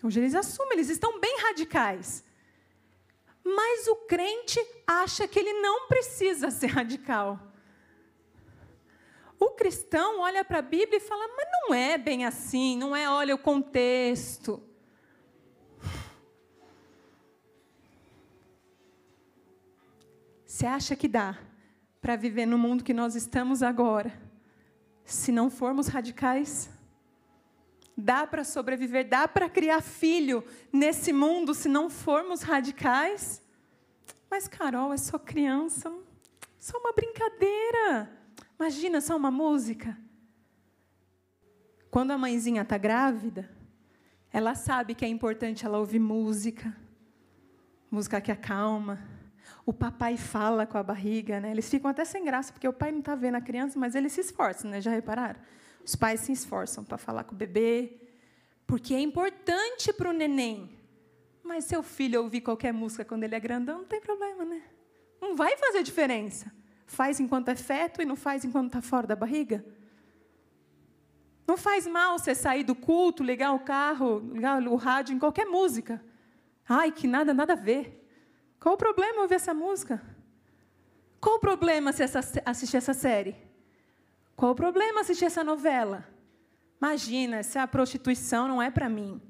Hoje 0.02 0.20
eles 0.20 0.34
assumem, 0.34 0.74
eles 0.74 0.90
estão 0.90 1.20
bem 1.20 1.38
radicais. 1.42 2.24
Mas 3.44 3.88
o 3.88 3.96
crente 4.08 4.60
acha 4.88 5.28
que 5.28 5.38
ele 5.38 5.54
não 5.62 5.88
precisa 5.88 6.50
ser 6.60 6.68
radical. 6.68 7.51
O 9.42 9.50
cristão 9.50 10.20
olha 10.20 10.46
para 10.46 10.60
a 10.60 10.62
Bíblia 10.62 10.98
e 10.98 11.00
fala, 11.00 11.28
mas 11.36 11.48
não 11.52 11.74
é 11.74 11.98
bem 11.98 12.26
assim, 12.26 12.78
não 12.78 12.96
é, 12.96 13.10
olha 13.10 13.34
o 13.34 13.40
contexto. 13.40 14.62
Você 20.46 20.68
acha 20.68 20.96
que 20.96 21.08
dá 21.08 21.40
para 22.00 22.16
viver 22.16 22.46
no 22.46 22.56
mundo 22.56 22.84
que 22.84 22.94
nós 22.94 23.16
estamos 23.16 23.64
agora, 23.64 24.14
se 25.04 25.32
não 25.32 25.50
formos 25.50 25.88
radicais? 25.88 26.70
Dá 27.98 28.28
para 28.28 28.44
sobreviver, 28.44 29.10
dá 29.10 29.28
para 29.28 29.50
criar 29.50 29.82
filho 29.82 30.44
nesse 30.72 31.12
mundo 31.12 31.56
se 31.56 31.68
não 31.68 31.90
formos 31.90 32.44
radicais? 32.44 33.42
Mas, 34.30 34.48
Carol, 34.48 34.94
é 34.94 34.98
só 34.98 35.18
criança, 35.18 35.92
só 36.60 36.78
uma 36.78 36.94
brincadeira. 36.94 38.21
Imagina 38.62 39.02
só 39.02 39.18
uma 39.18 39.32
música. 39.32 39.98
Quando 41.90 42.12
a 42.12 42.18
mãezinha 42.18 42.62
está 42.62 42.78
grávida, 42.78 43.50
ela 44.32 44.54
sabe 44.54 44.94
que 44.94 45.04
é 45.04 45.08
importante 45.08 45.66
ela 45.66 45.80
ouvir 45.80 45.98
música, 45.98 46.72
música 47.90 48.22
que 48.22 48.32
acalma. 48.32 49.00
O 49.66 49.74
papai 49.74 50.16
fala 50.16 50.68
com 50.68 50.78
a 50.78 50.84
barriga, 50.84 51.40
né? 51.40 51.50
Eles 51.50 51.68
ficam 51.68 51.90
até 51.90 52.06
sem 52.06 52.24
graça, 52.24 52.54
porque 52.54 52.68
o 52.68 52.72
pai 52.72 52.92
não 52.92 53.00
está 53.00 53.16
vendo 53.16 53.34
a 53.34 53.42
criança, 53.42 53.80
mas 53.80 53.96
ele 53.96 54.10
se 54.10 54.22
esforça, 54.22 54.68
né? 54.68 54.80
Já 54.80 54.92
repararam? 54.92 55.42
Os 55.84 55.96
pais 55.96 56.20
se 56.20 56.32
esforçam 56.32 56.84
para 56.84 57.00
falar 57.00 57.24
com 57.24 57.34
o 57.34 57.38
bebê, 57.38 58.00
porque 58.68 58.94
é 58.94 59.00
importante 59.00 59.92
para 59.92 60.12
o 60.12 60.14
neném. 60.14 60.78
Mas 61.44 61.66
seu 61.66 61.82
filho 61.82 62.22
ouvir 62.22 62.42
qualquer 62.42 62.72
música 62.72 63.04
quando 63.04 63.24
ele 63.24 63.34
é 63.34 63.40
grandão, 63.40 63.80
não 63.80 63.86
tem 63.86 64.00
problema, 64.00 64.46
né? 64.46 64.62
Não 65.20 65.36
vai 65.36 65.58
fazer 65.58 65.82
diferença. 65.82 66.61
Faz 66.92 67.22
enquanto 67.22 67.48
é 67.48 67.56
feto 67.56 68.02
e 68.02 68.06
não 68.06 68.18
faz 68.18 68.44
enquanto 68.44 68.68
está 68.68 68.82
fora 68.82 69.08
da 69.08 69.16
barriga? 69.16 69.64
Não 71.48 71.56
faz 71.56 71.88
mal 71.88 72.20
você 72.20 72.36
sair 72.36 72.66
do 72.66 72.76
culto, 72.76 73.24
ligar 73.24 73.54
o 73.54 73.62
carro, 73.62 74.20
ligar 74.34 74.62
o 74.62 74.76
rádio 74.76 75.16
em 75.16 75.18
qualquer 75.18 75.46
música. 75.46 76.04
Ai, 76.68 76.92
que 76.92 77.08
nada, 77.08 77.34
nada 77.34 77.54
a 77.54 77.56
ver. 77.56 78.06
Qual 78.60 78.76
o 78.76 78.78
problema 78.78 79.22
ouvir 79.22 79.36
essa 79.36 79.54
música? 79.54 80.02
Qual 81.22 81.38
o 81.38 81.40
problema 81.40 81.94
se 81.94 82.04
essa, 82.04 82.20
assistir 82.46 82.76
essa 82.76 82.94
série? 82.94 83.38
Qual 84.36 84.52
o 84.52 84.56
problema 84.56 85.00
assistir 85.00 85.24
essa 85.24 85.46
novela? 85.46 86.06
Imagina, 86.82 87.42
se 87.42 87.58
a 87.58 87.66
prostituição 87.66 88.50
não 88.50 88.62
é 88.62 88.70
para 88.70 88.90
mim. 88.90 89.22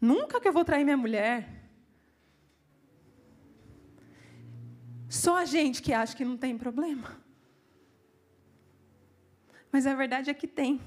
Nunca 0.00 0.40
que 0.40 0.46
eu 0.46 0.52
vou 0.52 0.64
trair 0.64 0.84
minha 0.84 0.96
mulher. 0.96 1.59
Só 5.10 5.38
a 5.38 5.44
gente 5.44 5.82
que 5.82 5.92
acha 5.92 6.16
que 6.16 6.24
não 6.24 6.36
tem 6.36 6.56
problema. 6.56 7.20
Mas 9.72 9.84
a 9.84 9.92
verdade 9.92 10.30
é 10.30 10.34
que 10.34 10.46
tem. 10.46 10.80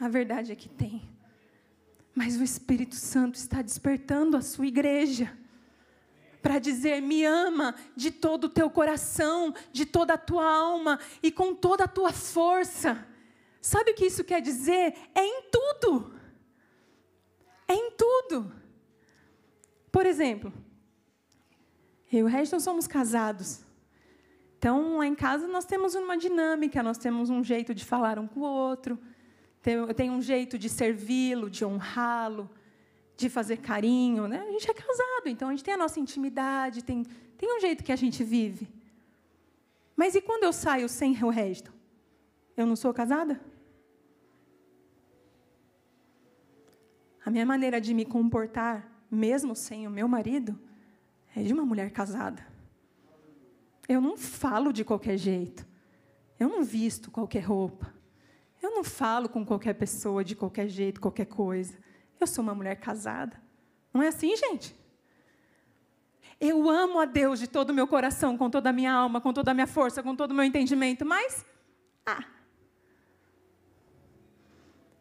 A 0.00 0.08
verdade 0.08 0.50
é 0.50 0.56
que 0.56 0.68
tem. 0.68 1.06
Mas 2.14 2.38
o 2.38 2.42
Espírito 2.42 2.94
Santo 2.94 3.34
está 3.34 3.60
despertando 3.60 4.38
a 4.38 4.40
sua 4.40 4.66
igreja 4.66 5.36
para 6.40 6.58
dizer: 6.58 7.02
me 7.02 7.22
ama 7.26 7.74
de 7.94 8.10
todo 8.10 8.44
o 8.44 8.48
teu 8.48 8.70
coração, 8.70 9.54
de 9.70 9.84
toda 9.84 10.14
a 10.14 10.18
tua 10.18 10.50
alma 10.50 10.98
e 11.22 11.30
com 11.30 11.54
toda 11.54 11.84
a 11.84 11.88
tua 11.88 12.10
força. 12.10 13.06
Sabe 13.60 13.90
o 13.90 13.94
que 13.94 14.06
isso 14.06 14.24
quer 14.24 14.40
dizer? 14.40 14.94
É 15.14 15.22
em 15.22 15.42
tudo. 15.50 16.14
É 17.68 17.74
em 17.74 17.90
tudo. 17.90 18.50
Por 19.92 20.06
exemplo, 20.06 20.50
eu 22.16 22.20
e 22.20 22.22
o 22.22 22.26
Regis 22.26 22.62
somos 22.62 22.86
casados. 22.86 23.64
Então, 24.58 24.98
lá 24.98 25.06
em 25.06 25.14
casa, 25.14 25.46
nós 25.46 25.64
temos 25.64 25.94
uma 25.94 26.16
dinâmica, 26.16 26.82
nós 26.82 26.96
temos 26.96 27.28
um 27.28 27.42
jeito 27.44 27.74
de 27.74 27.84
falar 27.84 28.18
um 28.18 28.26
com 28.26 28.40
o 28.40 28.44
outro, 28.44 28.98
eu 29.64 29.92
tenho 29.94 30.12
um 30.12 30.22
jeito 30.22 30.58
de 30.58 30.68
servi-lo, 30.68 31.50
de 31.50 31.64
honrá-lo, 31.64 32.50
de 33.16 33.28
fazer 33.28 33.58
carinho. 33.58 34.28
Né? 34.28 34.40
A 34.40 34.50
gente 34.52 34.70
é 34.70 34.74
casado, 34.74 35.26
então 35.26 35.48
a 35.48 35.50
gente 35.52 35.64
tem 35.64 35.74
a 35.74 35.76
nossa 35.76 36.00
intimidade, 36.00 36.82
tem, 36.82 37.04
tem 37.36 37.56
um 37.56 37.60
jeito 37.60 37.82
que 37.82 37.92
a 37.92 37.96
gente 37.96 38.22
vive. 38.22 38.68
Mas 39.96 40.14
e 40.14 40.20
quando 40.20 40.44
eu 40.44 40.52
saio 40.52 40.88
sem 40.88 41.22
o 41.22 41.28
resto? 41.28 41.72
Eu 42.56 42.66
não 42.66 42.76
sou 42.76 42.92
casada? 42.92 43.40
A 47.24 47.30
minha 47.30 47.46
maneira 47.46 47.80
de 47.80 47.94
me 47.94 48.04
comportar, 48.04 48.86
mesmo 49.10 49.54
sem 49.54 49.86
o 49.86 49.90
meu 49.90 50.06
marido, 50.06 50.58
é 51.34 51.42
de 51.42 51.52
uma 51.52 51.64
mulher 51.64 51.90
casada. 51.90 52.46
Eu 53.88 54.00
não 54.00 54.16
falo 54.16 54.72
de 54.72 54.84
qualquer 54.84 55.16
jeito. 55.16 55.66
Eu 56.38 56.48
não 56.48 56.62
visto 56.64 57.10
qualquer 57.10 57.40
roupa. 57.40 57.92
Eu 58.62 58.70
não 58.70 58.82
falo 58.82 59.28
com 59.28 59.44
qualquer 59.44 59.74
pessoa 59.74 60.24
de 60.24 60.34
qualquer 60.34 60.68
jeito, 60.68 61.00
qualquer 61.00 61.26
coisa. 61.26 61.76
Eu 62.18 62.26
sou 62.26 62.42
uma 62.42 62.54
mulher 62.54 62.76
casada. 62.76 63.40
Não 63.92 64.02
é 64.02 64.08
assim, 64.08 64.34
gente? 64.36 64.74
Eu 66.40 66.68
amo 66.68 66.98
a 66.98 67.04
Deus 67.04 67.38
de 67.38 67.46
todo 67.46 67.70
o 67.70 67.74
meu 67.74 67.86
coração, 67.86 68.36
com 68.36 68.50
toda 68.50 68.70
a 68.70 68.72
minha 68.72 68.92
alma, 68.92 69.20
com 69.20 69.32
toda 69.32 69.50
a 69.50 69.54
minha 69.54 69.66
força, 69.66 70.02
com 70.02 70.16
todo 70.16 70.30
o 70.30 70.34
meu 70.34 70.44
entendimento, 70.44 71.04
mas. 71.04 71.44
Ah. 72.04 72.24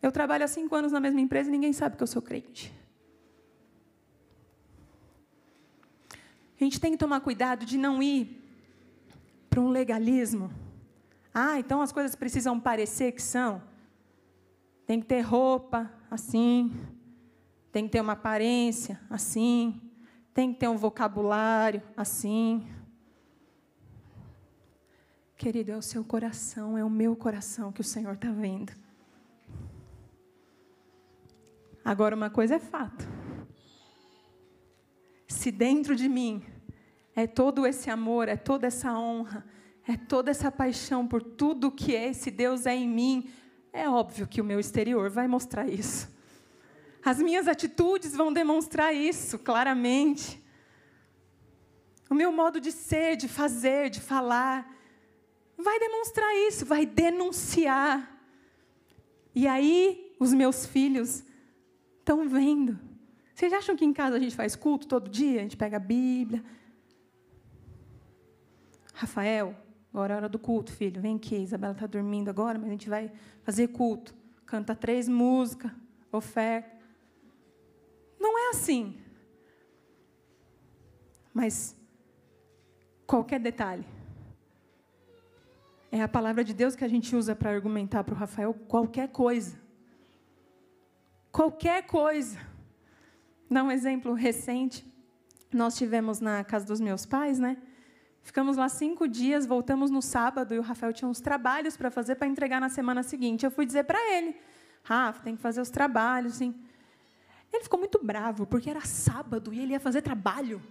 Eu 0.02 0.12
trabalho 0.12 0.44
há 0.44 0.48
cinco 0.48 0.76
anos 0.76 0.92
na 0.92 1.00
mesma 1.00 1.22
empresa 1.22 1.50
e 1.50 1.52
ninguém 1.52 1.74
sabe 1.74 1.96
que 1.96 2.04
eu 2.04 2.08
sou 2.08 2.22
crente. 2.22 2.74
A 6.64 6.66
gente 6.66 6.80
tem 6.80 6.94
que 6.94 6.98
tomar 6.98 7.20
cuidado 7.20 7.66
de 7.66 7.78
não 7.78 8.02
ir 8.02 8.42
para 9.50 9.60
um 9.60 9.68
legalismo. 9.68 10.50
Ah, 11.34 11.60
então 11.60 11.82
as 11.82 11.92
coisas 11.92 12.16
precisam 12.16 12.58
parecer 12.58 13.12
que 13.12 13.22
são. 13.22 13.62
Tem 14.86 15.02
que 15.02 15.06
ter 15.06 15.20
roupa 15.20 15.92
assim, 16.10 16.74
tem 17.70 17.84
que 17.84 17.92
ter 17.92 18.00
uma 18.00 18.14
aparência 18.14 18.98
assim, 19.10 19.82
tem 20.34 20.54
que 20.54 20.60
ter 20.62 20.70
um 20.70 20.78
vocabulário 20.78 21.84
assim. 21.98 22.66
Querido, 25.36 25.74
é 25.74 25.76
o 25.76 25.82
seu 25.82 26.06
coração, 26.06 26.78
é 26.78 26.86
o 26.86 26.90
meu 26.90 27.14
coração 27.14 27.74
que 27.74 27.82
o 27.82 27.84
Senhor 27.84 28.14
está 28.14 28.32
vendo. 28.32 28.72
Agora, 31.84 32.16
uma 32.16 32.30
coisa 32.30 32.56
é 32.56 32.60
fato 32.60 33.06
se 35.28 35.52
dentro 35.52 35.94
de 35.94 36.08
mim 36.08 36.42
é 37.16 37.28
todo 37.28 37.66
esse 37.66 37.90
amor, 37.90 38.28
é 38.28 38.36
toda 38.36 38.68
essa 38.68 38.98
honra, 38.98 39.46
é 39.88 39.96
toda 39.96 40.32
essa 40.32 40.52
paixão 40.52 41.08
por 41.08 41.22
tudo 41.22 41.72
que 41.72 41.92
esse 41.92 42.32
Deus 42.32 42.66
é 42.66 42.76
em 42.76 42.88
mim, 42.88 43.30
é 43.72 43.90
óbvio 43.90 44.28
que 44.28 44.42
o 44.42 44.44
meu 44.44 44.60
exterior 44.60 45.10
vai 45.10 45.28
mostrar 45.28 45.68
isso. 45.68 46.12
As 47.04 47.18
minhas 47.18 47.48
atitudes 47.48 48.16
vão 48.16 48.32
demonstrar 48.32 48.96
isso 48.96 49.38
claramente. 49.38 50.42
O 52.10 52.16
meu 52.16 52.32
modo 52.32 52.62
de 52.62 52.72
ser, 52.72 53.18
de 53.18 53.28
fazer, 53.28 53.90
de 53.90 54.00
falar, 54.00 54.72
vai 55.58 55.80
demonstrar 55.80 56.34
isso, 56.48 56.66
vai 56.66 56.86
denunciar. 56.86 58.10
E 59.36 59.48
aí, 59.48 60.16
os 60.20 60.34
meus 60.34 60.66
filhos 60.66 61.24
estão 62.00 62.28
vendo. 62.30 62.80
Vocês 63.34 63.52
acham 63.52 63.76
que 63.76 63.84
em 63.84 63.92
casa 63.92 64.16
a 64.16 64.20
gente 64.20 64.36
faz 64.36 64.56
culto 64.56 64.88
todo 64.88 65.10
dia? 65.10 65.40
A 65.40 65.44
gente 65.44 65.58
pega 65.58 65.78
a 65.78 65.80
Bíblia. 65.80 66.44
Rafael, 69.04 69.54
agora 69.94 70.14
é 70.14 70.16
a 70.16 70.18
hora 70.18 70.30
do 70.30 70.40
culto, 70.40 70.72
filho. 70.72 71.02
Vem 71.02 71.18
aqui. 71.18 71.36
Isabela 71.36 71.74
está 71.74 71.86
dormindo 71.86 72.30
agora, 72.30 72.58
mas 72.58 72.70
a 72.70 72.72
gente 72.72 72.90
vai 72.90 73.12
fazer 73.44 73.68
culto. 73.68 74.16
Canta 74.46 74.74
três 74.74 75.10
músicas, 75.10 75.72
oferta. 76.12 76.72
Não 78.18 78.38
é 78.40 78.50
assim. 78.52 78.98
Mas 81.34 81.76
qualquer 83.06 83.40
detalhe. 83.40 83.86
É 85.92 86.02
a 86.02 86.08
palavra 86.08 86.44
de 86.44 86.54
Deus 86.54 86.76
que 86.76 86.86
a 86.86 86.88
gente 86.88 87.14
usa 87.16 87.36
para 87.36 87.52
argumentar 87.52 88.06
para 88.06 88.16
o 88.16 88.18
Rafael 88.18 88.54
qualquer 88.54 89.10
coisa. 89.10 89.60
Qualquer 91.30 91.86
coisa. 91.86 92.40
Dá 93.52 93.64
um 93.64 93.70
exemplo 93.70 94.14
recente. 94.14 94.86
Nós 95.52 95.76
tivemos 95.76 96.22
na 96.22 96.44
casa 96.44 96.66
dos 96.66 96.80
meus 96.80 97.06
pais, 97.06 97.38
né? 97.38 97.58
Ficamos 98.24 98.56
lá 98.56 98.70
cinco 98.70 99.06
dias, 99.06 99.46
voltamos 99.46 99.92
no 99.92 100.02
sábado 100.02 100.56
e 100.56 100.58
o 100.58 100.62
Rafael 100.62 100.94
tinha 100.94 101.10
uns 101.10 101.20
trabalhos 101.20 101.76
para 101.76 101.92
fazer 101.92 102.16
para 102.16 102.26
entregar 102.26 102.62
na 102.62 102.70
semana 102.70 103.04
seguinte. 103.04 103.46
Eu 103.46 103.52
fui 103.52 103.66
dizer 103.66 103.84
para 103.84 104.00
ele, 104.14 104.36
Rafa, 104.82 105.22
tem 105.22 105.36
que 105.36 105.42
fazer 105.42 105.60
os 105.60 105.70
trabalhos, 105.70 106.36
sim. 106.36 106.56
Ele 107.52 107.64
ficou 107.64 107.78
muito 107.78 108.00
bravo, 108.04 108.48
porque 108.48 108.70
era 108.70 108.82
sábado 108.82 109.54
e 109.54 109.60
ele 109.60 109.74
ia 109.74 109.80
fazer 109.80 110.02
trabalho. 110.02 110.64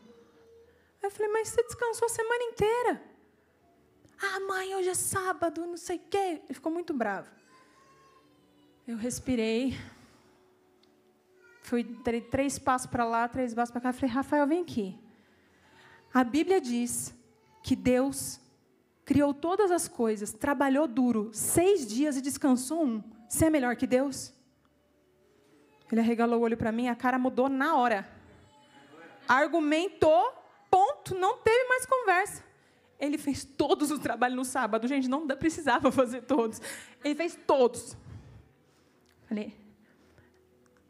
Aí 1.00 1.06
eu 1.06 1.10
falei, 1.10 1.30
mas 1.30 1.48
você 1.48 1.62
descansou 1.62 2.06
a 2.06 2.08
semana 2.08 2.42
inteira. 2.44 3.02
Ah, 4.20 4.40
mãe, 4.40 4.74
hoje 4.74 4.88
é 4.88 4.94
sábado, 4.94 5.66
não 5.66 5.76
sei 5.76 5.96
o 5.96 6.00
quê. 6.08 6.40
Ele 6.44 6.54
ficou 6.54 6.72
muito 6.72 6.94
bravo. 6.94 7.30
Eu 8.88 8.96
respirei. 8.96 9.78
Fui 11.62 11.84
três 12.30 12.58
passos 12.58 12.86
para 12.86 13.04
lá, 13.04 13.28
três 13.28 13.52
passos 13.52 13.70
para 13.70 13.80
cá. 13.80 13.92
Falei, 13.92 14.10
Rafael, 14.10 14.46
vem 14.46 14.62
aqui. 14.62 14.98
A 16.14 16.24
Bíblia 16.24 16.60
diz 16.60 17.14
que 17.62 17.76
Deus 17.76 18.40
criou 19.04 19.34
todas 19.34 19.70
as 19.70 19.88
coisas, 19.88 20.32
trabalhou 20.32 20.86
duro 20.86 21.30
seis 21.32 21.86
dias 21.86 22.16
e 22.16 22.20
descansou 22.20 22.84
um. 22.84 23.02
Você 23.28 23.46
é 23.46 23.50
melhor 23.50 23.76
que 23.76 23.86
Deus? 23.86 24.32
Ele 25.90 26.00
arregalou 26.00 26.40
o 26.40 26.42
olho 26.42 26.56
para 26.56 26.72
mim, 26.72 26.88
a 26.88 26.94
cara 26.94 27.18
mudou 27.18 27.48
na 27.48 27.76
hora. 27.76 28.08
Argumentou, 29.28 30.32
ponto, 30.70 31.14
não 31.14 31.38
teve 31.38 31.68
mais 31.68 31.84
conversa. 31.86 32.42
Ele 32.98 33.18
fez 33.18 33.44
todos 33.44 33.90
os 33.90 33.98
trabalhos 33.98 34.36
no 34.36 34.44
sábado. 34.44 34.86
Gente, 34.86 35.08
não 35.08 35.26
precisava 35.26 35.90
fazer 35.92 36.22
todos. 36.22 36.60
Ele 37.04 37.14
fez 37.14 37.38
todos. 37.46 37.96
Falei, 39.26 39.54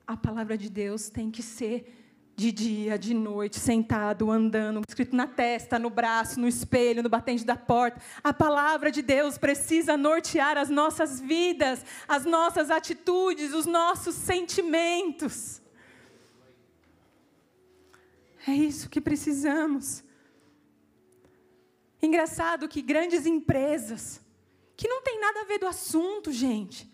a 0.07 0.17
palavra 0.17 0.59
de 0.59 0.69
Deus 0.69 1.09
tem 1.09 1.31
que 1.31 1.43
ser 1.43 2.02
de 2.35 2.51
dia, 2.51 2.99
de 2.99 3.15
noite, 3.15 3.61
sentado, 3.61 4.31
andando, 4.31 4.83
escrito 4.87 5.15
na 5.15 5.27
testa, 5.27 5.79
no 5.79 5.91
braço, 5.91 6.41
no 6.41 6.49
espelho, 6.49 7.03
no 7.03 7.09
batente 7.09 7.45
da 7.45 7.57
porta. 7.57 8.01
A 8.23 8.33
palavra 8.33 8.91
de 8.91 9.03
Deus 9.03 9.37
precisa 9.37 9.97
nortear 9.97 10.57
as 10.57 10.71
nossas 10.71 11.21
vidas, 11.21 11.85
as 12.09 12.25
nossas 12.25 12.71
atitudes, 12.71 13.53
os 13.53 13.67
nossos 13.67 14.15
sentimentos. 14.15 15.61
É 18.47 18.53
isso 18.53 18.89
que 18.89 19.01
precisamos. 19.01 20.03
Engraçado 22.03 22.69
que 22.69 22.83
grandes 22.83 23.27
empresas, 23.27 24.21
que 24.77 24.89
não 24.89 25.03
tem 25.03 25.21
nada 25.21 25.43
a 25.43 25.45
ver 25.45 25.59
do 25.59 25.67
assunto, 25.67 26.33
gente. 26.33 26.91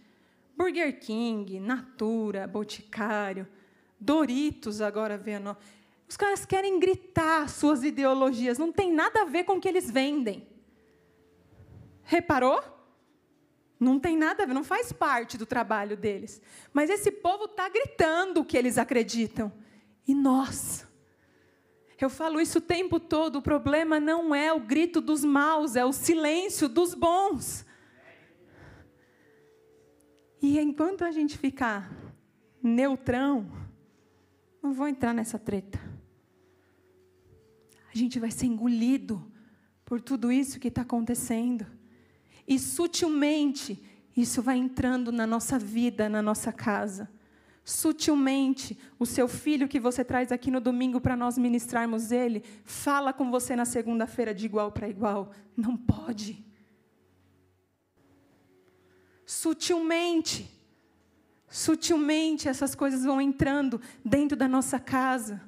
Burger 0.55 0.99
King, 1.01 1.61
Natura, 1.61 2.47
Boticário, 2.47 3.47
Doritos 4.01 4.81
agora 4.81 5.19
vendo. 5.19 5.57
Os 6.09 6.17
caras 6.17 6.47
querem 6.47 6.79
gritar 6.79 7.49
suas 7.49 7.85
ideologias, 7.85 8.59
não 8.59 8.73
tem 8.73 8.93
nada 8.93 9.23
a 9.23 9.25
ver 9.25 9.45
com 9.45 9.55
o 9.55 9.61
que 9.61 9.69
eles 9.69 9.91
vendem. 9.91 10.47
Reparou? 12.03 12.63
Não 13.79 14.01
tem 14.01 14.17
nada 14.17 14.43
a 14.43 14.47
ver, 14.47 14.55
não 14.55 14.65
faz 14.65 14.93
parte 14.93 15.37
do 15.37 15.47
trabalho 15.47 15.97
deles. 15.97 16.41
Mas 16.73 16.91
esse 16.91 17.11
povo 17.11 17.45
está 17.45 17.69
gritando 17.69 18.41
o 18.41 18.45
que 18.45 18.57
eles 18.57 18.79
acreditam. 18.79 19.53
E 20.07 20.15
nós? 20.15 20.87
Eu 22.01 22.09
falo 22.09 22.41
isso 22.41 22.59
o 22.59 22.63
tempo 22.63 22.99
todo, 23.01 23.37
o 23.37 23.43
problema 23.43 23.99
não 24.01 24.35
é 24.35 24.53
o 24.53 24.61
grito 24.61 25.01
dos 25.01 25.25
maus, 25.25 25.77
é 25.77 25.85
o 25.85 25.93
silêncio 25.93 26.69
dos 26.69 26.95
bons. 26.95 27.67
E 30.41 30.59
enquanto 30.59 31.05
a 31.05 31.11
gente 31.11 31.37
ficar 31.37 31.93
neutrão, 32.63 33.51
não 34.63 34.73
vou 34.73 34.89
entrar 34.89 35.13
nessa 35.15 35.39
treta. 35.39 35.79
A 37.93 37.97
gente 37.97 38.19
vai 38.19 38.31
ser 38.31 38.47
engolido 38.47 39.31
por 39.85 40.01
tudo 40.01 40.31
isso 40.31 40.61
que 40.61 40.69
está 40.69 40.83
acontecendo. 40.83 41.67
E 42.47 42.59
sutilmente, 42.59 43.83
isso 44.17 44.43
vai 44.43 44.57
entrando 44.57 45.11
na 45.11 45.27
nossa 45.27 45.59
vida, 45.59 46.09
na 46.09 46.21
nossa 46.21 46.53
casa. 46.53 47.11
Sutilmente, 47.65 48.79
o 48.99 49.05
seu 49.05 49.29
filho 49.29 49.69
que 49.69 49.79
você 49.79 50.05
traz 50.05 50.33
aqui 50.33 50.51
no 50.51 50.61
domingo 50.61 51.01
para 51.01 51.17
nós 51.17 51.37
ministrarmos 51.37 52.11
ele, 52.11 52.43
fala 52.65 53.13
com 53.13 53.31
você 53.31 53.55
na 53.55 53.65
segunda-feira 53.65 54.35
de 54.35 54.47
igual 54.47 54.73
para 54.73 54.89
igual. 54.89 55.33
Não 55.57 55.77
pode. 55.77 56.45
Sutilmente. 59.27 60.58
Sutilmente 61.49 62.49
essas 62.49 62.75
coisas 62.75 63.05
vão 63.05 63.21
entrando 63.21 63.81
dentro 64.05 64.37
da 64.37 64.47
nossa 64.47 64.79
casa. 64.79 65.43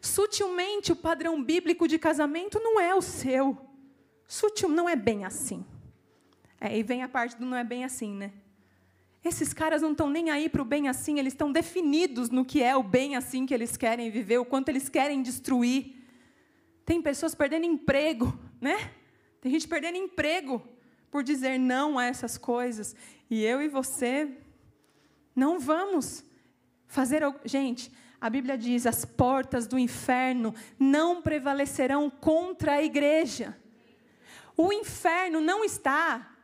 Sutilmente 0.00 0.90
o 0.92 0.96
padrão 0.96 1.42
bíblico 1.42 1.86
de 1.86 1.98
casamento 1.98 2.58
não 2.58 2.80
é 2.80 2.94
o 2.94 3.02
seu. 3.02 3.58
Sutil 4.26 4.68
não 4.68 4.88
é 4.88 4.96
bem 4.96 5.24
assim. 5.24 5.64
É, 6.60 6.78
e 6.78 6.82
vem 6.82 7.02
a 7.02 7.08
parte 7.08 7.36
do 7.36 7.44
não 7.44 7.56
é 7.56 7.62
bem 7.62 7.84
assim, 7.84 8.14
né? 8.14 8.32
Esses 9.24 9.52
caras 9.52 9.82
não 9.82 9.92
estão 9.92 10.08
nem 10.10 10.30
aí 10.30 10.48
para 10.48 10.62
o 10.62 10.64
bem 10.64 10.88
assim, 10.88 11.18
eles 11.18 11.32
estão 11.32 11.52
definidos 11.52 12.30
no 12.30 12.44
que 12.44 12.62
é 12.62 12.74
o 12.76 12.82
bem 12.82 13.14
assim 13.14 13.46
que 13.46 13.54
eles 13.54 13.76
querem 13.76 14.10
viver, 14.10 14.38
o 14.38 14.44
quanto 14.44 14.68
eles 14.68 14.88
querem 14.88 15.22
destruir. 15.22 15.94
Tem 16.84 17.00
pessoas 17.00 17.34
perdendo 17.34 17.66
emprego, 17.66 18.36
né? 18.60 18.90
Tem 19.40 19.52
gente 19.52 19.68
perdendo 19.68 19.96
emprego 19.96 20.62
por 21.10 21.22
dizer 21.22 21.58
não 21.58 21.98
a 21.98 22.06
essas 22.06 22.36
coisas. 22.36 22.96
E 23.30 23.44
eu 23.44 23.62
e 23.62 23.68
você 23.68 24.28
não 25.34 25.58
vamos 25.58 26.24
fazer. 26.86 27.22
Gente, 27.44 27.90
a 28.20 28.30
Bíblia 28.30 28.56
diz: 28.56 28.86
as 28.86 29.04
portas 29.04 29.66
do 29.66 29.78
inferno 29.78 30.54
não 30.78 31.20
prevalecerão 31.20 32.08
contra 32.08 32.74
a 32.74 32.82
igreja. 32.82 33.56
O 34.56 34.72
inferno 34.72 35.40
não 35.40 35.64
está, 35.64 36.36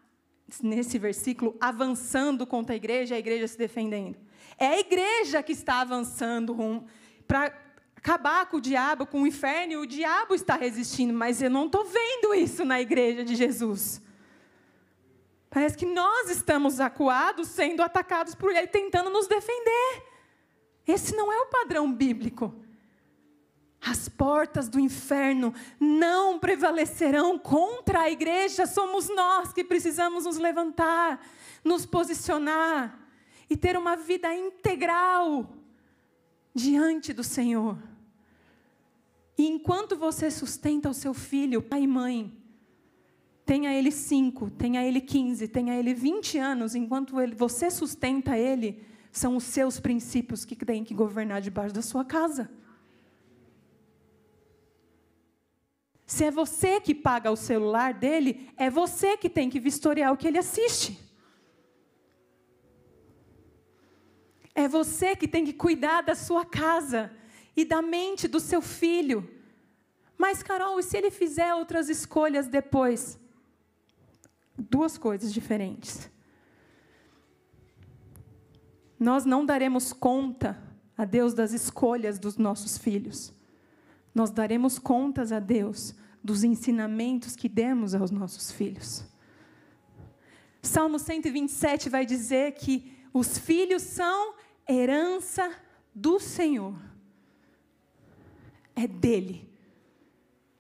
nesse 0.63 0.99
versículo, 0.99 1.57
avançando 1.61 2.47
contra 2.47 2.75
a 2.75 2.77
igreja, 2.77 3.15
a 3.15 3.19
igreja 3.19 3.47
se 3.47 3.59
defendendo. 3.59 4.17
É 4.59 4.67
a 4.67 4.81
igreja 4.81 5.43
que 5.43 5.53
está 5.53 5.81
avançando 5.81 6.85
para 7.27 7.53
acabar 7.95 8.47
com 8.47 8.57
o 8.57 8.61
diabo, 8.61 9.07
com 9.07 9.23
o 9.23 9.27
inferno, 9.27 9.73
e 9.73 9.77
o 9.77 9.87
diabo 9.87 10.35
está 10.35 10.57
resistindo, 10.57 11.13
mas 11.13 11.43
eu 11.43 11.51
não 11.51 11.67
estou 11.67 11.85
vendo 11.85 12.35
isso 12.35 12.65
na 12.65 12.81
igreja 12.81 13.25
de 13.25 13.37
Jesus. 13.37 14.01
Parece 15.51 15.77
que 15.77 15.87
nós 15.87 16.31
estamos 16.31 16.79
acuados, 16.79 17.49
sendo 17.49 17.83
atacados 17.83 18.35
por 18.35 18.55
ele, 18.55 18.67
tentando 18.67 19.09
nos 19.11 19.27
defender. 19.27 20.03
Esse 20.87 21.15
não 21.15 21.33
é 21.33 21.39
o 21.41 21.47
padrão 21.47 21.93
bíblico. 21.93 22.55
As 23.81 24.09
portas 24.09 24.69
do 24.69 24.79
inferno 24.79 25.55
não 25.79 26.39
prevalecerão 26.39 27.39
contra 27.39 28.01
a 28.01 28.11
igreja, 28.11 28.67
somos 28.67 29.09
nós 29.09 29.53
que 29.53 29.65
precisamos 29.65 30.25
nos 30.25 30.37
levantar, 30.37 31.25
nos 31.65 31.87
posicionar 31.87 32.99
e 33.49 33.57
ter 33.57 33.77
uma 33.77 33.97
vida 33.97 34.35
integral 34.35 35.49
diante 36.55 37.13
do 37.13 37.23
Senhor. 37.23 37.79
E 39.39 39.47
enquanto 39.47 39.97
você 39.97 40.31
sustenta 40.31 40.91
o 40.91 40.95
seu 40.95 41.15
filho, 41.15 41.63
pai 41.63 41.83
e 41.83 41.87
mãe, 41.87 42.38
tenha 43.49 43.73
ele 43.73 43.91
cinco, 43.91 44.51
tenha 44.51 44.85
ele 44.85 45.01
quinze, 45.01 45.49
tenha 45.49 45.75
ele 45.75 45.95
vinte 45.95 46.37
anos, 46.37 46.75
enquanto 46.75 47.19
ele, 47.19 47.35
você 47.35 47.71
sustenta 47.71 48.37
ele, 48.37 48.85
são 49.11 49.39
os 49.39 49.45
seus 49.45 49.81
princípios 49.81 50.45
que 50.45 50.55
têm 50.55 50.85
que 50.85 50.93
governar 50.93 51.41
debaixo 51.41 51.75
da 51.75 51.81
sua 51.81 52.05
casa. 52.05 52.51
Se 56.05 56.25
é 56.25 56.31
você 56.31 56.79
que 56.79 56.95
paga 56.95 57.31
o 57.31 57.37
celular 57.37 57.95
dele, 57.95 58.51
é 58.55 58.69
você 58.69 59.17
que 59.17 59.31
tem 59.31 59.49
que 59.49 59.59
vistoriar 59.59 60.13
o 60.13 60.17
que 60.19 60.29
ele 60.29 60.37
assiste. 60.37 60.99
É 64.55 64.69
você 64.69 65.17
que 65.17 65.27
tem 65.27 65.47
que 65.47 65.55
cuidar 65.55 66.03
da 66.03 66.15
sua 66.15 66.45
casa 66.45 67.11
e 67.57 67.65
da 67.65 67.81
mente 67.81 68.29
do 68.29 68.41
seu 68.41 68.61
filho. 68.61 69.27
Mas, 70.19 70.43
Carol, 70.43 70.79
e 70.79 70.83
se 70.83 70.99
ele 70.99 71.11
fizer 71.11 71.55
outras 71.55 71.89
escolhas 71.89 72.47
depois? 72.47 73.19
Duas 74.59 74.99
coisas 74.99 75.33
diferentes. 75.33 76.11
Nós 78.99 79.25
não 79.25 79.47
daremos 79.47 79.93
conta 79.93 80.61
a 80.97 81.05
Deus 81.05 81.33
das 81.33 81.53
escolhas 81.53 82.19
dos 82.19 82.37
nossos 82.37 82.77
filhos. 82.77 83.33
Nós 84.13 84.31
daremos 84.31 84.79
contas 84.79 85.31
a 85.31 85.39
Deus 85.39 85.95
dos 86.23 86.43
ensinamentos 86.43 87.37
que 87.37 87.49
demos 87.49 87.95
aos 87.95 88.11
nossos 88.11 88.51
filhos. 88.51 89.05
Salmo 90.61 90.99
127 90.99 91.89
vai 91.89 92.05
dizer 92.05 92.53
que 92.53 92.93
os 93.15 93.39
filhos 93.39 93.83
são 93.83 94.35
herança 94.69 95.51
do 95.95 96.19
Senhor. 96.19 96.75
É 98.75 98.87
dele. 98.87 99.49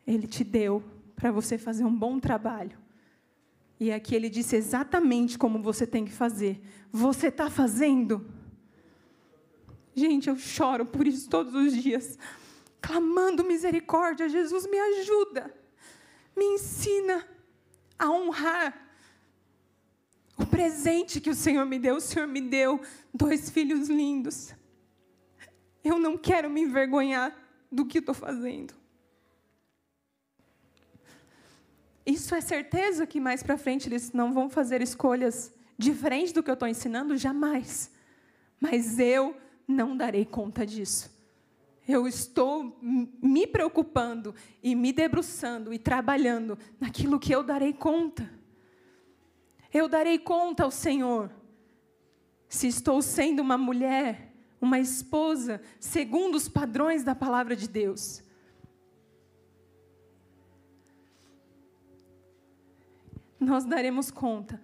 Ele 0.07 0.27
te 0.27 0.45
deu 0.45 0.83
para 1.17 1.33
você 1.33 1.59
fazer 1.59 1.85
um 1.85 1.95
bom 1.95 2.21
trabalho. 2.21 2.78
E 3.81 3.93
aqui 3.93 4.15
ele 4.15 4.29
disse 4.29 4.57
exatamente 4.57 5.39
como 5.39 5.63
você 5.63 5.87
tem 5.87 6.05
que 6.05 6.11
fazer. 6.11 6.61
Você 6.91 7.29
está 7.29 7.49
fazendo? 7.49 8.27
Gente, 9.95 10.29
eu 10.29 10.37
choro 10.37 10.87
por 10.87 11.07
isso 11.07 11.29
todos 11.29 11.55
os 11.55 11.73
dias, 11.73 12.19
clamando 12.81 13.45
misericórdia. 13.45 14.29
Jesus, 14.29 14.67
me 14.69 14.79
ajuda, 14.79 15.55
me 16.37 16.45
ensina 16.45 17.27
a 17.99 18.11
honrar 18.11 18.89
o 20.37 20.47
presente 20.47 21.21
que 21.21 21.31
o 21.31 21.35
Senhor 21.35 21.67
me 21.67 21.79
deu. 21.79 21.97
O 21.97 22.01
Senhor 22.01 22.29
me 22.29 22.41
deu 22.41 22.81
dois 23.13 23.51
filhos 23.51 23.89
lindos. 23.89 24.55
Eu 25.83 25.99
não 25.99 26.17
quero 26.17 26.49
me 26.49 26.63
envergonhar 26.63 27.37
do 27.71 27.85
que 27.87 27.99
estou 27.99 28.15
fazendo. 28.15 28.78
Isso 32.09 32.35
é 32.35 32.41
certeza 32.41 33.07
que 33.07 33.21
mais 33.21 33.43
para 33.43 33.59
frente 33.59 33.87
eles 33.87 34.13
não 34.13 34.33
vão 34.33 34.49
fazer 34.49 34.81
escolhas 34.81 35.55
diferentes 35.77 36.33
do 36.33 36.43
que 36.43 36.49
eu 36.49 36.55
estou 36.55 36.67
ensinando? 36.67 37.19
Jamais. 37.19 37.93
Mas 38.59 38.99
eu 38.99 39.37
não 39.69 39.95
darei 39.95 40.25
conta 40.25 40.65
disso. 40.65 41.15
Eu 41.87 42.09
estou 42.09 42.79
me 42.81 43.47
preocupando 43.47 44.35
e 44.63 44.75
me 44.75 44.91
debruçando 44.91 45.71
e 45.71 45.79
trabalhando 45.79 46.59
naquilo 46.81 47.21
que 47.21 47.35
eu 47.35 47.43
darei 47.43 47.75
conta. 47.75 48.27
Eu 49.71 49.87
darei 49.87 50.19
conta 50.19 50.65
ao 50.65 50.71
Senhor 50.71 51.31
se 52.49 52.69
estou 52.69 53.03
sendo 53.03 53.41
uma 53.41 53.59
mulher, 53.59 54.33
uma 54.63 54.81
esposa, 54.81 55.61
segundo 55.79 56.37
os 56.37 56.49
padrões 56.49 57.03
da 57.03 57.15
palavra 57.15 57.55
de 57.55 57.69
Deus. 57.69 58.23
Nós 63.39 63.65
daremos 63.65 64.11
conta 64.11 64.61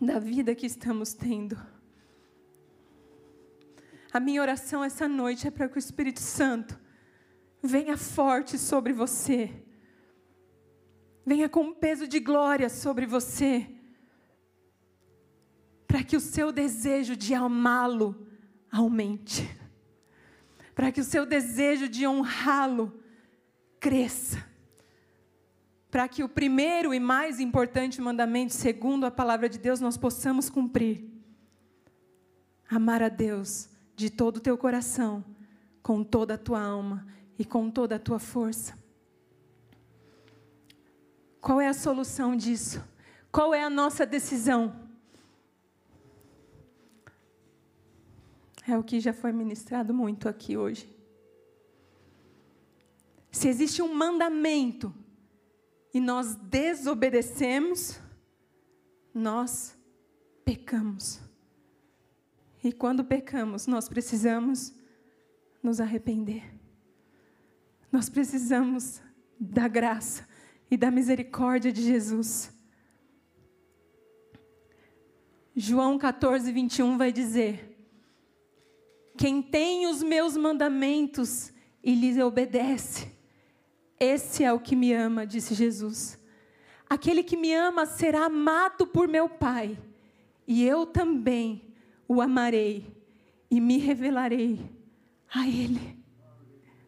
da 0.00 0.18
vida 0.18 0.54
que 0.54 0.66
estamos 0.66 1.14
tendo. 1.14 1.56
A 4.12 4.20
minha 4.20 4.40
oração 4.40 4.84
essa 4.84 5.08
noite 5.08 5.48
é 5.48 5.50
para 5.50 5.68
que 5.68 5.76
o 5.76 5.78
Espírito 5.78 6.20
Santo 6.20 6.78
venha 7.62 7.96
forte 7.96 8.58
sobre 8.58 8.92
você 8.92 9.66
venha 11.26 11.48
com 11.48 11.64
um 11.64 11.74
peso 11.74 12.06
de 12.06 12.20
glória 12.20 12.68
sobre 12.68 13.04
você, 13.04 13.66
para 15.88 16.04
que 16.04 16.16
o 16.16 16.20
seu 16.20 16.52
desejo 16.52 17.16
de 17.16 17.34
amá-lo 17.34 18.28
aumente, 18.70 19.42
para 20.72 20.92
que 20.92 21.00
o 21.00 21.04
seu 21.04 21.26
desejo 21.26 21.88
de 21.88 22.06
honrá-lo 22.06 23.02
cresça, 23.80 24.45
para 25.96 26.08
que 26.08 26.22
o 26.22 26.28
primeiro 26.28 26.92
e 26.92 27.00
mais 27.00 27.40
importante 27.40 28.02
mandamento, 28.02 28.52
segundo 28.52 29.06
a 29.06 29.10
palavra 29.10 29.48
de 29.48 29.56
Deus, 29.56 29.80
nós 29.80 29.96
possamos 29.96 30.50
cumprir. 30.50 31.10
Amar 32.68 33.02
a 33.02 33.08
Deus 33.08 33.70
de 33.94 34.10
todo 34.10 34.36
o 34.36 34.40
teu 34.40 34.58
coração, 34.58 35.24
com 35.82 36.04
toda 36.04 36.34
a 36.34 36.36
tua 36.36 36.60
alma 36.60 37.06
e 37.38 37.46
com 37.46 37.70
toda 37.70 37.96
a 37.96 37.98
tua 37.98 38.18
força. 38.18 38.78
Qual 41.40 41.62
é 41.62 41.66
a 41.66 41.72
solução 41.72 42.36
disso? 42.36 42.84
Qual 43.32 43.54
é 43.54 43.64
a 43.64 43.70
nossa 43.70 44.04
decisão? 44.04 44.78
É 48.68 48.76
o 48.76 48.84
que 48.84 49.00
já 49.00 49.14
foi 49.14 49.32
ministrado 49.32 49.94
muito 49.94 50.28
aqui 50.28 50.58
hoje. 50.58 50.94
Se 53.32 53.48
existe 53.48 53.80
um 53.80 53.94
mandamento 53.94 54.94
e 55.96 56.00
nós 56.00 56.34
desobedecemos, 56.34 57.98
nós 59.14 59.74
pecamos. 60.44 61.22
E 62.62 62.70
quando 62.70 63.02
pecamos, 63.02 63.66
nós 63.66 63.88
precisamos 63.88 64.74
nos 65.62 65.80
arrepender. 65.80 66.52
Nós 67.90 68.10
precisamos 68.10 69.00
da 69.40 69.66
graça 69.68 70.28
e 70.70 70.76
da 70.76 70.90
misericórdia 70.90 71.72
de 71.72 71.80
Jesus. 71.80 72.52
João 75.54 75.96
14, 75.96 76.52
21 76.52 76.98
vai 76.98 77.10
dizer: 77.10 77.74
Quem 79.16 79.40
tem 79.40 79.86
os 79.86 80.02
meus 80.02 80.36
mandamentos 80.36 81.50
e 81.82 81.94
lhes 81.94 82.18
obedece, 82.18 83.15
esse 83.98 84.44
é 84.44 84.52
o 84.52 84.60
que 84.60 84.76
me 84.76 84.92
ama, 84.92 85.26
disse 85.26 85.54
Jesus. 85.54 86.18
Aquele 86.88 87.22
que 87.22 87.36
me 87.36 87.52
ama 87.54 87.86
será 87.86 88.26
amado 88.26 88.86
por 88.86 89.08
meu 89.08 89.28
Pai, 89.28 89.78
e 90.46 90.64
eu 90.64 90.86
também 90.86 91.74
o 92.06 92.20
amarei 92.20 92.86
e 93.50 93.60
me 93.60 93.78
revelarei 93.78 94.60
a 95.32 95.46
Ele. 95.46 95.98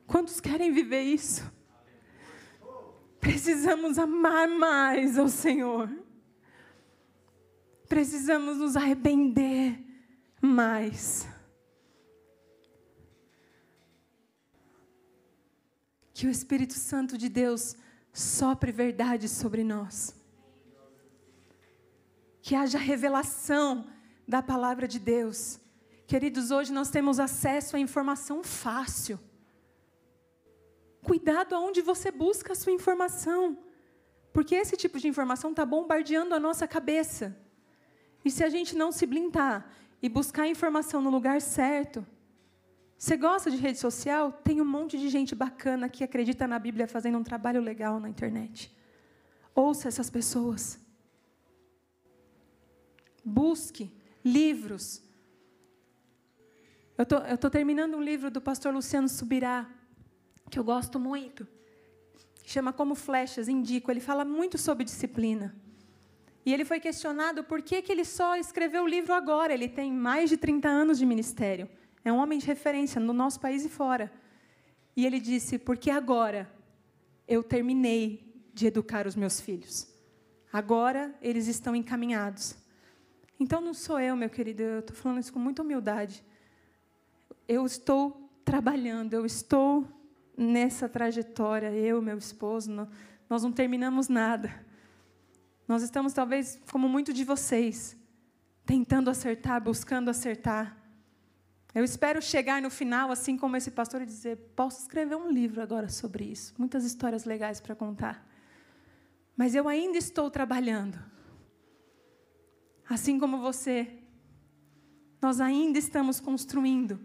Quantos 0.06 0.40
querem 0.40 0.72
viver 0.72 1.02
isso? 1.02 1.50
Precisamos 3.20 3.98
amar 3.98 4.48
mais 4.48 5.18
ao 5.18 5.28
Senhor. 5.28 5.90
Precisamos 7.88 8.58
nos 8.58 8.76
arrepender 8.76 9.78
mais. 10.40 11.26
Que 16.18 16.26
o 16.26 16.30
Espírito 16.30 16.74
Santo 16.74 17.16
de 17.16 17.28
Deus 17.28 17.76
sopre 18.12 18.72
verdade 18.72 19.28
sobre 19.28 19.62
nós. 19.62 20.16
Que 22.42 22.56
haja 22.56 22.76
revelação 22.76 23.86
da 24.26 24.42
palavra 24.42 24.88
de 24.88 24.98
Deus. 24.98 25.60
Queridos, 26.08 26.50
hoje 26.50 26.72
nós 26.72 26.90
temos 26.90 27.20
acesso 27.20 27.76
à 27.76 27.78
informação 27.78 28.42
fácil. 28.42 29.16
Cuidado 31.04 31.54
aonde 31.54 31.80
você 31.80 32.10
busca 32.10 32.52
a 32.52 32.56
sua 32.56 32.72
informação. 32.72 33.56
Porque 34.32 34.56
esse 34.56 34.76
tipo 34.76 34.98
de 34.98 35.06
informação 35.06 35.50
está 35.50 35.64
bombardeando 35.64 36.34
a 36.34 36.40
nossa 36.40 36.66
cabeça. 36.66 37.38
E 38.24 38.30
se 38.32 38.42
a 38.42 38.48
gente 38.48 38.74
não 38.74 38.90
se 38.90 39.06
blindar 39.06 39.70
e 40.02 40.08
buscar 40.08 40.42
a 40.42 40.48
informação 40.48 41.00
no 41.00 41.10
lugar 41.10 41.40
certo, 41.40 42.04
você 42.98 43.16
gosta 43.16 43.48
de 43.48 43.56
rede 43.56 43.78
social? 43.78 44.32
Tem 44.32 44.60
um 44.60 44.64
monte 44.64 44.98
de 44.98 45.08
gente 45.08 45.32
bacana 45.32 45.88
que 45.88 46.02
acredita 46.02 46.48
na 46.48 46.58
Bíblia 46.58 46.88
fazendo 46.88 47.16
um 47.16 47.22
trabalho 47.22 47.60
legal 47.60 48.00
na 48.00 48.08
internet. 48.08 48.74
Ouça 49.54 49.86
essas 49.86 50.10
pessoas. 50.10 50.80
Busque 53.24 53.92
livros. 54.24 55.00
Eu 56.96 57.34
estou 57.34 57.48
terminando 57.48 57.96
um 57.96 58.02
livro 58.02 58.32
do 58.32 58.40
pastor 58.40 58.74
Luciano 58.74 59.08
Subirá, 59.08 59.70
que 60.50 60.58
eu 60.58 60.64
gosto 60.64 60.98
muito, 60.98 61.46
chama 62.44 62.72
Como 62.72 62.96
Flechas, 62.96 63.46
indico. 63.46 63.92
Ele 63.92 64.00
fala 64.00 64.24
muito 64.24 64.58
sobre 64.58 64.82
disciplina. 64.82 65.54
E 66.44 66.52
ele 66.52 66.64
foi 66.64 66.80
questionado 66.80 67.44
por 67.44 67.62
que, 67.62 67.80
que 67.80 67.92
ele 67.92 68.04
só 68.04 68.34
escreveu 68.34 68.82
o 68.82 68.88
livro 68.88 69.14
agora. 69.14 69.54
Ele 69.54 69.68
tem 69.68 69.92
mais 69.92 70.28
de 70.28 70.36
30 70.36 70.68
anos 70.68 70.98
de 70.98 71.06
ministério. 71.06 71.68
É 72.04 72.12
um 72.12 72.18
homem 72.18 72.38
de 72.38 72.46
referência 72.46 73.00
no 73.00 73.12
nosso 73.12 73.40
país 73.40 73.64
e 73.64 73.68
fora. 73.68 74.12
E 74.96 75.04
ele 75.06 75.20
disse: 75.20 75.58
Porque 75.58 75.90
agora 75.90 76.50
eu 77.26 77.42
terminei 77.42 78.28
de 78.54 78.66
educar 78.66 79.06
os 79.06 79.14
meus 79.14 79.40
filhos. 79.40 79.86
Agora 80.52 81.14
eles 81.20 81.46
estão 81.46 81.76
encaminhados. 81.76 82.56
Então 83.38 83.60
não 83.60 83.74
sou 83.74 84.00
eu, 84.00 84.16
meu 84.16 84.30
querido, 84.30 84.62
eu 84.62 84.78
estou 84.80 84.96
falando 84.96 85.20
isso 85.20 85.32
com 85.32 85.38
muita 85.38 85.62
humildade. 85.62 86.24
Eu 87.46 87.64
estou 87.64 88.28
trabalhando, 88.44 89.14
eu 89.14 89.26
estou 89.26 89.86
nessa 90.36 90.88
trajetória, 90.88 91.70
eu, 91.72 92.00
meu 92.00 92.16
esposo, 92.16 92.88
nós 93.28 93.42
não 93.42 93.52
terminamos 93.52 94.08
nada. 94.08 94.66
Nós 95.66 95.82
estamos, 95.82 96.14
talvez, 96.14 96.60
como 96.70 96.88
muito 96.88 97.12
de 97.12 97.24
vocês, 97.24 97.94
tentando 98.64 99.10
acertar, 99.10 99.62
buscando 99.62 100.08
acertar. 100.08 100.77
Eu 101.74 101.84
espero 101.84 102.20
chegar 102.22 102.62
no 102.62 102.70
final, 102.70 103.10
assim 103.10 103.36
como 103.36 103.56
esse 103.56 103.70
pastor, 103.70 104.02
e 104.02 104.06
dizer: 104.06 104.36
posso 104.56 104.80
escrever 104.80 105.16
um 105.16 105.30
livro 105.30 105.62
agora 105.62 105.88
sobre 105.88 106.24
isso. 106.24 106.54
Muitas 106.58 106.84
histórias 106.84 107.24
legais 107.24 107.60
para 107.60 107.74
contar. 107.74 108.26
Mas 109.36 109.54
eu 109.54 109.68
ainda 109.68 109.98
estou 109.98 110.30
trabalhando. 110.30 110.98
Assim 112.88 113.18
como 113.18 113.38
você, 113.38 114.02
nós 115.20 115.40
ainda 115.40 115.78
estamos 115.78 116.18
construindo. 116.20 116.98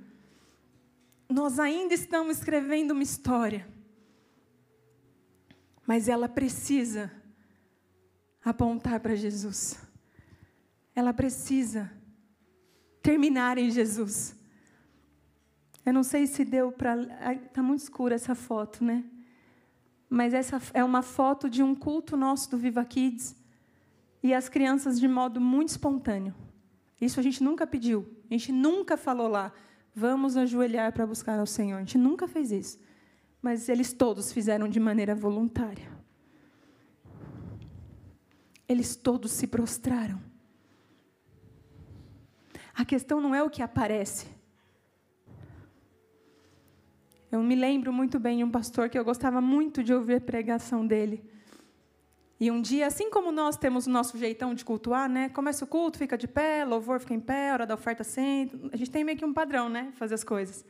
Nós 1.29 1.59
ainda 1.59 1.93
estamos 1.93 2.37
escrevendo 2.37 2.91
uma 2.91 3.03
história. 3.03 3.67
Mas 5.85 6.07
ela 6.07 6.29
precisa 6.29 7.11
apontar 8.43 8.99
para 8.99 9.15
Jesus. 9.15 9.77
Ela 10.95 11.13
precisa 11.13 11.91
terminar 13.01 13.57
em 13.57 13.69
Jesus. 13.69 14.35
Eu 15.85 15.93
não 15.93 16.03
sei 16.03 16.27
se 16.27 16.45
deu 16.45 16.71
para. 16.71 16.95
Está 17.33 17.61
muito 17.61 17.81
escura 17.81 18.15
essa 18.15 18.33
foto, 18.35 18.83
né? 18.83 19.03
Mas 20.09 20.33
essa 20.33 20.61
é 20.73 20.83
uma 20.83 21.01
foto 21.01 21.49
de 21.49 21.63
um 21.63 21.73
culto 21.73 22.15
nosso 22.15 22.51
do 22.51 22.57
Viva 22.57 22.85
Kids. 22.85 23.35
E 24.21 24.33
as 24.33 24.47
crianças 24.47 24.99
de 24.99 25.07
modo 25.07 25.41
muito 25.41 25.69
espontâneo. 25.69 26.33
Isso 27.01 27.19
a 27.19 27.23
gente 27.23 27.43
nunca 27.43 27.67
pediu. 27.67 28.07
A 28.29 28.33
gente 28.33 28.51
nunca 28.51 28.95
falou 28.95 29.27
lá, 29.27 29.51
vamos 29.93 30.37
ajoelhar 30.37 30.93
para 30.93 31.05
buscar 31.05 31.37
ao 31.37 31.45
Senhor. 31.45 31.77
A 31.77 31.79
gente 31.79 31.97
nunca 31.97 32.27
fez 32.27 32.51
isso. 32.51 32.79
Mas 33.41 33.67
eles 33.67 33.91
todos 33.91 34.31
fizeram 34.31 34.69
de 34.69 34.79
maneira 34.79 35.13
voluntária. 35.13 35.91
Eles 38.69 38.95
todos 38.95 39.31
se 39.31 39.47
prostraram. 39.47 40.21
A 42.73 42.85
questão 42.85 43.19
não 43.19 43.35
é 43.35 43.43
o 43.43 43.49
que 43.49 43.61
aparece. 43.61 44.32
Eu 47.33 47.41
me 47.41 47.55
lembro 47.55 47.91
muito 47.91 48.19
bem 48.19 48.37
de 48.37 48.43
um 48.43 48.51
pastor 48.51 48.89
que 48.89 48.99
eu 48.99 49.03
gostava 49.03 49.41
muito 49.41 49.83
de 49.83 49.91
ouvir 49.91 50.17
a 50.17 50.21
pregação 50.21 50.85
dele. 50.85 51.27
E 52.39 52.51
um 52.51 52.61
dia, 52.61 52.85
assim 52.85 53.09
como 53.09 53.31
nós 53.31 53.57
temos 53.57 53.87
o 53.87 53.89
nosso 53.89 54.19
jeitão 54.19 54.53
de 54.53 54.63
cultuar, 54.63 55.09
né? 55.09 55.29
Começa 55.29 55.65
o 55.65 55.67
culto, 55.67 55.97
fica 55.97 56.15
de 56.15 56.27
pé, 56.27 56.63
louvor 56.63 56.99
fica 56.99 57.15
em 57.15 57.19
pé, 57.19 57.51
hora 57.51 57.65
da 57.65 57.73
oferta 57.73 58.03
senta. 58.03 58.55
A 58.71 58.77
gente 58.77 58.91
tem 58.91 59.03
meio 59.03 59.17
que 59.17 59.25
um 59.25 59.33
padrão, 59.33 59.67
né? 59.67 59.91
Fazer 59.95 60.13
as 60.13 60.23
coisas. 60.23 60.63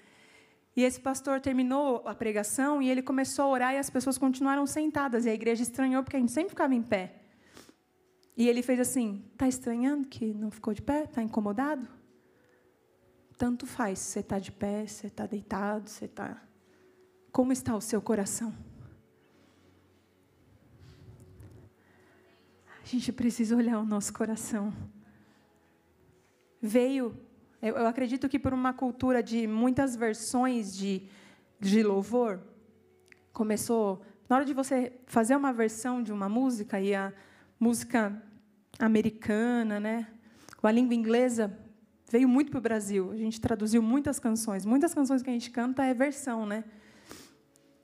E 0.73 0.83
esse 0.83 1.01
pastor 1.01 1.41
terminou 1.41 2.01
a 2.05 2.15
pregação 2.15 2.81
e 2.81 2.89
ele 2.89 3.01
começou 3.01 3.43
a 3.43 3.49
orar 3.49 3.73
e 3.73 3.77
as 3.77 3.89
pessoas 3.89 4.17
continuaram 4.17 4.65
sentadas. 4.65 5.25
E 5.25 5.29
a 5.29 5.33
igreja 5.33 5.63
estranhou 5.63 6.01
porque 6.01 6.15
a 6.15 6.19
gente 6.21 6.31
sempre 6.31 6.51
ficava 6.51 6.73
em 6.73 6.81
pé. 6.81 7.23
E 8.37 8.47
ele 8.47 8.61
fez 8.61 8.79
assim: 8.79 9.21
está 9.33 9.49
estranhando 9.49 10.07
que 10.07 10.33
não 10.33 10.49
ficou 10.49 10.73
de 10.73 10.81
pé? 10.81 11.03
Está 11.03 11.21
incomodado? 11.21 11.85
Tanto 13.37 13.65
faz. 13.65 13.99
Você 13.99 14.21
está 14.21 14.39
de 14.39 14.53
pé, 14.53 14.87
você 14.87 15.07
está 15.07 15.25
deitado, 15.25 15.89
você 15.89 16.05
está. 16.05 16.41
Como 17.33 17.51
está 17.51 17.75
o 17.75 17.81
seu 17.81 17.99
coração? 17.99 18.53
A 22.83 22.85
gente 22.85 23.11
precisa 23.11 23.55
olhar 23.55 23.79
o 23.79 23.83
nosso 23.83 24.13
coração. 24.13 24.71
Veio, 26.61 27.17
eu, 27.59 27.75
eu 27.75 27.87
acredito 27.87 28.29
que 28.29 28.37
por 28.37 28.53
uma 28.53 28.71
cultura 28.71 29.23
de 29.23 29.47
muitas 29.47 29.95
versões 29.95 30.77
de, 30.77 31.07
de 31.59 31.81
louvor, 31.81 32.39
começou. 33.31 34.05
Na 34.29 34.35
hora 34.35 34.45
de 34.45 34.53
você 34.53 34.93
fazer 35.07 35.35
uma 35.35 35.51
versão 35.51 36.03
de 36.03 36.13
uma 36.13 36.29
música, 36.29 36.79
e 36.79 36.93
a 36.93 37.11
música 37.59 38.21
americana, 38.77 39.79
né? 39.79 40.07
A 40.61 40.71
língua 40.71 40.93
inglesa 40.93 41.51
veio 42.11 42.29
muito 42.29 42.51
para 42.51 42.59
o 42.59 42.61
Brasil. 42.61 43.11
A 43.11 43.17
gente 43.17 43.41
traduziu 43.41 43.81
muitas 43.81 44.19
canções. 44.19 44.67
Muitas 44.67 44.93
canções 44.93 45.23
que 45.23 45.31
a 45.31 45.33
gente 45.33 45.49
canta 45.49 45.83
é 45.83 45.95
versão, 45.95 46.45
né? 46.45 46.63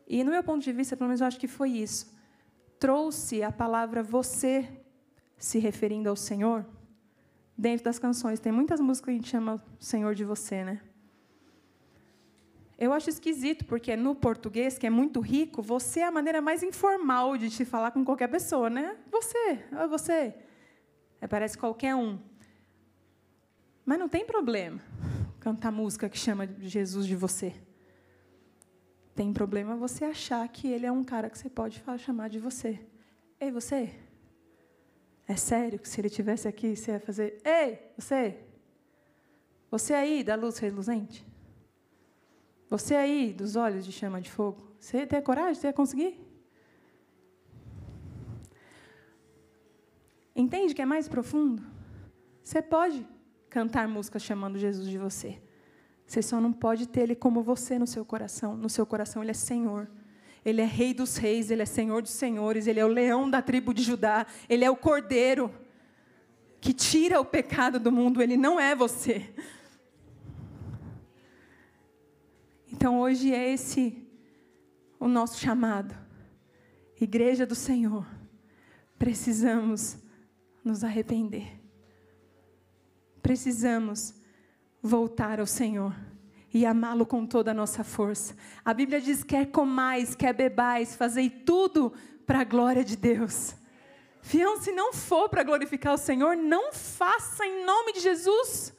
E 0.09 0.23
no 0.23 0.31
meu 0.31 0.43
ponto 0.43 0.63
de 0.63 0.73
vista, 0.73 0.97
pelo 0.97 1.07
menos 1.07 1.21
eu 1.21 1.27
acho 1.27 1.39
que 1.39 1.47
foi 1.47 1.69
isso. 1.69 2.11
Trouxe 2.79 3.43
a 3.43 3.51
palavra 3.51 4.01
você 4.01 4.67
se 5.37 5.59
referindo 5.59 6.09
ao 6.09 6.15
Senhor 6.15 6.65
dentro 7.55 7.85
das 7.85 7.99
canções. 7.99 8.39
Tem 8.39 8.51
muitas 8.51 8.79
músicas 8.79 9.05
que 9.05 9.11
a 9.11 9.13
gente 9.13 9.29
chama 9.29 9.63
Senhor 9.79 10.15
de 10.15 10.25
você, 10.25 10.63
né? 10.63 10.81
Eu 12.75 12.91
acho 12.91 13.09
esquisito, 13.09 13.65
porque 13.65 13.95
no 13.95 14.15
português, 14.15 14.77
que 14.77 14.87
é 14.87 14.89
muito 14.89 15.19
rico, 15.19 15.61
você 15.61 15.99
é 15.99 16.05
a 16.05 16.11
maneira 16.11 16.41
mais 16.41 16.63
informal 16.63 17.37
de 17.37 17.49
te 17.49 17.63
falar 17.63 17.91
com 17.91 18.03
qualquer 18.03 18.29
pessoa, 18.29 18.69
né? 18.69 18.97
Você, 19.11 19.59
é 19.71 19.87
você. 19.87 20.33
É, 21.21 21.27
parece 21.27 21.57
qualquer 21.57 21.93
um. 21.93 22.17
Mas 23.85 23.99
não 23.99 24.07
tem 24.07 24.25
problema 24.25 24.81
cantar 25.39 25.71
música 25.71 26.09
que 26.09 26.17
chama 26.17 26.47
Jesus 26.61 27.05
de 27.05 27.15
você. 27.15 27.53
Tem 29.19 29.33
problema 29.33 29.75
você 29.75 30.05
achar 30.05 30.47
que 30.47 30.65
ele 30.69 30.85
é 30.85 30.91
um 30.93 31.03
cara 31.03 31.29
que 31.29 31.37
você 31.37 31.49
pode 31.49 31.83
chamar 31.97 32.29
de 32.29 32.39
você. 32.39 32.79
Ei, 33.37 33.51
você? 33.51 33.93
É 35.27 35.35
sério 35.35 35.77
que 35.77 35.89
se 35.89 35.99
ele 35.99 36.09
tivesse 36.09 36.47
aqui, 36.47 36.73
você 36.73 36.91
ia 36.91 37.01
fazer: 37.01 37.41
Ei, 37.43 37.79
você? 37.97 38.39
Você 39.69 39.93
aí 39.93 40.23
da 40.23 40.35
luz 40.35 40.57
reluzente? 40.59 41.27
Você 42.69 42.95
aí, 42.95 43.33
dos 43.33 43.57
olhos 43.57 43.83
de 43.83 43.91
chama 43.91 44.21
de 44.21 44.31
fogo, 44.31 44.71
você 44.79 45.05
tem 45.05 45.21
coragem? 45.21 45.55
Você 45.55 45.67
ia 45.67 45.73
conseguir? 45.73 46.17
Entende 50.33 50.73
que 50.73 50.81
é 50.81 50.85
mais 50.85 51.09
profundo? 51.09 51.61
Você 52.41 52.61
pode 52.61 53.05
cantar 53.49 53.85
músicas 53.85 54.23
chamando 54.23 54.57
Jesus 54.57 54.87
de 54.87 54.97
você. 54.97 55.41
Você 56.09 56.23
só 56.23 56.41
não 56.41 56.51
pode 56.51 56.87
ter 56.87 57.01
Ele 57.01 57.13
como 57.13 57.43
você 57.43 57.77
no 57.77 57.85
seu 57.85 58.03
coração. 58.03 58.57
No 58.57 58.67
seu 58.67 58.83
coração, 58.83 59.21
Ele 59.21 59.29
é 59.29 59.35
Senhor. 59.35 59.87
Ele 60.43 60.59
é 60.59 60.65
Rei 60.65 60.91
dos 60.91 61.17
Reis, 61.17 61.51
Ele 61.51 61.61
é 61.61 61.67
Senhor 61.67 62.01
dos 62.01 62.09
Senhores, 62.09 62.65
Ele 62.65 62.79
é 62.79 62.85
o 62.85 62.87
leão 62.87 63.29
da 63.29 63.43
tribo 63.43 63.71
de 63.75 63.83
Judá, 63.83 64.25
Ele 64.49 64.65
é 64.65 64.71
o 64.71 64.75
cordeiro 64.75 65.53
que 66.59 66.73
tira 66.73 67.21
o 67.21 67.25
pecado 67.25 67.79
do 67.79 67.91
mundo, 67.91 68.23
Ele 68.23 68.35
não 68.35 68.59
é 68.59 68.75
você. 68.75 69.31
Então 72.73 72.99
hoje 72.99 73.31
é 73.31 73.53
esse 73.53 74.03
o 74.99 75.07
nosso 75.07 75.39
chamado. 75.39 75.95
Igreja 76.99 77.45
do 77.45 77.53
Senhor, 77.53 78.07
precisamos 78.97 79.95
nos 80.65 80.83
arrepender. 80.83 81.61
Precisamos 83.21 84.18
voltar 84.81 85.39
ao 85.39 85.45
Senhor 85.45 85.95
e 86.53 86.65
amá-lo 86.65 87.05
com 87.05 87.25
toda 87.25 87.51
a 87.51 87.53
nossa 87.53 87.83
força. 87.83 88.35
A 88.63 88.73
Bíblia 88.73 88.99
diz: 88.99 89.23
quer 89.23 89.47
comais, 89.47 90.15
quer 90.15 90.33
bebais, 90.33 90.95
fazei 90.95 91.29
tudo 91.29 91.93
para 92.25 92.41
a 92.41 92.43
glória 92.43 92.83
de 92.83 92.95
Deus. 92.95 93.55
Fião, 94.21 94.59
se 94.59 94.71
não 94.71 94.91
for 94.91 95.29
para 95.29 95.43
glorificar 95.43 95.93
o 95.93 95.97
Senhor, 95.97 96.35
não 96.35 96.73
faça 96.73 97.45
em 97.45 97.65
nome 97.65 97.93
de 97.93 98.01
Jesus 98.01 98.77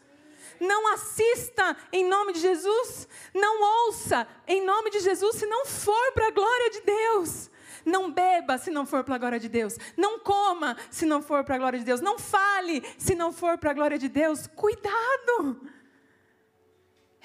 não 0.61 0.92
assista 0.92 1.74
em 1.90 2.07
nome 2.07 2.34
de 2.34 2.40
Jesus, 2.40 3.09
não 3.34 3.86
ouça 3.86 4.28
em 4.46 4.64
nome 4.64 4.90
de 4.90 5.01
Jesus 5.01 5.36
se 5.36 5.46
não 5.46 5.64
for 5.64 6.12
para 6.12 6.28
a 6.28 6.30
glória 6.30 6.70
de 6.70 6.82
Deus. 6.82 7.51
Não 7.82 8.12
beba 8.12 8.59
se 8.59 8.70
não 8.70 8.84
for 8.84 9.03
para 9.03 9.14
a 9.14 9.18
glória 9.18 9.40
de 9.40 9.48
Deus. 9.48 9.78
Não 9.96 10.18
coma 10.18 10.76
se 10.90 11.07
não 11.07 11.22
for 11.22 11.42
para 11.44 11.55
a 11.55 11.59
glória 11.59 11.78
de 11.78 11.84
Deus. 11.84 12.03
Não 12.03 12.18
fale 12.18 12.84
se 12.98 13.14
não 13.14 13.32
for 13.32 13.57
para 13.57 13.70
a 13.70 13.74
glória 13.74 13.98
de 13.98 14.07
Deus. 14.07 14.46
Cuidado! 14.46 15.66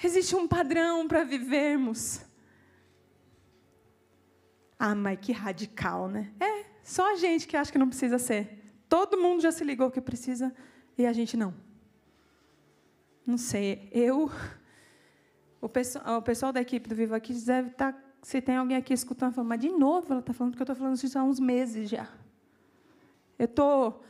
Existe 0.02 0.36
um 0.36 0.46
padrão 0.46 1.08
para 1.08 1.24
vivermos. 1.24 2.20
Ah, 4.78 4.94
mas 4.94 5.18
que 5.20 5.32
radical, 5.32 6.08
né? 6.08 6.32
É, 6.38 6.66
só 6.82 7.12
a 7.12 7.16
gente 7.16 7.48
que 7.48 7.56
acha 7.56 7.72
que 7.72 7.78
não 7.78 7.88
precisa 7.88 8.18
ser. 8.18 8.62
Todo 8.88 9.16
mundo 9.16 9.40
já 9.40 9.50
se 9.50 9.64
ligou 9.64 9.90
que 9.90 10.00
precisa 10.00 10.54
e 10.98 11.06
a 11.06 11.12
gente 11.12 11.36
não. 11.36 11.54
Não 13.26 13.38
sei, 13.38 13.88
eu. 13.90 14.30
O 15.60 15.68
pessoal, 15.68 16.18
o 16.18 16.22
pessoal 16.22 16.52
da 16.52 16.60
equipe 16.60 16.88
do 16.88 16.94
Viva 16.94 17.18
Kids 17.18 17.44
deve 17.44 17.70
estar. 17.70 17.92
Tá, 17.92 18.02
se 18.22 18.40
tem 18.40 18.56
alguém 18.56 18.76
aqui 18.76 18.92
escutando, 18.92 19.34
falando, 19.34 19.48
mas 19.48 19.60
de 19.60 19.70
novo 19.70 20.08
ela 20.10 20.20
está 20.20 20.32
falando, 20.32 20.52
porque 20.52 20.62
eu 20.62 20.64
estou 20.64 20.76
falando 20.76 20.96
isso 20.96 21.18
há 21.18 21.22
uns 21.22 21.40
meses 21.40 21.88
já. 21.88 22.08
Eu 23.38 23.44
estou 23.44 24.02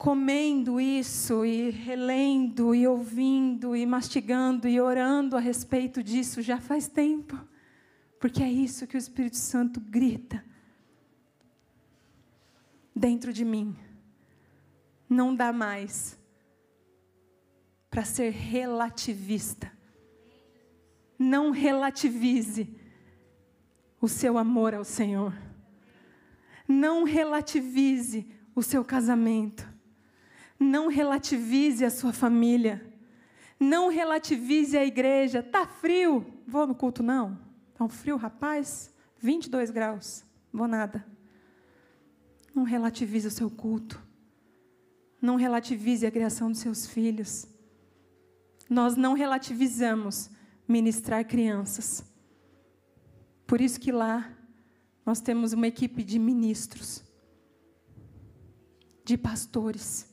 comendo 0.00 0.80
isso 0.80 1.44
e 1.44 1.68
relendo 1.68 2.74
e 2.74 2.86
ouvindo 2.86 3.76
e 3.76 3.84
mastigando 3.84 4.66
e 4.66 4.80
orando 4.80 5.36
a 5.36 5.40
respeito 5.40 6.02
disso 6.02 6.40
já 6.40 6.58
faz 6.58 6.88
tempo. 6.88 7.38
Porque 8.18 8.42
é 8.42 8.50
isso 8.50 8.86
que 8.86 8.96
o 8.96 8.98
Espírito 8.98 9.36
Santo 9.36 9.78
grita 9.78 10.42
dentro 12.96 13.30
de 13.30 13.44
mim. 13.44 13.76
Não 15.06 15.36
dá 15.36 15.52
mais 15.52 16.18
para 17.90 18.02
ser 18.02 18.30
relativista. 18.30 19.70
Não 21.18 21.50
relativize 21.50 22.74
o 24.00 24.08
seu 24.08 24.38
amor 24.38 24.72
ao 24.74 24.82
Senhor. 24.82 25.34
Não 26.66 27.04
relativize 27.04 28.26
o 28.54 28.62
seu 28.62 28.82
casamento. 28.82 29.69
Não 30.60 30.88
relativize 30.88 31.82
a 31.82 31.90
sua 31.90 32.12
família. 32.12 32.86
Não 33.58 33.88
relativize 33.88 34.76
a 34.76 34.84
igreja. 34.84 35.42
Tá 35.42 35.66
frio? 35.66 36.26
Vou 36.46 36.66
no 36.66 36.74
culto 36.74 37.02
não. 37.02 37.38
Tá 37.74 37.84
um 37.84 37.88
frio, 37.88 38.18
rapaz? 38.18 38.94
22 39.18 39.70
graus. 39.70 40.22
Vou 40.52 40.68
nada. 40.68 41.06
Não 42.54 42.62
relativize 42.62 43.26
o 43.26 43.30
seu 43.30 43.50
culto. 43.50 44.00
Não 45.20 45.36
relativize 45.36 46.06
a 46.06 46.10
criação 46.10 46.50
dos 46.50 46.60
seus 46.60 46.86
filhos. 46.86 47.46
Nós 48.68 48.96
não 48.96 49.14
relativizamos 49.14 50.30
ministrar 50.68 51.24
crianças. 51.24 52.04
Por 53.46 53.60
isso 53.60 53.80
que 53.80 53.90
lá 53.90 54.30
nós 55.04 55.20
temos 55.20 55.52
uma 55.52 55.66
equipe 55.66 56.04
de 56.04 56.18
ministros, 56.18 57.02
de 59.04 59.18
pastores, 59.18 60.09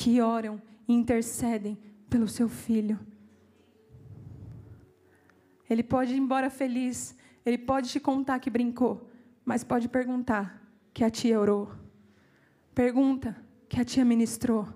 que 0.00 0.18
oram 0.18 0.62
e 0.88 0.94
intercedem 0.94 1.78
pelo 2.08 2.26
seu 2.26 2.48
filho. 2.48 2.98
Ele 5.68 5.82
pode 5.82 6.14
ir 6.14 6.16
embora 6.16 6.48
feliz, 6.48 7.14
ele 7.44 7.58
pode 7.58 7.90
te 7.90 8.00
contar 8.00 8.38
que 8.38 8.48
brincou, 8.48 9.10
mas 9.44 9.62
pode 9.62 9.90
perguntar 9.90 10.66
que 10.94 11.04
a 11.04 11.10
tia 11.10 11.38
orou. 11.38 11.70
Pergunta 12.74 13.36
que 13.68 13.78
a 13.78 13.84
tia 13.84 14.02
ministrou. 14.02 14.66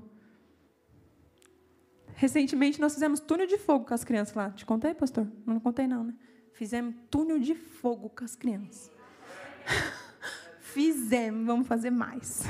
Recentemente 2.17 2.79
nós 2.79 2.93
fizemos 2.93 3.19
túnel 3.19 3.47
de 3.47 3.57
fogo 3.57 3.87
com 3.87 3.95
as 3.95 4.05
crianças 4.05 4.35
lá. 4.35 4.51
Te 4.51 4.67
contei, 4.67 4.93
pastor? 4.93 5.27
Não 5.47 5.59
contei 5.59 5.87
não, 5.87 6.05
né? 6.05 6.15
Fizemos 6.53 6.95
túnel 7.11 7.39
de 7.39 7.55
fogo 7.55 8.11
com 8.11 8.27
as 8.27 8.37
crianças. 8.37 8.93
Fizemos, 10.61 11.47
vamos 11.47 11.67
fazer 11.67 11.91
mais. 11.91 12.43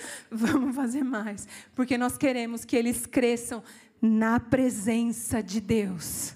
Vamos 0.30 0.74
fazer 0.74 1.02
mais, 1.02 1.46
porque 1.74 1.98
nós 1.98 2.16
queremos 2.16 2.64
que 2.64 2.76
eles 2.76 3.06
cresçam 3.06 3.62
na 4.00 4.38
presença 4.38 5.42
de 5.42 5.60
Deus. 5.60 6.34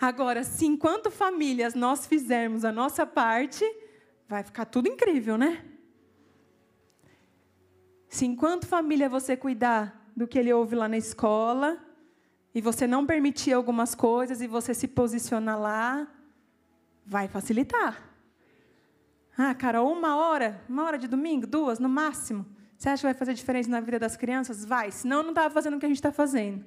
Agora, 0.00 0.44
se 0.44 0.66
enquanto 0.66 1.10
famílias 1.10 1.74
nós 1.74 2.06
fizermos 2.06 2.64
a 2.64 2.72
nossa 2.72 3.06
parte, 3.06 3.64
vai 4.28 4.42
ficar 4.42 4.64
tudo 4.64 4.88
incrível, 4.88 5.38
né? 5.38 5.64
Se 8.08 8.24
enquanto 8.24 8.66
família 8.66 9.08
você 9.08 9.36
cuidar 9.36 10.08
do 10.16 10.26
que 10.26 10.38
ele 10.38 10.52
ouve 10.52 10.76
lá 10.76 10.88
na 10.88 10.96
escola, 10.96 11.78
e 12.54 12.60
você 12.60 12.86
não 12.86 13.04
permitir 13.04 13.52
algumas 13.52 13.94
coisas 13.94 14.40
e 14.40 14.46
você 14.46 14.72
se 14.72 14.86
posicionar 14.86 15.58
lá, 15.58 16.06
vai 17.04 17.26
facilitar. 17.26 18.00
Ah, 19.36 19.52
cara, 19.54 19.82
uma 19.82 20.16
hora, 20.16 20.62
uma 20.68 20.84
hora 20.84 20.96
de 20.96 21.08
domingo, 21.08 21.46
duas 21.46 21.80
no 21.80 21.88
máximo. 21.88 22.46
Você 22.76 22.88
acha 22.88 23.00
que 23.00 23.06
vai 23.06 23.14
fazer 23.14 23.34
diferença 23.34 23.68
na 23.68 23.80
vida 23.80 23.98
das 23.98 24.16
crianças? 24.16 24.64
Vai, 24.64 24.90
senão 24.90 25.22
não 25.22 25.30
estava 25.30 25.52
fazendo 25.52 25.76
o 25.76 25.80
que 25.80 25.86
a 25.86 25.88
gente 25.88 25.98
está 25.98 26.12
fazendo. 26.12 26.64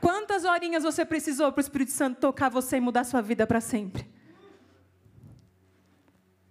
Quantas 0.00 0.44
horinhas 0.44 0.82
você 0.82 1.04
precisou 1.04 1.52
para 1.52 1.60
o 1.60 1.62
Espírito 1.62 1.92
Santo 1.92 2.18
tocar 2.18 2.48
você 2.48 2.78
e 2.78 2.80
mudar 2.80 3.04
sua 3.04 3.20
vida 3.20 3.46
para 3.46 3.60
sempre? 3.60 4.06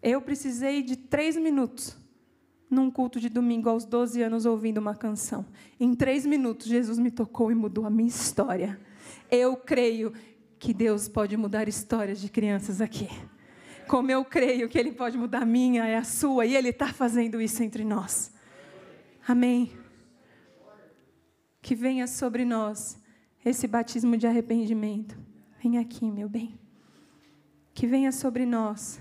Eu 0.01 0.21
precisei 0.21 0.81
de 0.81 0.95
três 0.95 1.35
minutos 1.35 1.97
num 2.69 2.91
culto 2.91 3.19
de 3.19 3.29
domingo 3.29 3.67
aos 3.67 3.83
12 3.83 4.21
anos 4.21 4.45
ouvindo 4.45 4.77
uma 4.77 4.95
canção. 4.95 5.45
Em 5.79 5.95
três 5.95 6.25
minutos, 6.25 6.67
Jesus 6.67 6.99
me 6.99 7.09
tocou 7.09 7.51
e 7.51 7.55
mudou 7.55 7.85
a 7.85 7.89
minha 7.89 8.07
história. 8.07 8.79
Eu 9.29 9.57
creio 9.57 10.13
que 10.59 10.73
Deus 10.73 11.07
pode 11.07 11.35
mudar 11.35 11.67
histórias 11.67 12.21
de 12.21 12.29
crianças 12.29 12.79
aqui. 12.79 13.09
Como 13.87 14.11
eu 14.11 14.23
creio 14.23 14.69
que 14.69 14.77
Ele 14.77 14.91
pode 14.91 15.17
mudar 15.17 15.41
a 15.41 15.45
minha 15.45 15.89
e 15.89 15.95
a 15.95 16.03
sua, 16.03 16.45
e 16.45 16.55
Ele 16.55 16.69
está 16.69 16.93
fazendo 16.93 17.41
isso 17.41 17.63
entre 17.63 17.83
nós. 17.83 18.31
Amém. 19.29 19.77
Que 21.61 21.75
venha 21.75 22.07
sobre 22.07 22.43
nós 22.43 22.99
esse 23.45 23.67
batismo 23.67 24.17
de 24.17 24.25
arrependimento. 24.25 25.15
Vem 25.61 25.77
aqui, 25.77 26.09
meu 26.09 26.27
bem. 26.27 26.59
Que 27.71 27.85
venha 27.85 28.11
sobre 28.11 28.43
nós 28.43 28.99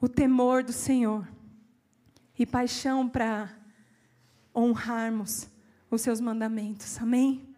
o 0.00 0.08
temor 0.08 0.64
do 0.64 0.72
Senhor 0.72 1.28
e 2.38 2.46
paixão 2.46 3.06
para 3.06 3.54
honrarmos 4.56 5.46
os 5.90 6.00
seus 6.00 6.22
mandamentos. 6.22 6.96
Amém? 6.96 7.54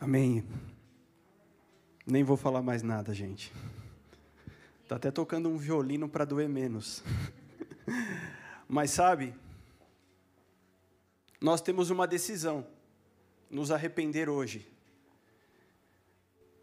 Amém. 0.00 0.42
Nem 2.06 2.24
vou 2.24 2.38
falar 2.38 2.62
mais 2.62 2.82
nada, 2.82 3.12
gente. 3.12 3.52
Tá 4.88 4.96
até 4.96 5.10
tocando 5.10 5.50
um 5.50 5.58
violino 5.58 6.08
para 6.08 6.24
doer 6.24 6.48
menos. 6.48 7.04
Mas 8.68 8.90
sabe, 8.90 9.34
nós 11.40 11.60
temos 11.60 11.90
uma 11.90 12.06
decisão: 12.06 12.66
nos 13.50 13.70
arrepender 13.70 14.28
hoje. 14.28 14.70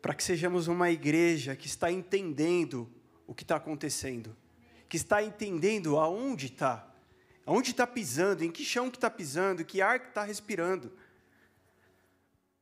Para 0.01 0.13
que 0.13 0.23
sejamos 0.23 0.67
uma 0.67 0.91
igreja 0.91 1.55
que 1.55 1.65
está 1.65 1.91
entendendo 1.91 2.87
o 3.25 3.33
que 3.33 3.41
está 3.41 3.55
acontecendo 3.55 4.37
que 4.87 4.97
está 4.97 5.23
entendendo 5.23 5.97
aonde 5.97 6.47
está, 6.47 6.87
aonde 7.45 7.71
está 7.71 7.85
pisando, 7.85 8.43
em 8.43 8.51
que 8.51 8.63
chão 8.63 8.89
que 8.89 8.97
está 8.97 9.09
pisando, 9.09 9.65
que 9.65 9.81
ar 9.81 9.99
que 9.99 10.07
está 10.07 10.23
respirando. 10.23 10.91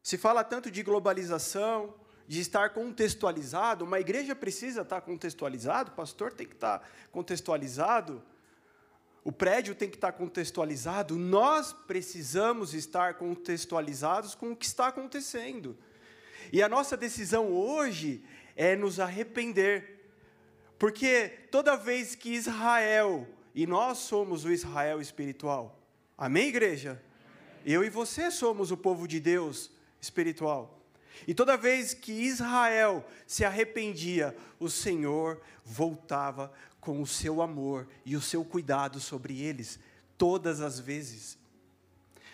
Se 0.02 0.18
fala 0.18 0.44
tanto 0.44 0.72
de 0.72 0.84
globalização, 0.84 1.94
de 2.28 2.40
estar 2.40 2.72
contextualizado, 2.72 3.86
uma 3.86 4.00
igreja 4.00 4.36
precisa 4.36 4.82
estar 4.82 5.02
contextualizado, 5.02 5.92
o 5.92 5.96
pastor 5.96 6.32
tem 6.34 6.48
que 6.48 6.56
estar 6.56 6.88
contextualizado, 7.12 8.24
o 9.24 9.32
prédio 9.32 9.74
tem 9.74 9.90
que 9.90 9.96
estar 9.96 10.12
contextualizado, 10.12 11.16
nós 11.16 11.72
precisamos 11.72 12.74
estar 12.74 13.16
contextualizados 13.16 14.36
com 14.36 14.52
o 14.52 14.56
que 14.56 14.66
está 14.66 14.88
acontecendo. 14.88 15.78
E 16.52 16.62
a 16.62 16.68
nossa 16.68 16.98
decisão 16.98 17.52
hoje 17.52 18.24
é 18.56 18.76
nos 18.76 19.00
arrepender 19.00 19.94
porque 20.84 21.30
toda 21.50 21.78
vez 21.78 22.14
que 22.14 22.34
Israel, 22.34 23.26
e 23.56 23.66
nós 23.66 24.00
somos 24.00 24.44
o 24.44 24.52
Israel 24.52 25.00
espiritual, 25.00 25.80
amém, 26.18 26.50
igreja? 26.50 27.02
Eu 27.66 27.86
e 27.86 27.90
você 27.90 28.30
somos 28.30 28.70
o 28.70 28.76
povo 28.76 29.08
de 29.08 29.18
Deus 29.18 29.72
espiritual. 30.02 30.82
E 31.26 31.34
toda 31.34 31.56
vez 31.56 31.94
que 31.94 32.12
Israel 32.12 33.06
se 33.26 33.46
arrependia, 33.46 34.36
o 34.60 34.70
Senhor 34.70 35.40
voltava 35.64 36.52
com 36.84 37.02
o 37.02 37.08
seu 37.08 37.42
amor 37.42 37.88
e 38.06 38.16
o 38.16 38.22
seu 38.22 38.44
cuidado 38.44 39.00
sobre 39.00 39.42
eles, 39.42 39.80
todas 40.18 40.62
as 40.62 40.80
vezes. 40.80 41.38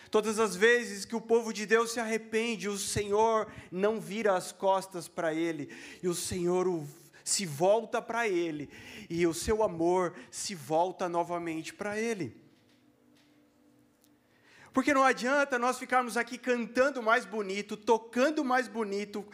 Todas 0.10 0.40
as 0.40 0.56
vezes 0.56 1.06
que 1.06 1.16
o 1.16 1.22
povo 1.22 1.54
de 1.54 1.68
Deus 1.68 1.92
se 1.92 2.00
arrepende, 2.00 2.68
o 2.68 2.78
Senhor 2.78 3.48
não 3.72 4.00
vira 4.00 4.36
as 4.36 4.52
costas 4.52 5.08
para 5.08 5.34
ele, 5.34 5.70
e 6.02 6.08
o 6.08 6.16
Senhor 6.16 6.68
o 6.68 6.88
se 7.30 7.46
volta 7.46 8.02
para 8.02 8.28
Ele 8.28 8.70
e 9.08 9.28
o 9.28 9.34
seu 9.34 9.62
amor 9.62 10.16
se 10.32 10.56
volta 10.56 11.08
novamente 11.08 11.74
para 11.74 12.00
Ele. 12.00 12.36
Porque 14.74 14.94
não 14.94 15.04
adianta 15.04 15.58
nós 15.58 15.80
ficarmos 15.80 16.16
aqui 16.16 16.38
cantando 16.38 17.02
mais 17.02 17.26
bonito, 17.26 17.76
tocando 17.76 18.44
mais 18.44 18.68
bonito, 18.68 19.26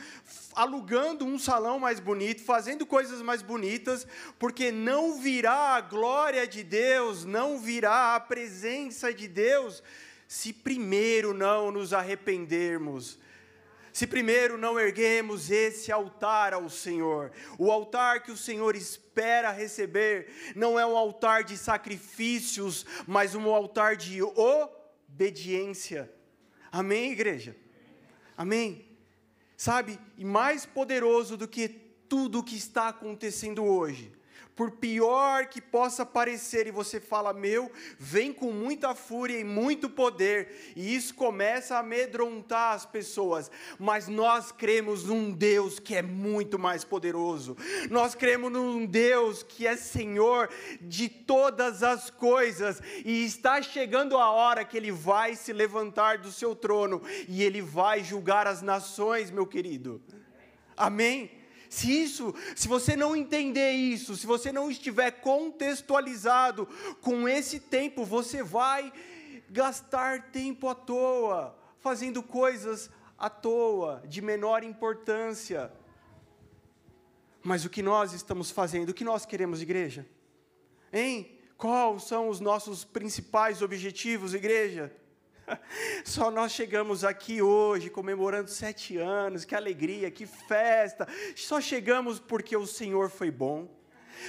alugando 0.54 1.26
um 1.26 1.38
salão 1.38 1.78
mais 1.78 2.00
bonito, 2.00 2.44
fazendo 2.44 2.86
coisas 2.86 3.22
mais 3.22 3.42
bonitas, 3.42 4.08
porque 4.40 4.72
não 4.72 5.20
virá 5.20 5.76
a 5.76 5.82
glória 5.82 6.48
de 6.48 6.64
Deus, 6.64 7.26
não 7.26 7.60
virá 7.60 8.16
a 8.16 8.20
presença 8.20 9.14
de 9.14 9.28
Deus, 9.28 9.84
se 10.28 10.54
primeiro 10.54 11.34
não 11.34 11.72
nos 11.72 11.94
arrependermos 11.94 13.20
se 13.96 14.06
primeiro 14.06 14.58
não 14.58 14.78
erguemos 14.78 15.50
esse 15.50 15.90
altar 15.90 16.54
ao 16.54 16.70
Senhor. 16.70 17.32
O 17.58 17.72
altar 17.72 18.24
que 18.24 18.30
o 18.30 18.36
Senhor 18.36 18.76
espera 18.76 19.52
receber 19.52 20.28
não 20.54 20.78
é 20.78 20.86
um 20.86 20.98
altar 20.98 21.46
de 21.46 21.58
sacrifícios, 21.58 22.86
mas 23.08 23.36
um 23.36 23.50
altar 23.50 23.96
de 23.96 24.22
obediência. 25.16 26.12
Amém, 26.70 27.14
igreja? 27.14 27.56
Amém? 28.36 28.86
Sabe, 29.56 29.98
e 30.18 30.26
mais 30.26 30.66
poderoso 30.66 31.38
do 31.38 31.48
que 31.48 31.70
tudo 31.70 32.40
o 32.40 32.44
que 32.44 32.58
está 32.58 32.90
acontecendo 32.90 33.64
hoje, 33.64 34.12
por 34.56 34.72
pior 34.72 35.48
que 35.48 35.62
possa 35.62 36.06
parecer, 36.06 36.66
e 36.66 36.72
você 36.72 37.00
fala, 37.00 37.34
meu, 37.34 37.70
vem 38.00 38.32
com 38.32 38.52
muita 38.52 38.96
fúria 38.96 39.38
e 39.38 39.44
muito 39.44 39.90
poder, 39.90 40.74
e 40.76 40.96
isso 40.96 41.14
começa 41.14 41.76
a 41.76 41.80
amedrontar 41.80 42.74
as 42.74 42.86
pessoas, 42.86 43.52
mas 43.78 44.08
nós 44.08 44.52
cremos 44.52 45.04
num 45.04 45.32
Deus 45.32 45.78
que 45.78 45.96
é 45.96 46.02
muito 46.02 46.58
mais 46.58 46.86
poderoso, 46.86 47.58
nós 47.90 48.16
cremos 48.16 48.52
num 48.52 48.86
Deus 48.86 49.44
que 49.44 49.68
é 49.68 49.76
Senhor 49.76 50.50
de 50.82 51.10
todas 51.10 51.84
as 51.84 52.10
coisas, 52.10 52.82
e 53.04 53.26
está 53.26 53.62
chegando 53.62 54.18
a 54.18 54.32
hora 54.32 54.64
que 54.64 54.78
Ele 54.78 54.92
vai 54.92 55.36
se 55.36 55.52
levantar 55.52 56.20
do 56.20 56.32
seu 56.32 56.56
trono, 56.56 57.02
e 57.28 57.44
Ele 57.44 57.62
vai 57.62 58.04
julgar 58.04 58.48
as 58.48 58.62
nações, 58.62 59.30
meu 59.30 59.46
querido. 59.46 60.02
Amém? 60.78 61.45
Se 61.70 61.92
isso, 61.92 62.34
se 62.56 62.68
você 62.68 62.96
não 62.96 63.16
entender 63.16 63.72
isso, 63.72 64.16
se 64.16 64.26
você 64.26 64.52
não 64.52 64.70
estiver 64.70 65.12
contextualizado 65.12 66.68
com 67.02 67.28
esse 67.28 67.60
tempo, 67.60 68.06
você 68.06 68.44
vai 68.44 68.92
gastar 69.50 70.32
tempo 70.32 70.68
à 70.68 70.76
toa, 70.76 71.58
fazendo 71.80 72.22
coisas 72.24 72.90
à 73.18 73.30
toa, 73.30 74.04
de 74.08 74.22
menor 74.22 74.64
importância. 74.64 75.72
Mas 77.44 77.64
o 77.64 77.70
que 77.70 77.82
nós 77.82 78.14
estamos 78.14 78.50
fazendo, 78.50 78.90
o 78.90 78.94
que 78.94 79.04
nós 79.04 79.26
queremos, 79.26 79.62
igreja? 79.62 80.06
Hein? 80.92 81.38
Quais 81.58 82.04
são 82.04 82.28
os 82.28 82.40
nossos 82.40 82.84
principais 82.84 83.62
objetivos, 83.62 84.34
igreja? 84.34 84.92
Só 86.04 86.32
nós 86.32 86.52
chegamos 86.52 87.04
aqui 87.04 87.42
hoje 87.42 87.90
comemorando 87.90 88.50
sete 88.50 88.98
anos, 88.98 89.46
que 89.46 89.56
alegria, 89.56 90.12
que 90.12 90.26
festa. 90.26 91.08
Só 91.36 91.62
chegamos 91.62 92.20
porque 92.20 92.56
o 92.56 92.66
Senhor 92.66 93.10
foi 93.10 93.32
bom. 93.32 93.70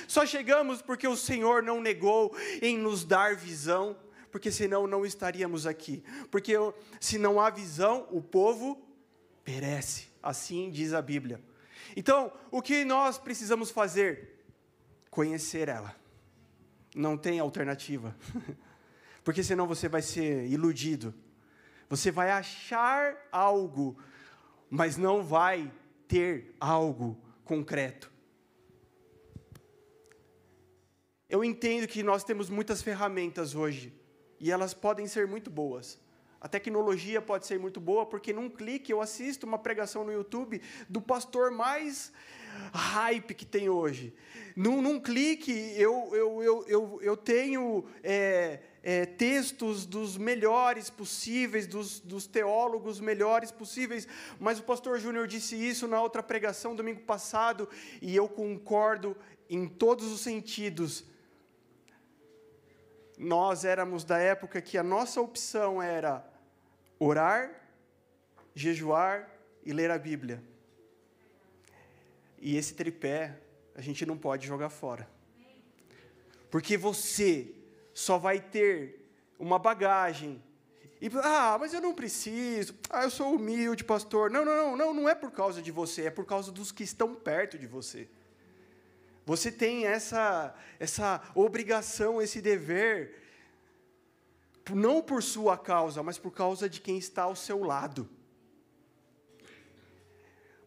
Só 0.07 0.27
chegamos 0.27 0.83
porque 0.83 1.07
o 1.07 1.17
Senhor 1.17 1.63
não 1.63 1.81
negou 1.81 2.37
em 2.61 2.77
nos 2.77 3.05
dar 3.05 3.35
visão, 3.35 3.97
porque 4.31 4.51
senão 4.51 4.87
não 4.87 5.07
estaríamos 5.07 5.67
aqui. 5.67 6.03
Porque 6.31 6.55
se 7.01 7.19
não 7.19 7.41
há 7.41 7.51
visão, 7.51 8.07
o 8.11 8.21
povo 8.21 8.83
perece. 9.45 10.09
Assim 10.23 10.71
diz 10.71 10.93
a 10.93 11.01
Bíblia. 11.01 11.41
Então, 11.97 12.33
o 12.51 12.61
que 12.61 12.85
nós 12.85 13.17
precisamos 13.17 13.71
fazer? 13.71 14.45
Conhecer 15.09 15.69
ela. 15.69 15.95
Não 16.95 17.17
tem 17.17 17.39
alternativa. 17.39 18.15
porque 19.27 19.43
senão 19.43 19.67
você 19.67 19.89
vai 19.89 20.03
ser 20.03 20.47
iludido. 20.47 21.13
Você 21.89 22.13
vai 22.13 22.31
achar 22.31 23.17
algo, 23.33 23.99
mas 24.71 24.97
não 24.97 25.21
vai 25.21 25.73
ter 26.07 26.55
algo 26.61 27.21
concreto. 27.45 28.09
Eu 31.29 31.43
entendo 31.43 31.89
que 31.89 32.05
nós 32.05 32.23
temos 32.23 32.49
muitas 32.49 32.81
ferramentas 32.83 33.57
hoje, 33.57 33.93
e 34.39 34.53
elas 34.53 34.73
podem 34.73 35.09
ser 35.09 35.27
muito 35.27 35.51
boas. 35.51 35.99
A 36.47 36.49
tecnologia 36.49 37.21
pode 37.21 37.45
ser 37.45 37.59
muito 37.59 37.81
boa, 37.81 38.07
porque 38.07 38.33
num 38.33 38.49
clique 38.49 38.93
eu 38.93 39.01
assisto 39.01 39.45
uma 39.45 39.59
pregação 39.59 40.05
no 40.05 40.13
YouTube 40.13 40.63
do 40.89 41.03
pastor 41.03 41.51
mais 41.51 42.13
hype 42.73 43.35
que 43.35 43.45
tem 43.45 43.69
hoje. 43.69 44.15
Num, 44.55 44.81
num 44.81 45.01
clique 45.01 45.51
eu, 45.77 46.09
eu, 46.13 46.43
eu, 46.45 46.65
eu, 46.69 46.99
eu 47.03 47.17
tenho 47.17 47.85
é, 48.01 48.61
é, 48.81 49.05
textos 49.07 49.85
dos 49.85 50.17
melhores 50.17 50.89
possíveis, 50.89 51.67
dos, 51.67 51.99
dos 51.99 52.29
teólogos 52.29 53.01
melhores 53.01 53.51
possíveis, 53.51 54.07
mas 54.39 54.61
o 54.61 54.63
pastor 54.63 55.01
Júnior 55.01 55.27
disse 55.27 55.57
isso 55.57 55.89
na 55.89 56.01
outra 56.01 56.23
pregação 56.23 56.77
domingo 56.77 57.01
passado, 57.01 57.69
e 58.01 58.15
eu 58.15 58.29
concordo 58.29 59.17
em 59.51 59.67
todos 59.67 60.13
os 60.13 60.21
sentidos. 60.21 61.05
Nós 63.19 63.65
éramos 63.65 64.05
da 64.05 64.19
época 64.19 64.63
que 64.63 64.79
a 64.79 64.85
nossa 64.85 65.21
opção 65.21 65.83
era 65.83 66.36
orar, 66.99 67.51
jejuar 68.55 69.29
e 69.65 69.73
ler 69.73 69.91
a 69.91 69.99
Bíblia. 69.99 70.43
E 72.39 72.57
esse 72.57 72.75
tripé 72.75 73.39
a 73.75 73.81
gente 73.81 74.07
não 74.07 74.17
pode 74.17 74.47
jogar 74.47 74.71
fora. 74.71 75.09
Porque 76.51 76.77
você 76.77 77.55
só 77.93 78.19
vai 78.19 78.41
ter 78.41 79.07
uma 79.39 79.59
bagagem. 79.59 80.43
E, 81.01 81.11
ah, 81.23 81.57
mas 81.61 81.75
eu 81.75 81.81
não 81.81 81.95
preciso. 81.95 82.75
Ah, 82.89 83.03
eu 83.03 83.11
sou 83.11 83.35
humilde, 83.35 83.85
pastor. 83.85 84.31
Não, 84.31 84.45
não, 84.45 84.57
não, 84.57 84.77
não, 84.77 84.95
não 84.95 85.09
é 85.09 85.15
por 85.15 85.31
causa 85.31 85.61
de 85.61 85.71
você, 85.71 86.07
é 86.07 86.11
por 86.11 86.25
causa 86.25 86.51
dos 86.51 86.73
que 86.73 86.83
estão 86.83 87.15
perto 87.15 87.59
de 87.59 87.67
você. 87.67 88.09
Você 89.27 89.51
tem 89.51 89.87
essa 89.87 90.55
essa 90.79 91.21
obrigação, 91.35 92.23
esse 92.23 92.41
dever, 92.41 93.26
não 94.75 95.03
por 95.03 95.23
sua 95.23 95.57
causa, 95.57 96.03
mas 96.03 96.19
por 96.19 96.31
causa 96.31 96.69
de 96.69 96.81
quem 96.81 96.99
está 96.99 97.23
ao 97.23 97.37
seu 97.37 97.63
lado. 97.63 98.09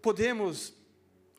Podemos 0.02 0.74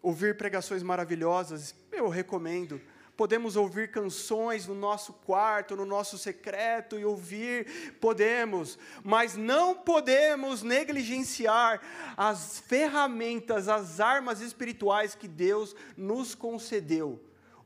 ouvir 0.02 0.36
pregações 0.36 0.82
maravilhosas, 0.82 1.74
eu 1.92 2.08
recomendo 2.08 2.80
podemos 3.20 3.54
ouvir 3.54 3.90
canções 3.90 4.66
no 4.66 4.74
nosso 4.74 5.12
quarto, 5.12 5.76
no 5.76 5.84
nosso 5.84 6.16
secreto 6.16 6.98
e 6.98 7.04
ouvir, 7.04 7.98
podemos, 8.00 8.78
mas 9.04 9.36
não 9.36 9.74
podemos 9.74 10.62
negligenciar 10.62 11.82
as 12.16 12.60
ferramentas, 12.60 13.68
as 13.68 14.00
armas 14.00 14.40
espirituais 14.40 15.14
que 15.14 15.28
Deus 15.28 15.76
nos 15.98 16.34
concedeu. 16.34 17.20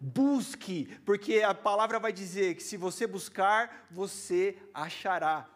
Busque, 0.07 0.87
porque 1.05 1.41
a 1.41 1.55
palavra 1.55 1.99
vai 1.99 2.13
dizer 2.13 2.57
que 2.57 2.63
se 2.63 2.77
você 2.77 3.07
buscar, 3.07 3.87
você 3.91 4.57
achará. 4.73 5.49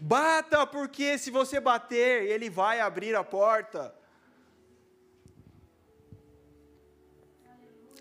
Bata, 0.00 0.66
porque 0.66 1.18
se 1.18 1.30
você 1.30 1.58
bater, 1.58 2.22
ele 2.24 2.48
vai 2.48 2.80
abrir 2.80 3.16
a 3.16 3.24
porta. 3.24 3.94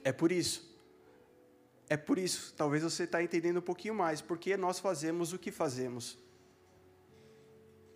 É 0.03 0.11
por 0.11 0.31
isso 0.31 0.69
é 1.89 1.97
por 1.97 2.19
isso, 2.19 2.53
talvez 2.55 2.83
você 2.83 3.03
está 3.03 3.21
entendendo 3.23 3.57
um 3.57 3.63
pouquinho 3.63 3.95
mais, 3.95 4.21
porque 4.21 4.55
nós 4.55 4.79
fazemos 4.79 5.33
o 5.33 5.39
que 5.39 5.51
fazemos. 5.51 6.19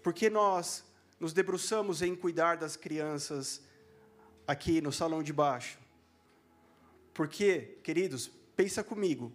Porque 0.02 0.32
nós 0.32 0.84
nos 1.20 1.32
debruçamos 1.32 2.02
em 2.02 2.16
cuidar 2.16 2.58
das 2.58 2.76
crianças 2.76 3.62
aqui 4.48 4.82
no 4.82 4.91
salão 4.91 5.22
de 5.22 5.32
baixo. 5.32 5.83
Porque, 7.14 7.78
queridos, 7.84 8.32
pensa 8.55 8.84
comigo, 8.84 9.32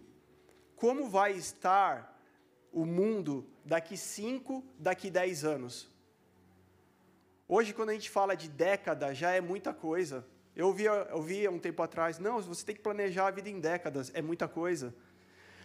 como 0.75 1.09
vai 1.09 1.33
estar 1.33 2.19
o 2.71 2.85
mundo 2.85 3.45
daqui 3.63 3.97
cinco, 3.97 4.63
daqui 4.77 5.09
dez 5.09 5.45
anos? 5.45 5.89
Hoje, 7.47 7.73
quando 7.73 7.89
a 7.89 7.93
gente 7.93 8.09
fala 8.09 8.35
de 8.35 8.47
década, 8.47 9.13
já 9.13 9.31
é 9.31 9.41
muita 9.41 9.73
coisa. 9.73 10.25
Eu 10.55 10.67
ouvia, 10.67 10.89
eu 10.89 11.17
ouvia 11.17 11.49
um 11.49 11.57
tempo 11.57 11.81
atrás, 11.81 12.19
não, 12.19 12.41
você 12.41 12.65
tem 12.65 12.75
que 12.75 12.81
planejar 12.81 13.27
a 13.27 13.31
vida 13.31 13.49
em 13.49 13.59
décadas, 13.59 14.11
é 14.13 14.21
muita 14.21 14.47
coisa. 14.47 14.93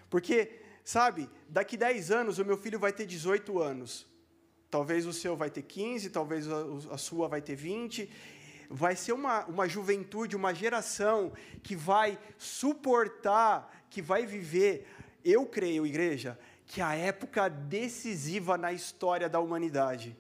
Porque, 0.08 0.60
sabe, 0.84 1.28
daqui 1.48 1.76
10 1.76 2.10
anos 2.10 2.38
o 2.38 2.44
meu 2.44 2.56
filho 2.56 2.78
vai 2.78 2.92
ter 2.92 3.06
18 3.06 3.60
anos. 3.60 4.06
Talvez 4.70 5.04
o 5.06 5.12
seu 5.12 5.36
vai 5.36 5.50
ter 5.50 5.62
15, 5.62 6.10
talvez 6.10 6.46
a 6.48 6.96
sua 6.96 7.28
vai 7.28 7.42
ter 7.42 7.54
20. 7.54 8.10
Vai 8.68 8.96
ser 8.96 9.12
uma, 9.12 9.44
uma 9.46 9.68
juventude, 9.68 10.36
uma 10.36 10.54
geração 10.54 11.32
que 11.62 11.76
vai 11.76 12.18
suportar, 12.38 13.84
que 13.90 14.02
vai 14.02 14.26
viver, 14.26 14.86
eu 15.24 15.46
creio, 15.46 15.86
igreja, 15.86 16.38
que 16.66 16.80
a 16.80 16.94
época 16.94 17.48
decisiva 17.48 18.58
na 18.58 18.72
história 18.72 19.28
da 19.28 19.40
humanidade. 19.40 20.16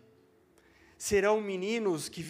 Serão 0.96 1.40
meninos 1.40 2.08
que 2.08 2.24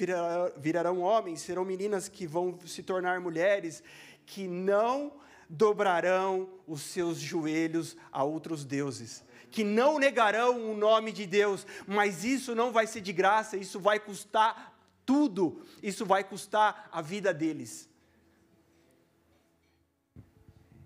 virarão 0.57 1.01
homens, 1.01 1.41
serão 1.41 1.65
meninas 1.65 2.09
que 2.09 2.27
vão 2.27 2.59
se 2.67 2.83
tornar 2.83 3.21
mulheres, 3.21 3.83
que 4.27 4.49
não 4.49 5.13
dobrarão 5.49 6.49
os 6.67 6.83
seus 6.83 7.19
joelhos 7.19 7.97
a 8.11 8.25
outros 8.25 8.65
deuses, 8.65 9.23
que 9.51 9.63
não 9.63 9.99
negarão 9.99 10.71
o 10.71 10.77
nome 10.77 11.13
de 11.13 11.27
Deus, 11.27 11.67
mas 11.87 12.25
isso 12.25 12.55
não 12.55 12.73
vai 12.73 12.87
ser 12.87 13.01
de 13.01 13.13
graça, 13.13 13.57
isso 13.57 13.79
vai 13.79 14.01
custar 14.01 14.74
tudo, 15.07 15.63
isso 15.83 16.05
vai 16.05 16.25
custar 16.25 16.89
a 16.93 17.01
vida 17.01 17.33
deles. 17.33 17.89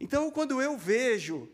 Então, 0.00 0.30
quando 0.30 0.62
eu 0.62 0.76
vejo 0.76 1.48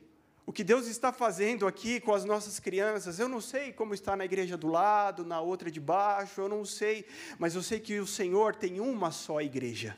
o 0.47 0.53
que 0.53 0.63
Deus 0.63 0.87
está 0.87 1.13
fazendo 1.13 1.67
aqui 1.67 2.01
com 2.01 2.13
as 2.13 2.25
nossas 2.25 2.61
crianças, 2.61 3.19
eu 3.19 3.29
não 3.29 3.41
sei 3.41 3.73
como 3.73 3.95
está 3.95 4.15
na 4.15 4.25
igreja 4.25 4.57
do 4.57 4.69
lado, 4.69 5.25
na 5.25 5.41
outra 5.41 5.71
de 5.71 5.81
baixo, 5.81 6.43
eu 6.43 6.49
não 6.49 6.65
sei, 6.65 7.07
mas 7.39 7.55
eu 7.55 7.63
sei 7.63 7.81
que 7.81 7.99
o 7.99 8.07
Senhor 8.07 8.55
tem 8.55 8.81
uma 8.81 9.11
só 9.11 9.41
igreja. 9.41 9.97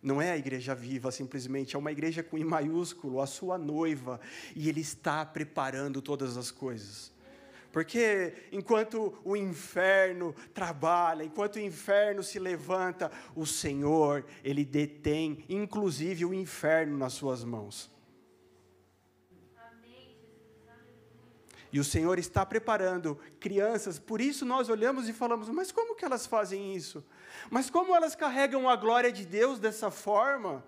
Não 0.00 0.22
é 0.22 0.30
a 0.30 0.38
igreja 0.38 0.76
viva 0.76 1.10
simplesmente, 1.10 1.74
é 1.74 1.78
uma 1.78 1.90
igreja 1.90 2.22
com 2.22 2.38
I 2.38 2.44
maiúsculo, 2.44 3.20
a 3.20 3.26
sua 3.26 3.58
noiva, 3.58 4.20
e 4.54 4.68
Ele 4.68 4.80
está 4.80 5.26
preparando 5.26 6.00
todas 6.00 6.36
as 6.36 6.52
coisas. 6.52 7.10
Porque 7.78 8.34
enquanto 8.50 9.16
o 9.24 9.36
inferno 9.36 10.34
trabalha, 10.52 11.22
enquanto 11.22 11.54
o 11.54 11.60
inferno 11.60 12.24
se 12.24 12.36
levanta, 12.36 13.08
o 13.36 13.46
Senhor, 13.46 14.26
Ele 14.42 14.64
detém 14.64 15.44
inclusive 15.48 16.24
o 16.24 16.34
inferno 16.34 16.98
nas 16.98 17.12
suas 17.12 17.44
mãos. 17.44 17.88
E 21.72 21.78
o 21.78 21.84
Senhor 21.84 22.18
está 22.18 22.44
preparando 22.44 23.16
crianças, 23.38 23.96
por 23.96 24.20
isso 24.20 24.44
nós 24.44 24.68
olhamos 24.68 25.08
e 25.08 25.12
falamos: 25.12 25.48
mas 25.48 25.70
como 25.70 25.94
que 25.94 26.04
elas 26.04 26.26
fazem 26.26 26.74
isso? 26.74 27.04
Mas 27.48 27.70
como 27.70 27.94
elas 27.94 28.16
carregam 28.16 28.68
a 28.68 28.74
glória 28.74 29.12
de 29.12 29.24
Deus 29.24 29.60
dessa 29.60 29.88
forma? 29.88 30.64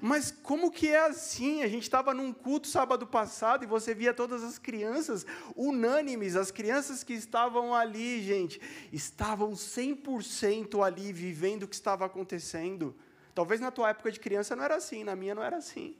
Mas 0.00 0.30
como 0.30 0.70
que 0.70 0.88
é 0.88 1.06
assim? 1.06 1.62
A 1.62 1.68
gente 1.68 1.84
estava 1.84 2.12
num 2.12 2.32
culto 2.32 2.66
sábado 2.66 3.06
passado 3.06 3.64
e 3.64 3.66
você 3.66 3.94
via 3.94 4.12
todas 4.12 4.42
as 4.42 4.58
crianças 4.58 5.24
unânimes, 5.56 6.36
as 6.36 6.50
crianças 6.50 7.02
que 7.02 7.12
estavam 7.12 7.74
ali, 7.74 8.22
gente, 8.22 8.60
estavam 8.92 9.52
100% 9.52 10.84
ali 10.84 11.12
vivendo 11.12 11.64
o 11.64 11.68
que 11.68 11.74
estava 11.74 12.04
acontecendo. 12.04 12.94
Talvez 13.34 13.60
na 13.60 13.70
tua 13.70 13.90
época 13.90 14.12
de 14.12 14.20
criança 14.20 14.54
não 14.54 14.64
era 14.64 14.76
assim, 14.76 15.04
na 15.04 15.16
minha 15.16 15.34
não 15.34 15.42
era 15.42 15.56
assim. 15.56 15.96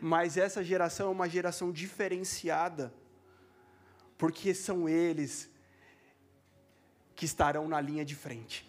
Mas 0.00 0.36
essa 0.36 0.62
geração 0.62 1.08
é 1.08 1.10
uma 1.10 1.28
geração 1.28 1.72
diferenciada, 1.72 2.92
porque 4.18 4.54
são 4.54 4.88
eles 4.88 5.50
que 7.14 7.24
estarão 7.24 7.68
na 7.68 7.80
linha 7.80 8.04
de 8.04 8.14
frente. 8.14 8.66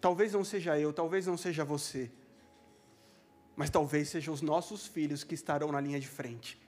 Talvez 0.00 0.32
não 0.32 0.44
seja 0.44 0.78
eu, 0.78 0.92
talvez 0.92 1.26
não 1.26 1.36
seja 1.36 1.64
você, 1.64 2.10
mas 3.56 3.70
talvez 3.70 4.10
sejam 4.10 4.32
os 4.34 4.42
nossos 4.42 4.86
filhos 4.86 5.24
que 5.24 5.34
estarão 5.34 5.72
na 5.72 5.80
linha 5.80 5.98
de 5.98 6.06
frente. 6.06 6.58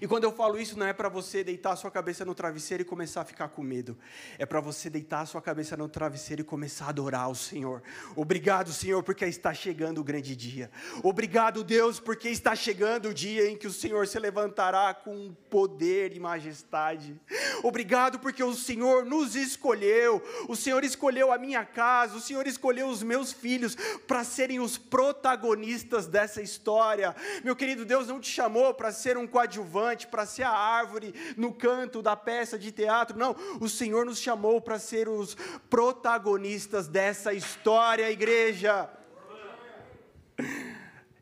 E 0.00 0.06
quando 0.06 0.24
eu 0.24 0.32
falo 0.32 0.58
isso, 0.58 0.78
não 0.78 0.86
é 0.86 0.92
para 0.92 1.08
você 1.08 1.42
deitar 1.42 1.72
a 1.72 1.76
sua 1.76 1.90
cabeça 1.90 2.24
no 2.24 2.34
travesseiro 2.34 2.82
e 2.82 2.84
começar 2.84 3.22
a 3.22 3.24
ficar 3.24 3.48
com 3.48 3.62
medo. 3.62 3.96
É 4.38 4.44
para 4.44 4.60
você 4.60 4.90
deitar 4.90 5.20
a 5.20 5.26
sua 5.26 5.40
cabeça 5.40 5.76
no 5.76 5.88
travesseiro 5.88 6.42
e 6.42 6.44
começar 6.44 6.86
a 6.86 6.88
adorar 6.90 7.30
o 7.30 7.34
Senhor. 7.34 7.82
Obrigado, 8.14 8.72
Senhor, 8.72 9.02
porque 9.02 9.24
está 9.24 9.54
chegando 9.54 10.00
o 10.00 10.04
grande 10.04 10.36
dia. 10.36 10.70
Obrigado, 11.02 11.64
Deus, 11.64 11.98
porque 11.98 12.28
está 12.28 12.54
chegando 12.54 13.08
o 13.08 13.14
dia 13.14 13.50
em 13.50 13.56
que 13.56 13.66
o 13.66 13.72
Senhor 13.72 14.06
se 14.06 14.18
levantará 14.18 14.92
com 14.92 15.34
poder 15.48 16.14
e 16.14 16.20
majestade. 16.20 17.18
Obrigado 17.62 18.18
porque 18.18 18.42
o 18.42 18.54
Senhor 18.54 19.04
nos 19.04 19.34
escolheu. 19.34 20.22
O 20.48 20.56
Senhor 20.56 20.84
escolheu 20.84 21.32
a 21.32 21.38
minha 21.38 21.64
casa, 21.64 22.16
o 22.16 22.20
Senhor 22.20 22.46
escolheu 22.46 22.88
os 22.88 23.02
meus 23.02 23.32
filhos 23.32 23.76
para 24.06 24.24
serem 24.24 24.60
os 24.60 24.76
protagonistas 24.76 26.06
dessa 26.06 26.42
história. 26.42 27.14
Meu 27.42 27.56
querido 27.56 27.84
Deus 27.84 28.08
não 28.08 28.20
te 28.20 28.30
chamou 28.30 28.74
para 28.74 28.92
ser 28.92 29.16
um 29.16 29.26
coadjuvante 29.26 29.85
para 30.08 30.26
ser 30.26 30.42
a 30.42 30.50
árvore 30.50 31.14
no 31.36 31.52
canto 31.52 32.02
da 32.02 32.16
peça 32.16 32.58
de 32.58 32.72
teatro. 32.72 33.18
Não, 33.18 33.36
o 33.60 33.68
Senhor 33.68 34.04
nos 34.04 34.18
chamou 34.18 34.60
para 34.60 34.78
ser 34.78 35.08
os 35.08 35.36
protagonistas 35.68 36.88
dessa 36.88 37.32
história, 37.32 38.10
igreja. 38.10 38.90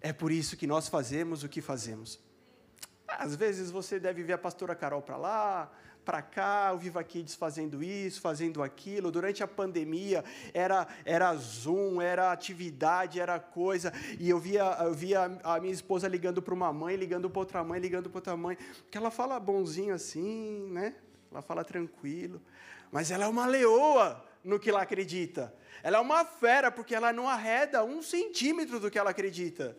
É 0.01 0.13
por 0.13 0.31
isso 0.31 0.57
que 0.57 0.67
nós 0.67 0.89
fazemos 0.89 1.43
o 1.43 1.49
que 1.49 1.61
fazemos. 1.61 2.21
Às 3.07 3.37
vezes 3.37 3.71
você 3.71 3.99
deve 4.01 4.23
ver 4.23 4.35
a 4.35 4.39
pastora 4.39 4.75
Carol 4.75 5.03
para 5.03 5.17
lá, 5.17 5.73
para 6.05 6.21
cá, 6.21 6.73
o 6.73 6.79
Viva 6.79 7.03
Kids 7.03 7.35
fazendo 7.35 7.83
isso, 7.83 8.21
fazendo 8.21 8.63
aquilo. 8.63 9.11
Durante 9.11 9.43
a 9.43 9.49
pandemia 9.49 10.25
era 10.53 10.87
era 11.05 11.35
Zoom, 11.35 12.01
era 12.01 12.31
atividade, 12.31 13.19
era 13.19 13.39
coisa. 13.41 13.93
E 14.21 14.29
eu 14.29 14.39
via, 14.39 14.63
eu 14.81 14.93
via 14.93 15.41
a 15.43 15.59
minha 15.59 15.73
esposa 15.73 16.07
ligando 16.07 16.43
para 16.43 16.55
uma 16.55 16.73
mãe, 16.73 16.97
ligando 16.97 17.31
para 17.31 17.41
outra 17.41 17.65
mãe, 17.65 17.81
ligando 17.81 18.11
para 18.11 18.19
outra 18.19 18.37
mãe. 18.37 18.59
Que 18.91 18.99
ela 18.99 19.11
fala 19.11 19.41
bonzinho 19.41 19.95
assim, 19.95 20.69
né? 20.71 20.95
Ela 21.31 21.43
fala 21.43 21.65
tranquilo. 21.65 22.41
Mas 22.93 23.11
ela 23.11 23.25
é 23.25 23.29
uma 23.29 23.47
leoa 23.47 24.25
no 24.45 24.61
que 24.61 24.71
ela 24.71 24.83
acredita. 24.83 25.55
Ela 25.83 25.99
é 25.99 26.01
uma 26.01 26.25
fera 26.25 26.71
porque 26.71 26.95
ela 26.95 27.13
não 27.13 27.29
arreda 27.29 27.83
um 27.83 28.03
centímetro 28.03 28.79
do 28.79 28.91
que 28.91 28.99
ela 28.99 29.11
acredita. 29.11 29.77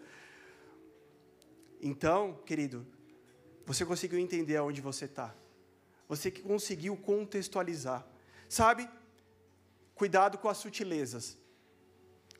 Então, 1.82 2.40
querido, 2.46 2.86
você 3.66 3.86
conseguiu 3.86 4.20
entender 4.20 4.58
aonde 4.58 4.82
você 4.82 5.06
está? 5.06 5.34
Você 6.08 6.30
que 6.30 6.42
conseguiu 6.42 6.96
contextualizar. 6.98 8.06
Sabe? 8.48 8.90
Cuidado 9.96 10.38
com 10.38 10.50
as 10.50 10.58
sutilezas. 10.58 11.38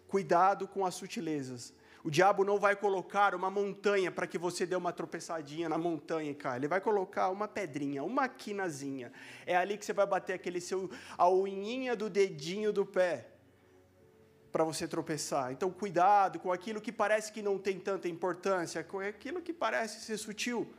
Cuidado 0.08 0.68
com 0.68 0.86
as 0.86 0.96
sutilezas. 0.96 1.74
O 2.04 2.12
diabo 2.12 2.44
não 2.44 2.60
vai 2.60 2.76
colocar 2.76 3.34
uma 3.34 3.50
montanha 3.50 4.12
para 4.12 4.28
que 4.28 4.38
você 4.38 4.64
dê 4.64 4.76
uma 4.76 4.94
tropeçadinha 4.94 5.68
na 5.68 5.76
montanha 5.76 6.36
caia. 6.36 6.58
Ele 6.58 6.68
vai 6.68 6.80
colocar 6.80 7.30
uma 7.30 7.48
pedrinha, 7.48 8.04
uma 8.04 8.30
quinazinha. 8.30 9.12
É 9.44 9.56
ali 9.56 9.76
que 9.76 9.84
você 9.84 9.92
vai 9.92 10.06
bater 10.06 10.34
aquele 10.34 10.62
seu 10.62 10.88
a 11.18 11.28
unhinha 11.28 11.96
do 11.96 12.08
dedinho 12.08 12.72
do 12.72 12.86
pé 12.86 13.32
para 14.52 14.64
você 14.64 14.88
tropeçar. 14.88 15.52
Então 15.52 15.72
cuidado 15.72 16.38
com 16.38 16.52
aquilo 16.52 16.80
que 16.80 16.92
parece 16.92 17.32
que 17.32 17.42
não 17.42 17.58
tem 17.58 17.80
tanta 17.80 18.08
importância, 18.08 18.84
com 18.84 19.00
aquilo 19.00 19.42
que 19.42 19.52
parece 19.52 20.02
ser 20.02 20.18
sutil 20.18 20.72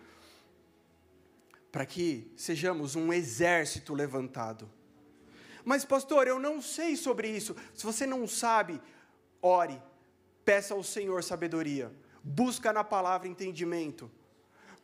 para 1.76 1.84
que 1.84 2.32
sejamos 2.34 2.96
um 2.96 3.12
exército 3.12 3.92
levantado. 3.92 4.66
Mas, 5.62 5.84
pastor, 5.84 6.26
eu 6.26 6.38
não 6.38 6.62
sei 6.62 6.96
sobre 6.96 7.28
isso. 7.28 7.54
Se 7.74 7.84
você 7.84 8.06
não 8.06 8.26
sabe, 8.26 8.80
ore, 9.42 9.78
peça 10.42 10.72
ao 10.72 10.82
Senhor 10.82 11.22
sabedoria, 11.22 11.92
busca 12.24 12.72
na 12.72 12.82
palavra 12.82 13.28
entendimento. 13.28 14.10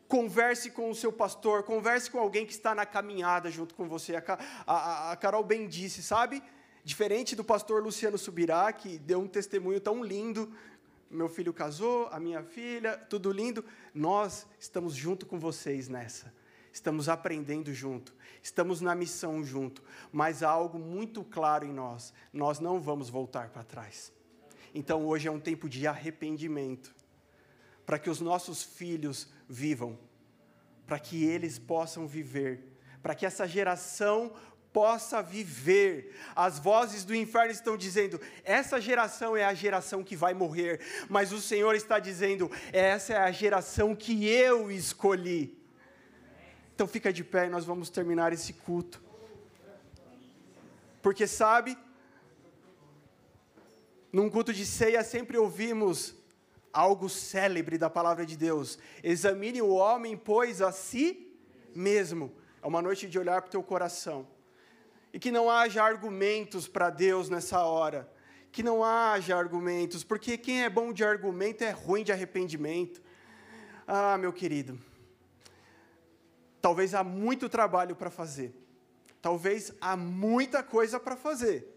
Converse 0.06 0.70
com 0.70 0.90
o 0.90 0.94
seu 0.94 1.10
pastor, 1.10 1.62
converse 1.62 2.10
com 2.10 2.18
alguém 2.18 2.44
que 2.44 2.52
está 2.52 2.74
na 2.74 2.84
caminhada 2.84 3.50
junto 3.50 3.74
com 3.74 3.88
você. 3.88 4.14
A, 4.14 4.22
a, 4.66 5.12
a 5.12 5.16
Carol 5.16 5.42
bem 5.42 5.66
disse, 5.66 6.02
sabe? 6.02 6.42
Diferente 6.84 7.34
do 7.34 7.42
pastor 7.42 7.82
Luciano 7.82 8.18
Subirá, 8.18 8.70
que 8.70 8.98
deu 8.98 9.18
um 9.18 9.26
testemunho 9.26 9.80
tão 9.80 10.04
lindo. 10.04 10.54
Meu 11.10 11.30
filho 11.30 11.54
casou, 11.54 12.08
a 12.08 12.20
minha 12.20 12.42
filha, 12.42 12.98
tudo 12.98 13.32
lindo. 13.32 13.64
Nós 13.94 14.46
estamos 14.60 14.94
junto 14.94 15.24
com 15.24 15.40
vocês 15.40 15.88
nessa 15.88 16.41
estamos 16.72 17.08
aprendendo 17.08 17.72
junto, 17.72 18.14
estamos 18.42 18.80
na 18.80 18.94
missão 18.94 19.44
junto, 19.44 19.82
mas 20.10 20.42
há 20.42 20.48
algo 20.48 20.78
muito 20.78 21.22
claro 21.22 21.66
em 21.66 21.72
nós: 21.72 22.12
nós 22.32 22.58
não 22.58 22.80
vamos 22.80 23.10
voltar 23.10 23.50
para 23.50 23.62
trás. 23.62 24.12
Então 24.74 25.06
hoje 25.06 25.28
é 25.28 25.30
um 25.30 25.40
tempo 25.40 25.68
de 25.68 25.86
arrependimento, 25.86 26.94
para 27.84 27.98
que 27.98 28.08
os 28.08 28.20
nossos 28.20 28.62
filhos 28.62 29.28
vivam, 29.48 29.98
para 30.86 30.98
que 30.98 31.24
eles 31.24 31.58
possam 31.58 32.06
viver, 32.06 32.72
para 33.02 33.14
que 33.14 33.26
essa 33.26 33.46
geração 33.46 34.32
possa 34.72 35.22
viver. 35.22 36.16
As 36.34 36.58
vozes 36.58 37.04
do 37.04 37.14
inferno 37.14 37.52
estão 37.52 37.76
dizendo: 37.76 38.18
essa 38.42 38.80
geração 38.80 39.36
é 39.36 39.44
a 39.44 39.52
geração 39.52 40.02
que 40.02 40.16
vai 40.16 40.32
morrer, 40.32 40.80
mas 41.08 41.32
o 41.32 41.40
Senhor 41.40 41.74
está 41.74 41.98
dizendo: 41.98 42.50
essa 42.72 43.12
é 43.12 43.18
a 43.18 43.30
geração 43.30 43.94
que 43.94 44.26
eu 44.26 44.70
escolhi. 44.70 45.61
Então 46.74 46.86
fica 46.86 47.12
de 47.12 47.22
pé 47.22 47.46
e 47.46 47.50
nós 47.50 47.64
vamos 47.64 47.90
terminar 47.90 48.32
esse 48.32 48.52
culto. 48.52 49.02
Porque 51.02 51.26
sabe, 51.26 51.76
num 54.12 54.30
culto 54.30 54.52
de 54.52 54.64
ceia 54.64 55.02
sempre 55.02 55.36
ouvimos 55.36 56.14
algo 56.72 57.08
célebre 57.08 57.76
da 57.76 57.90
palavra 57.90 58.24
de 58.24 58.36
Deus. 58.36 58.78
Examine 59.02 59.60
o 59.60 59.70
homem, 59.70 60.16
pois, 60.16 60.62
a 60.62 60.72
si 60.72 61.30
mesmo. 61.74 62.32
É 62.62 62.66
uma 62.66 62.80
noite 62.80 63.08
de 63.08 63.18
olhar 63.18 63.42
para 63.42 63.48
o 63.48 63.50
teu 63.50 63.62
coração. 63.62 64.26
E 65.12 65.18
que 65.18 65.30
não 65.30 65.50
haja 65.50 65.82
argumentos 65.82 66.66
para 66.66 66.88
Deus 66.88 67.28
nessa 67.28 67.60
hora. 67.64 68.10
Que 68.50 68.62
não 68.62 68.84
haja 68.84 69.36
argumentos, 69.36 70.04
porque 70.04 70.38
quem 70.38 70.62
é 70.62 70.70
bom 70.70 70.92
de 70.92 71.04
argumento 71.04 71.62
é 71.62 71.70
ruim 71.70 72.04
de 72.04 72.12
arrependimento. 72.12 73.02
Ah, 73.86 74.16
meu 74.16 74.32
querido. 74.32 74.78
Talvez 76.62 76.94
há 76.94 77.02
muito 77.02 77.48
trabalho 77.48 77.96
para 77.96 78.08
fazer. 78.08 78.54
Talvez 79.20 79.74
há 79.80 79.96
muita 79.96 80.62
coisa 80.62 81.00
para 81.00 81.16
fazer. 81.16 81.68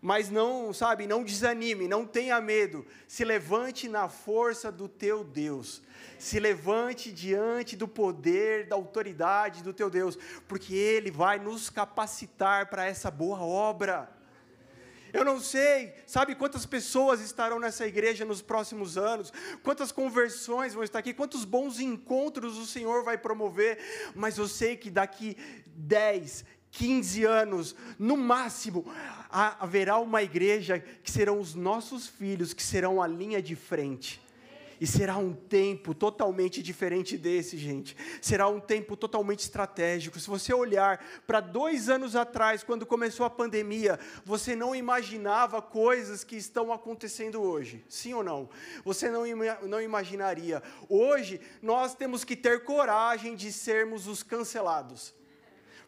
Mas 0.00 0.28
não, 0.28 0.72
sabe, 0.72 1.06
não 1.06 1.24
desanime, 1.24 1.88
não 1.88 2.04
tenha 2.04 2.40
medo. 2.40 2.84
Se 3.06 3.24
levante 3.24 3.88
na 3.88 4.08
força 4.08 4.70
do 4.70 4.88
teu 4.88 5.22
Deus. 5.22 5.82
Se 6.18 6.38
levante 6.40 7.12
diante 7.12 7.76
do 7.76 7.86
poder, 7.86 8.66
da 8.66 8.74
autoridade 8.76 9.62
do 9.62 9.72
teu 9.72 9.88
Deus, 9.88 10.18
porque 10.46 10.74
ele 10.74 11.10
vai 11.10 11.38
nos 11.38 11.70
capacitar 11.70 12.68
para 12.68 12.86
essa 12.86 13.10
boa 13.10 13.40
obra. 13.40 14.17
Eu 15.18 15.24
não 15.24 15.40
sei, 15.40 15.92
sabe 16.06 16.36
quantas 16.36 16.64
pessoas 16.64 17.20
estarão 17.20 17.58
nessa 17.58 17.84
igreja 17.84 18.24
nos 18.24 18.40
próximos 18.40 18.96
anos, 18.96 19.32
quantas 19.64 19.90
conversões 19.90 20.74
vão 20.74 20.84
estar 20.84 21.00
aqui, 21.00 21.12
quantos 21.12 21.44
bons 21.44 21.80
encontros 21.80 22.56
o 22.56 22.64
Senhor 22.64 23.02
vai 23.02 23.18
promover, 23.18 23.78
mas 24.14 24.38
eu 24.38 24.46
sei 24.46 24.76
que 24.76 24.90
daqui 24.90 25.36
10, 25.66 26.44
15 26.70 27.24
anos, 27.24 27.74
no 27.98 28.16
máximo, 28.16 28.86
haverá 29.28 29.98
uma 29.98 30.22
igreja 30.22 30.78
que 31.02 31.10
serão 31.10 31.40
os 31.40 31.52
nossos 31.52 32.06
filhos, 32.06 32.54
que 32.54 32.62
serão 32.62 33.02
a 33.02 33.06
linha 33.08 33.42
de 33.42 33.56
frente 33.56 34.27
e 34.80 34.86
será 34.86 35.16
um 35.16 35.32
tempo 35.32 35.94
totalmente 35.94 36.62
diferente 36.62 37.16
desse, 37.16 37.56
gente. 37.56 37.96
Será 38.20 38.48
um 38.48 38.60
tempo 38.60 38.96
totalmente 38.96 39.40
estratégico. 39.40 40.18
Se 40.18 40.28
você 40.28 40.54
olhar 40.54 41.04
para 41.26 41.40
dois 41.40 41.88
anos 41.88 42.14
atrás, 42.14 42.62
quando 42.62 42.86
começou 42.86 43.26
a 43.26 43.30
pandemia, 43.30 43.98
você 44.24 44.54
não 44.54 44.74
imaginava 44.74 45.60
coisas 45.60 46.24
que 46.24 46.36
estão 46.36 46.72
acontecendo 46.72 47.42
hoje. 47.42 47.84
Sim 47.88 48.14
ou 48.14 48.22
não? 48.22 48.48
Você 48.84 49.10
não, 49.10 49.24
não 49.66 49.80
imaginaria. 49.80 50.62
Hoje, 50.88 51.40
nós 51.60 51.94
temos 51.94 52.24
que 52.24 52.36
ter 52.36 52.64
coragem 52.64 53.34
de 53.34 53.52
sermos 53.52 54.06
os 54.06 54.22
cancelados. 54.22 55.17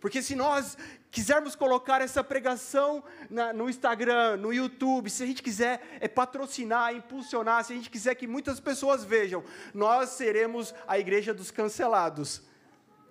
Porque 0.01 0.23
se 0.23 0.35
nós 0.35 0.79
quisermos 1.11 1.55
colocar 1.55 2.01
essa 2.01 2.25
pregação 2.25 3.05
na, 3.29 3.53
no 3.53 3.69
Instagram, 3.69 4.37
no 4.39 4.53
YouTube, 4.53 5.11
se 5.11 5.23
a 5.23 5.27
gente 5.27 5.43
quiser 5.43 5.83
é, 6.01 6.09
patrocinar, 6.09 6.95
impulsionar, 6.95 7.65
se 7.65 7.73
a 7.73 7.77
gente 7.77 7.91
quiser 7.91 8.15
que 8.15 8.27
muitas 8.27 8.59
pessoas 8.59 9.05
vejam, 9.05 9.45
nós 9.75 10.11
seremos 10.11 10.75
a 10.89 10.99
igreja 10.99 11.35
dos 11.35 11.51
cancelados. 11.51 12.43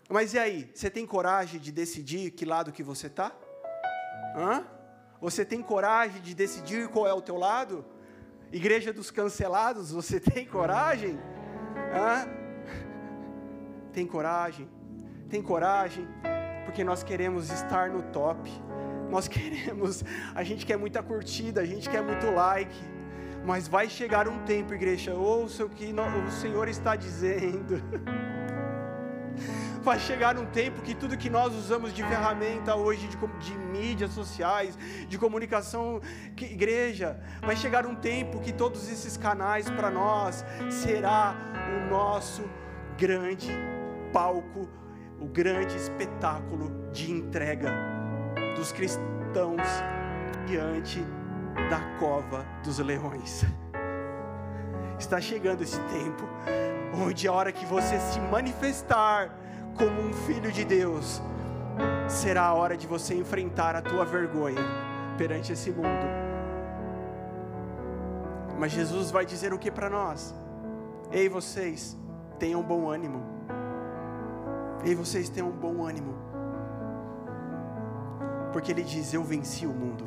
Mas 0.09 0.33
e 0.33 0.39
aí? 0.39 0.71
Você 0.73 0.89
tem 0.89 1.05
coragem 1.05 1.59
de 1.59 1.71
decidir 1.71 2.31
que 2.31 2.43
lado 2.43 2.71
que 2.71 2.81
você 2.81 3.05
está? 3.05 3.31
Você 5.21 5.45
tem 5.45 5.61
coragem 5.61 6.21
de 6.21 6.33
decidir 6.33 6.87
qual 6.87 7.05
é 7.05 7.13
o 7.13 7.21
teu 7.21 7.37
lado? 7.37 7.85
Igreja 8.51 8.91
dos 8.91 9.11
cancelados, 9.11 9.91
você 9.91 10.17
tem 10.19 10.45
coragem? 10.45 11.19
Hã? 11.93 12.27
Tem 13.93 14.07
coragem? 14.07 14.67
Tem 15.29 15.43
coragem? 15.43 16.07
Porque 16.69 16.83
nós 16.83 17.01
queremos 17.01 17.49
estar 17.49 17.89
no 17.89 18.03
top. 18.03 18.47
Nós 19.09 19.27
queremos, 19.35 20.03
a 20.35 20.43
gente 20.43 20.67
quer 20.67 20.77
muita 20.77 21.01
curtida, 21.01 21.61
a 21.61 21.65
gente 21.65 21.89
quer 21.89 22.03
muito 22.03 22.29
like. 22.29 22.79
Mas 23.43 23.67
vai 23.67 23.89
chegar 23.89 24.27
um 24.27 24.37
tempo, 24.45 24.75
igreja, 24.75 25.15
ouça 25.15 25.65
o 25.65 25.69
que 25.69 25.91
o 25.91 26.31
Senhor 26.31 26.67
está 26.67 26.95
dizendo. 26.95 27.81
Vai 29.81 29.97
chegar 29.97 30.37
um 30.37 30.45
tempo 30.45 30.81
que 30.81 30.93
tudo 30.93 31.17
que 31.17 31.29
nós 31.29 31.55
usamos 31.55 31.93
de 31.93 32.03
ferramenta 32.03 32.75
hoje, 32.75 33.07
de, 33.07 33.15
de 33.17 33.57
mídias 33.57 34.11
sociais, 34.11 34.77
de 35.07 35.17
comunicação, 35.17 36.01
que, 36.35 36.43
igreja, 36.43 37.17
vai 37.41 37.55
chegar 37.55 37.85
um 37.85 37.95
tempo 37.95 38.41
que 38.41 38.51
todos 38.51 38.91
esses 38.91 39.15
canais 39.15 39.69
para 39.69 39.89
nós 39.89 40.43
será 40.69 41.33
o 41.77 41.89
nosso 41.89 42.43
grande 42.97 43.49
palco, 44.11 44.67
o 45.19 45.25
grande 45.25 45.75
espetáculo 45.75 46.89
de 46.91 47.11
entrega 47.11 47.71
dos 48.55 48.71
cristãos 48.71 49.67
diante 50.45 51.03
da 51.69 51.79
cova 51.99 52.45
dos 52.63 52.79
leões. 52.79 53.45
Está 54.97 55.21
chegando 55.21 55.61
esse 55.61 55.79
tempo 55.81 56.27
onde 56.93 57.27
a 57.27 57.33
hora 57.33 57.51
que 57.51 57.65
você 57.65 57.99
se 57.99 58.19
manifestar 58.19 59.33
como 59.77 60.01
um 60.01 60.13
filho 60.13 60.51
de 60.51 60.65
Deus, 60.65 61.21
será 62.07 62.43
a 62.43 62.53
hora 62.53 62.75
de 62.75 62.85
você 62.85 63.13
enfrentar 63.13 63.75
a 63.75 63.81
tua 63.81 64.03
vergonha 64.03 64.61
perante 65.17 65.53
esse 65.53 65.71
mundo. 65.71 66.05
Mas 68.57 68.73
Jesus 68.73 69.09
vai 69.09 69.25
dizer 69.25 69.53
o 69.53 69.59
que 69.59 69.71
para 69.71 69.89
nós? 69.89 70.35
Ei, 71.11 71.29
vocês, 71.29 71.97
tenham 72.37 72.61
bom 72.61 72.89
ânimo. 72.89 73.38
Ei, 74.83 74.95
vocês 74.95 75.29
tenham 75.29 75.51
bom 75.51 75.85
ânimo. 75.85 76.15
Porque 78.53 78.71
Ele 78.71 78.83
diz: 78.83 79.13
Eu 79.13 79.23
venci 79.23 79.65
o 79.65 79.73
mundo. 79.73 80.05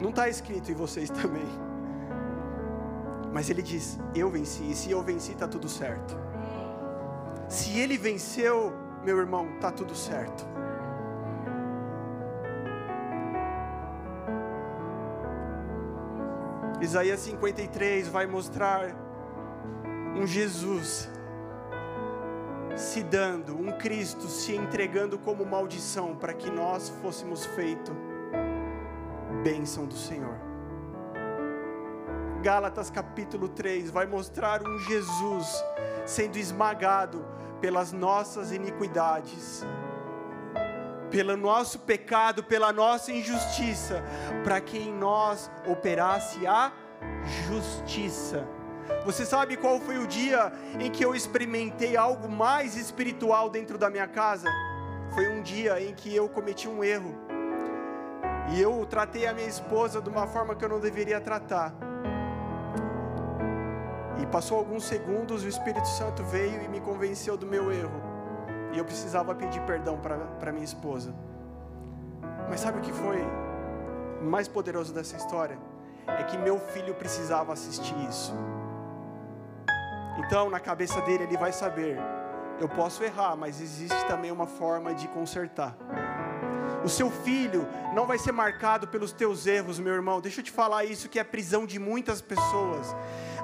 Não 0.00 0.10
está 0.10 0.28
escrito 0.28 0.70
em 0.70 0.74
vocês 0.74 1.08
também. 1.22 1.46
Mas 3.32 3.48
Ele 3.48 3.62
diz: 3.62 3.98
Eu 4.14 4.30
venci. 4.30 4.70
E 4.70 4.74
se 4.74 4.90
eu 4.90 5.02
venci, 5.02 5.32
está 5.32 5.48
tudo 5.48 5.68
certo. 5.68 6.16
Se 7.48 7.78
ele 7.78 7.98
venceu, 7.98 8.72
meu 9.04 9.18
irmão, 9.18 9.48
tá 9.60 9.70
tudo 9.70 9.94
certo. 9.94 10.46
Isaías 16.80 17.20
53 17.20 18.08
vai 18.08 18.26
mostrar 18.26 18.94
um 20.16 20.26
Jesus 20.26 21.08
se 22.76 23.02
dando, 23.02 23.56
um 23.56 23.72
Cristo 23.78 24.26
se 24.28 24.54
entregando 24.54 25.18
como 25.18 25.44
maldição 25.44 26.16
para 26.16 26.34
que 26.34 26.50
nós 26.50 26.88
fôssemos 27.00 27.44
feito 27.46 27.94
bênção 29.42 29.86
do 29.86 29.94
Senhor. 29.94 30.36
Gálatas 32.42 32.90
capítulo 32.90 33.48
3 33.48 33.90
vai 33.90 34.06
mostrar 34.06 34.62
um 34.62 34.78
Jesus 34.80 35.64
sendo 36.04 36.36
esmagado 36.36 37.24
pelas 37.60 37.92
nossas 37.92 38.52
iniquidades, 38.52 39.64
pelo 41.10 41.36
nosso 41.36 41.78
pecado, 41.78 42.42
pela 42.42 42.72
nossa 42.72 43.12
injustiça, 43.12 44.02
para 44.42 44.60
que 44.60 44.78
em 44.78 44.92
nós 44.92 45.50
operasse 45.66 46.46
a 46.46 46.72
justiça. 47.48 48.46
Você 49.04 49.24
sabe 49.26 49.56
qual 49.56 49.80
foi 49.80 49.98
o 49.98 50.06
dia 50.06 50.52
em 50.80 50.90
que 50.90 51.04
eu 51.04 51.14
experimentei 51.14 51.96
algo 51.96 52.28
mais 52.28 52.76
espiritual 52.76 53.50
dentro 53.50 53.76
da 53.76 53.90
minha 53.90 54.06
casa? 54.06 54.48
Foi 55.14 55.28
um 55.28 55.42
dia 55.42 55.80
em 55.80 55.94
que 55.94 56.14
eu 56.14 56.28
cometi 56.28 56.68
um 56.68 56.82
erro. 56.82 57.14
E 58.52 58.60
eu 58.60 58.84
tratei 58.86 59.26
a 59.26 59.32
minha 59.32 59.48
esposa 59.48 60.00
de 60.00 60.08
uma 60.08 60.26
forma 60.26 60.54
que 60.54 60.64
eu 60.64 60.68
não 60.68 60.80
deveria 60.80 61.20
tratar. 61.20 61.72
E 64.20 64.26
passou 64.26 64.58
alguns 64.58 64.84
segundos, 64.84 65.44
o 65.44 65.48
Espírito 65.48 65.88
Santo 65.88 66.22
veio 66.24 66.62
e 66.62 66.68
me 66.68 66.80
convenceu 66.80 67.36
do 67.36 67.46
meu 67.46 67.72
erro. 67.72 68.02
E 68.72 68.78
eu 68.78 68.84
precisava 68.84 69.34
pedir 69.34 69.60
perdão 69.62 69.98
para 69.98 70.52
minha 70.52 70.64
esposa. 70.64 71.14
Mas 72.48 72.60
sabe 72.60 72.78
o 72.78 72.82
que 72.82 72.92
foi 72.92 73.22
mais 74.22 74.48
poderoso 74.48 74.92
dessa 74.92 75.16
história? 75.16 75.58
É 76.06 76.22
que 76.24 76.36
meu 76.36 76.58
filho 76.58 76.94
precisava 76.94 77.52
assistir 77.52 77.94
isso. 78.08 78.34
Então, 80.18 80.48
na 80.48 80.60
cabeça 80.60 81.00
dele, 81.02 81.24
ele 81.24 81.36
vai 81.36 81.52
saber: 81.52 81.98
eu 82.60 82.68
posso 82.68 83.02
errar, 83.02 83.36
mas 83.36 83.60
existe 83.60 84.04
também 84.06 84.30
uma 84.30 84.46
forma 84.46 84.94
de 84.94 85.08
consertar. 85.08 85.76
O 86.84 86.88
seu 86.88 87.10
filho 87.10 87.66
não 87.94 88.06
vai 88.06 88.18
ser 88.18 88.32
marcado 88.32 88.86
pelos 88.86 89.10
teus 89.10 89.46
erros, 89.46 89.78
meu 89.78 89.94
irmão. 89.94 90.20
Deixa 90.20 90.40
eu 90.40 90.44
te 90.44 90.50
falar 90.50 90.84
isso 90.84 91.08
que 91.08 91.18
é 91.18 91.24
prisão 91.24 91.64
de 91.64 91.78
muitas 91.78 92.20
pessoas. 92.20 92.94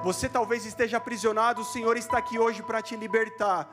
Você 0.03 0.27
talvez 0.27 0.65
esteja 0.65 0.97
aprisionado, 0.97 1.61
o 1.61 1.65
Senhor 1.65 1.95
está 1.95 2.17
aqui 2.17 2.39
hoje 2.39 2.63
para 2.63 2.81
te 2.81 2.95
libertar. 2.95 3.69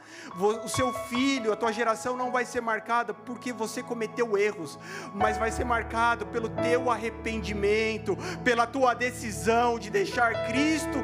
O 0.64 0.68
seu 0.68 0.92
filho, 0.92 1.53
a 1.53 1.57
tua 1.57 1.72
geração 1.72 2.16
não 2.16 2.30
vai 2.30 2.44
ser 2.44 2.61
marcada 2.61 3.14
porque 3.14 3.53
você 3.53 3.82
cometeu 3.82 4.36
erros, 4.36 4.78
mas 5.14 5.38
vai 5.38 5.51
ser 5.51 5.64
marcado 5.64 6.26
pelo 6.26 6.49
teu 6.49 6.90
arrependimento, 6.90 8.16
pela 8.44 8.66
tua 8.66 8.92
decisão 8.92 9.78
de 9.78 9.88
deixar 9.88 10.46
Cristo 10.49 10.99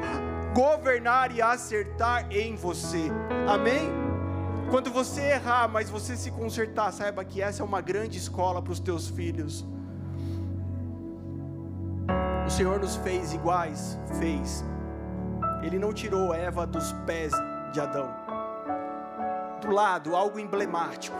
governar 0.55 1.35
e 1.35 1.41
acertar 1.41 2.31
em 2.31 2.55
você. 2.55 3.11
Amém? 3.45 3.91
Quando 4.71 4.89
você 4.89 5.21
errar, 5.21 5.67
mas 5.67 5.89
você 5.89 6.15
se 6.15 6.31
consertar, 6.31 6.93
saiba 6.93 7.25
que 7.25 7.41
essa 7.41 7.61
é 7.61 7.65
uma 7.65 7.81
grande 7.81 8.17
escola 8.17 8.61
para 8.61 8.71
os 8.71 8.79
teus 8.79 9.09
filhos. 9.09 9.67
O 12.47 12.49
Senhor 12.49 12.79
nos 12.79 12.95
fez 12.95 13.33
iguais, 13.33 13.99
fez. 14.17 14.63
Ele 15.61 15.77
não 15.77 15.91
tirou 15.91 16.33
Eva 16.33 16.65
dos 16.65 16.93
pés 17.05 17.33
de 17.73 17.81
Adão. 17.81 18.09
Do 19.59 19.71
lado, 19.71 20.15
algo 20.15 20.39
emblemático. 20.39 21.17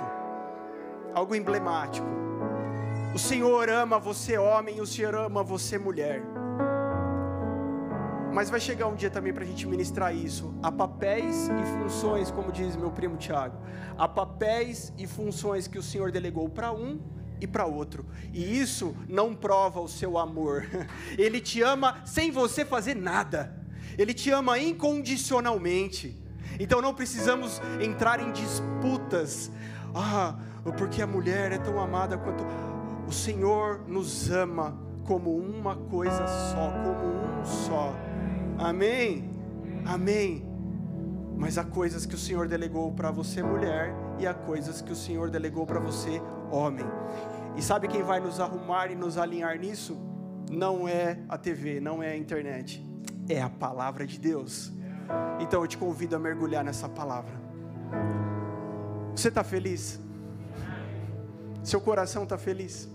Algo 1.14 1.36
emblemático. 1.36 2.08
O 3.14 3.20
Senhor 3.20 3.70
ama 3.70 4.00
você, 4.00 4.38
homem, 4.38 4.80
o 4.80 4.86
Senhor 4.86 5.14
ama 5.14 5.44
você, 5.44 5.78
mulher. 5.78 6.24
Mas 8.36 8.50
vai 8.50 8.60
chegar 8.60 8.88
um 8.88 8.96
dia 8.96 9.10
também 9.10 9.32
para 9.32 9.46
a 9.46 9.48
gente 9.48 9.66
ministrar 9.66 10.14
isso. 10.14 10.54
Há 10.62 10.70
papéis 10.70 11.48
e 11.48 11.80
funções, 11.80 12.30
como 12.30 12.52
diz 12.52 12.76
meu 12.76 12.92
primo 12.92 13.16
Tiago. 13.16 13.58
Há 13.98 14.10
papéis 14.10 14.92
e 14.98 15.08
funções 15.08 15.70
que 15.70 15.80
o 15.80 15.82
Senhor 15.82 16.12
delegou 16.12 16.50
para 16.50 16.74
um 16.74 17.00
e 17.40 17.48
para 17.48 17.66
outro. 17.66 18.06
E 18.34 18.60
isso 18.60 18.94
não 19.08 19.34
prova 19.34 19.80
o 19.80 19.88
seu 19.88 20.18
amor. 20.18 20.68
Ele 21.18 21.40
te 21.40 21.62
ama 21.62 22.02
sem 22.04 22.30
você 22.30 22.66
fazer 22.66 22.94
nada. 22.94 23.56
Ele 23.98 24.14
te 24.14 24.32
ama 24.32 24.60
incondicionalmente. 24.60 26.22
Então 26.60 26.82
não 26.82 26.94
precisamos 26.94 27.62
entrar 27.80 28.20
em 28.20 28.34
disputas. 28.34 29.50
Ah, 29.94 30.38
porque 30.78 31.02
a 31.02 31.08
mulher 31.08 31.54
é 31.54 31.58
tão 31.58 31.80
amada 31.80 32.18
quanto 32.18 32.44
o 33.08 33.14
Senhor 33.14 33.88
nos 33.88 34.30
ama 34.30 34.78
como 35.06 35.38
uma 35.38 35.78
coisa 35.78 36.28
só, 36.28 36.70
como 36.84 37.40
um 37.40 37.46
só. 37.46 38.05
Amém. 38.58 39.30
Amém. 39.86 40.46
Mas 41.38 41.58
há 41.58 41.64
coisas 41.64 42.06
que 42.06 42.16
o 42.16 42.18
Senhor 42.18 42.48
delegou 42.48 42.92
para 42.94 43.12
você, 43.12 43.44
mulher, 43.44 43.94
e 44.20 44.26
há 44.26 44.34
coisas 44.34 44.82
que 44.82 44.92
o 44.92 44.96
Senhor 44.96 45.30
delegou 45.30 45.66
para 45.66 45.80
você, 45.80 46.22
homem. 46.52 46.86
E 47.56 47.62
sabe 47.62 47.88
quem 47.88 48.04
vai 48.04 48.20
nos 48.20 48.40
arrumar 48.40 48.90
e 48.90 48.96
nos 48.96 49.18
alinhar 49.18 49.58
nisso? 49.60 49.98
Não 50.50 50.88
é 50.88 51.20
a 51.28 51.38
TV, 51.38 51.80
não 51.80 52.02
é 52.02 52.12
a 52.12 52.18
internet 52.18 52.86
é 53.30 53.42
a 53.42 53.50
palavra 53.50 54.06
de 54.06 54.20
Deus. 54.20 54.72
Então 55.40 55.62
eu 55.62 55.68
te 55.68 55.78
convido 55.78 56.16
a 56.16 56.20
mergulhar 56.20 56.64
nessa 56.64 56.88
palavra. 56.88 57.34
Você 59.16 59.30
está 59.30 59.44
feliz? 59.44 60.00
Seu 61.64 61.82
coração 61.82 62.24
está 62.24 62.38
feliz? 62.38 62.90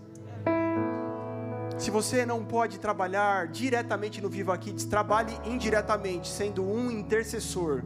Se 1.80 1.90
você 1.90 2.26
não 2.26 2.44
pode 2.44 2.78
trabalhar 2.78 3.48
diretamente 3.48 4.20
no 4.20 4.28
Viva 4.28 4.56
Kids, 4.58 4.84
trabalhe 4.84 5.32
indiretamente, 5.46 6.28
sendo 6.28 6.62
um 6.62 6.90
intercessor, 6.90 7.82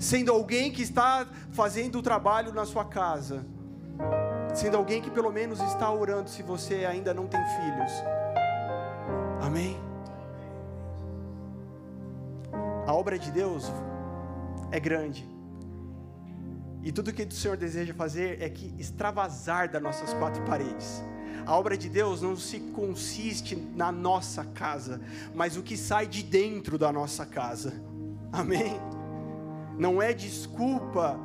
sendo 0.00 0.32
alguém 0.32 0.72
que 0.72 0.82
está 0.82 1.24
fazendo 1.52 2.00
o 2.00 2.02
trabalho 2.02 2.52
na 2.52 2.64
sua 2.64 2.84
casa, 2.84 3.46
sendo 4.52 4.76
alguém 4.76 5.00
que 5.00 5.12
pelo 5.12 5.30
menos 5.30 5.60
está 5.60 5.88
orando 5.92 6.28
se 6.28 6.42
você 6.42 6.84
ainda 6.84 7.14
não 7.14 7.28
tem 7.28 7.40
filhos. 7.40 7.92
Amém? 9.40 9.80
A 12.84 12.92
obra 12.92 13.16
de 13.16 13.30
Deus 13.30 13.70
é 14.72 14.80
grande. 14.80 15.24
E 16.82 16.90
tudo 16.90 17.12
que 17.12 17.22
o 17.22 17.30
Senhor 17.30 17.56
deseja 17.56 17.94
fazer 17.94 18.42
é 18.42 18.50
que 18.50 18.74
extravasar 18.76 19.70
das 19.70 19.80
nossas 19.80 20.12
quatro 20.14 20.42
paredes. 20.42 21.00
A 21.46 21.54
obra 21.56 21.76
de 21.76 21.88
Deus 21.88 22.22
não 22.22 22.36
se 22.36 22.58
consiste 22.58 23.54
na 23.74 23.92
nossa 23.92 24.44
casa, 24.44 25.00
mas 25.34 25.56
o 25.56 25.62
que 25.62 25.76
sai 25.76 26.06
de 26.06 26.22
dentro 26.22 26.78
da 26.78 26.90
nossa 26.90 27.26
casa. 27.26 27.74
Amém? 28.32 28.80
Não 29.76 30.00
é 30.00 30.14
desculpa, 30.14 31.18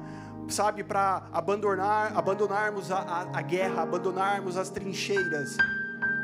sabe, 0.49 0.83
para 0.83 1.23
abandonar, 1.31 2.17
abandonarmos 2.17 2.91
a, 2.91 2.99
a, 2.99 3.39
a 3.39 3.41
guerra, 3.41 3.83
abandonarmos 3.83 4.57
as 4.57 4.69
trincheiras. 4.69 5.55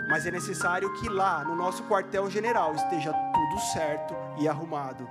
Mas 0.09 0.25
é 0.25 0.31
necessário 0.31 0.93
que 0.95 1.07
lá, 1.07 1.43
no 1.45 1.55
nosso 1.55 1.83
quartel-general, 1.83 2.75
esteja 2.75 3.13
tudo 3.13 3.61
certo 3.73 4.13
e 4.37 4.47
arrumado, 4.47 5.07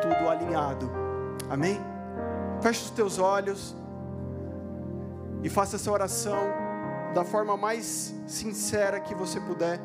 tudo 0.00 0.28
alinhado. 0.28 0.90
Amém? 1.50 1.80
Feche 2.60 2.84
os 2.84 2.90
teus 2.90 3.18
olhos 3.18 3.76
e 5.42 5.48
faça 5.48 5.76
essa 5.76 5.90
oração 5.90 6.67
da 7.14 7.24
forma 7.24 7.56
mais 7.56 8.14
sincera 8.26 9.00
que 9.00 9.14
você 9.14 9.40
puder. 9.40 9.80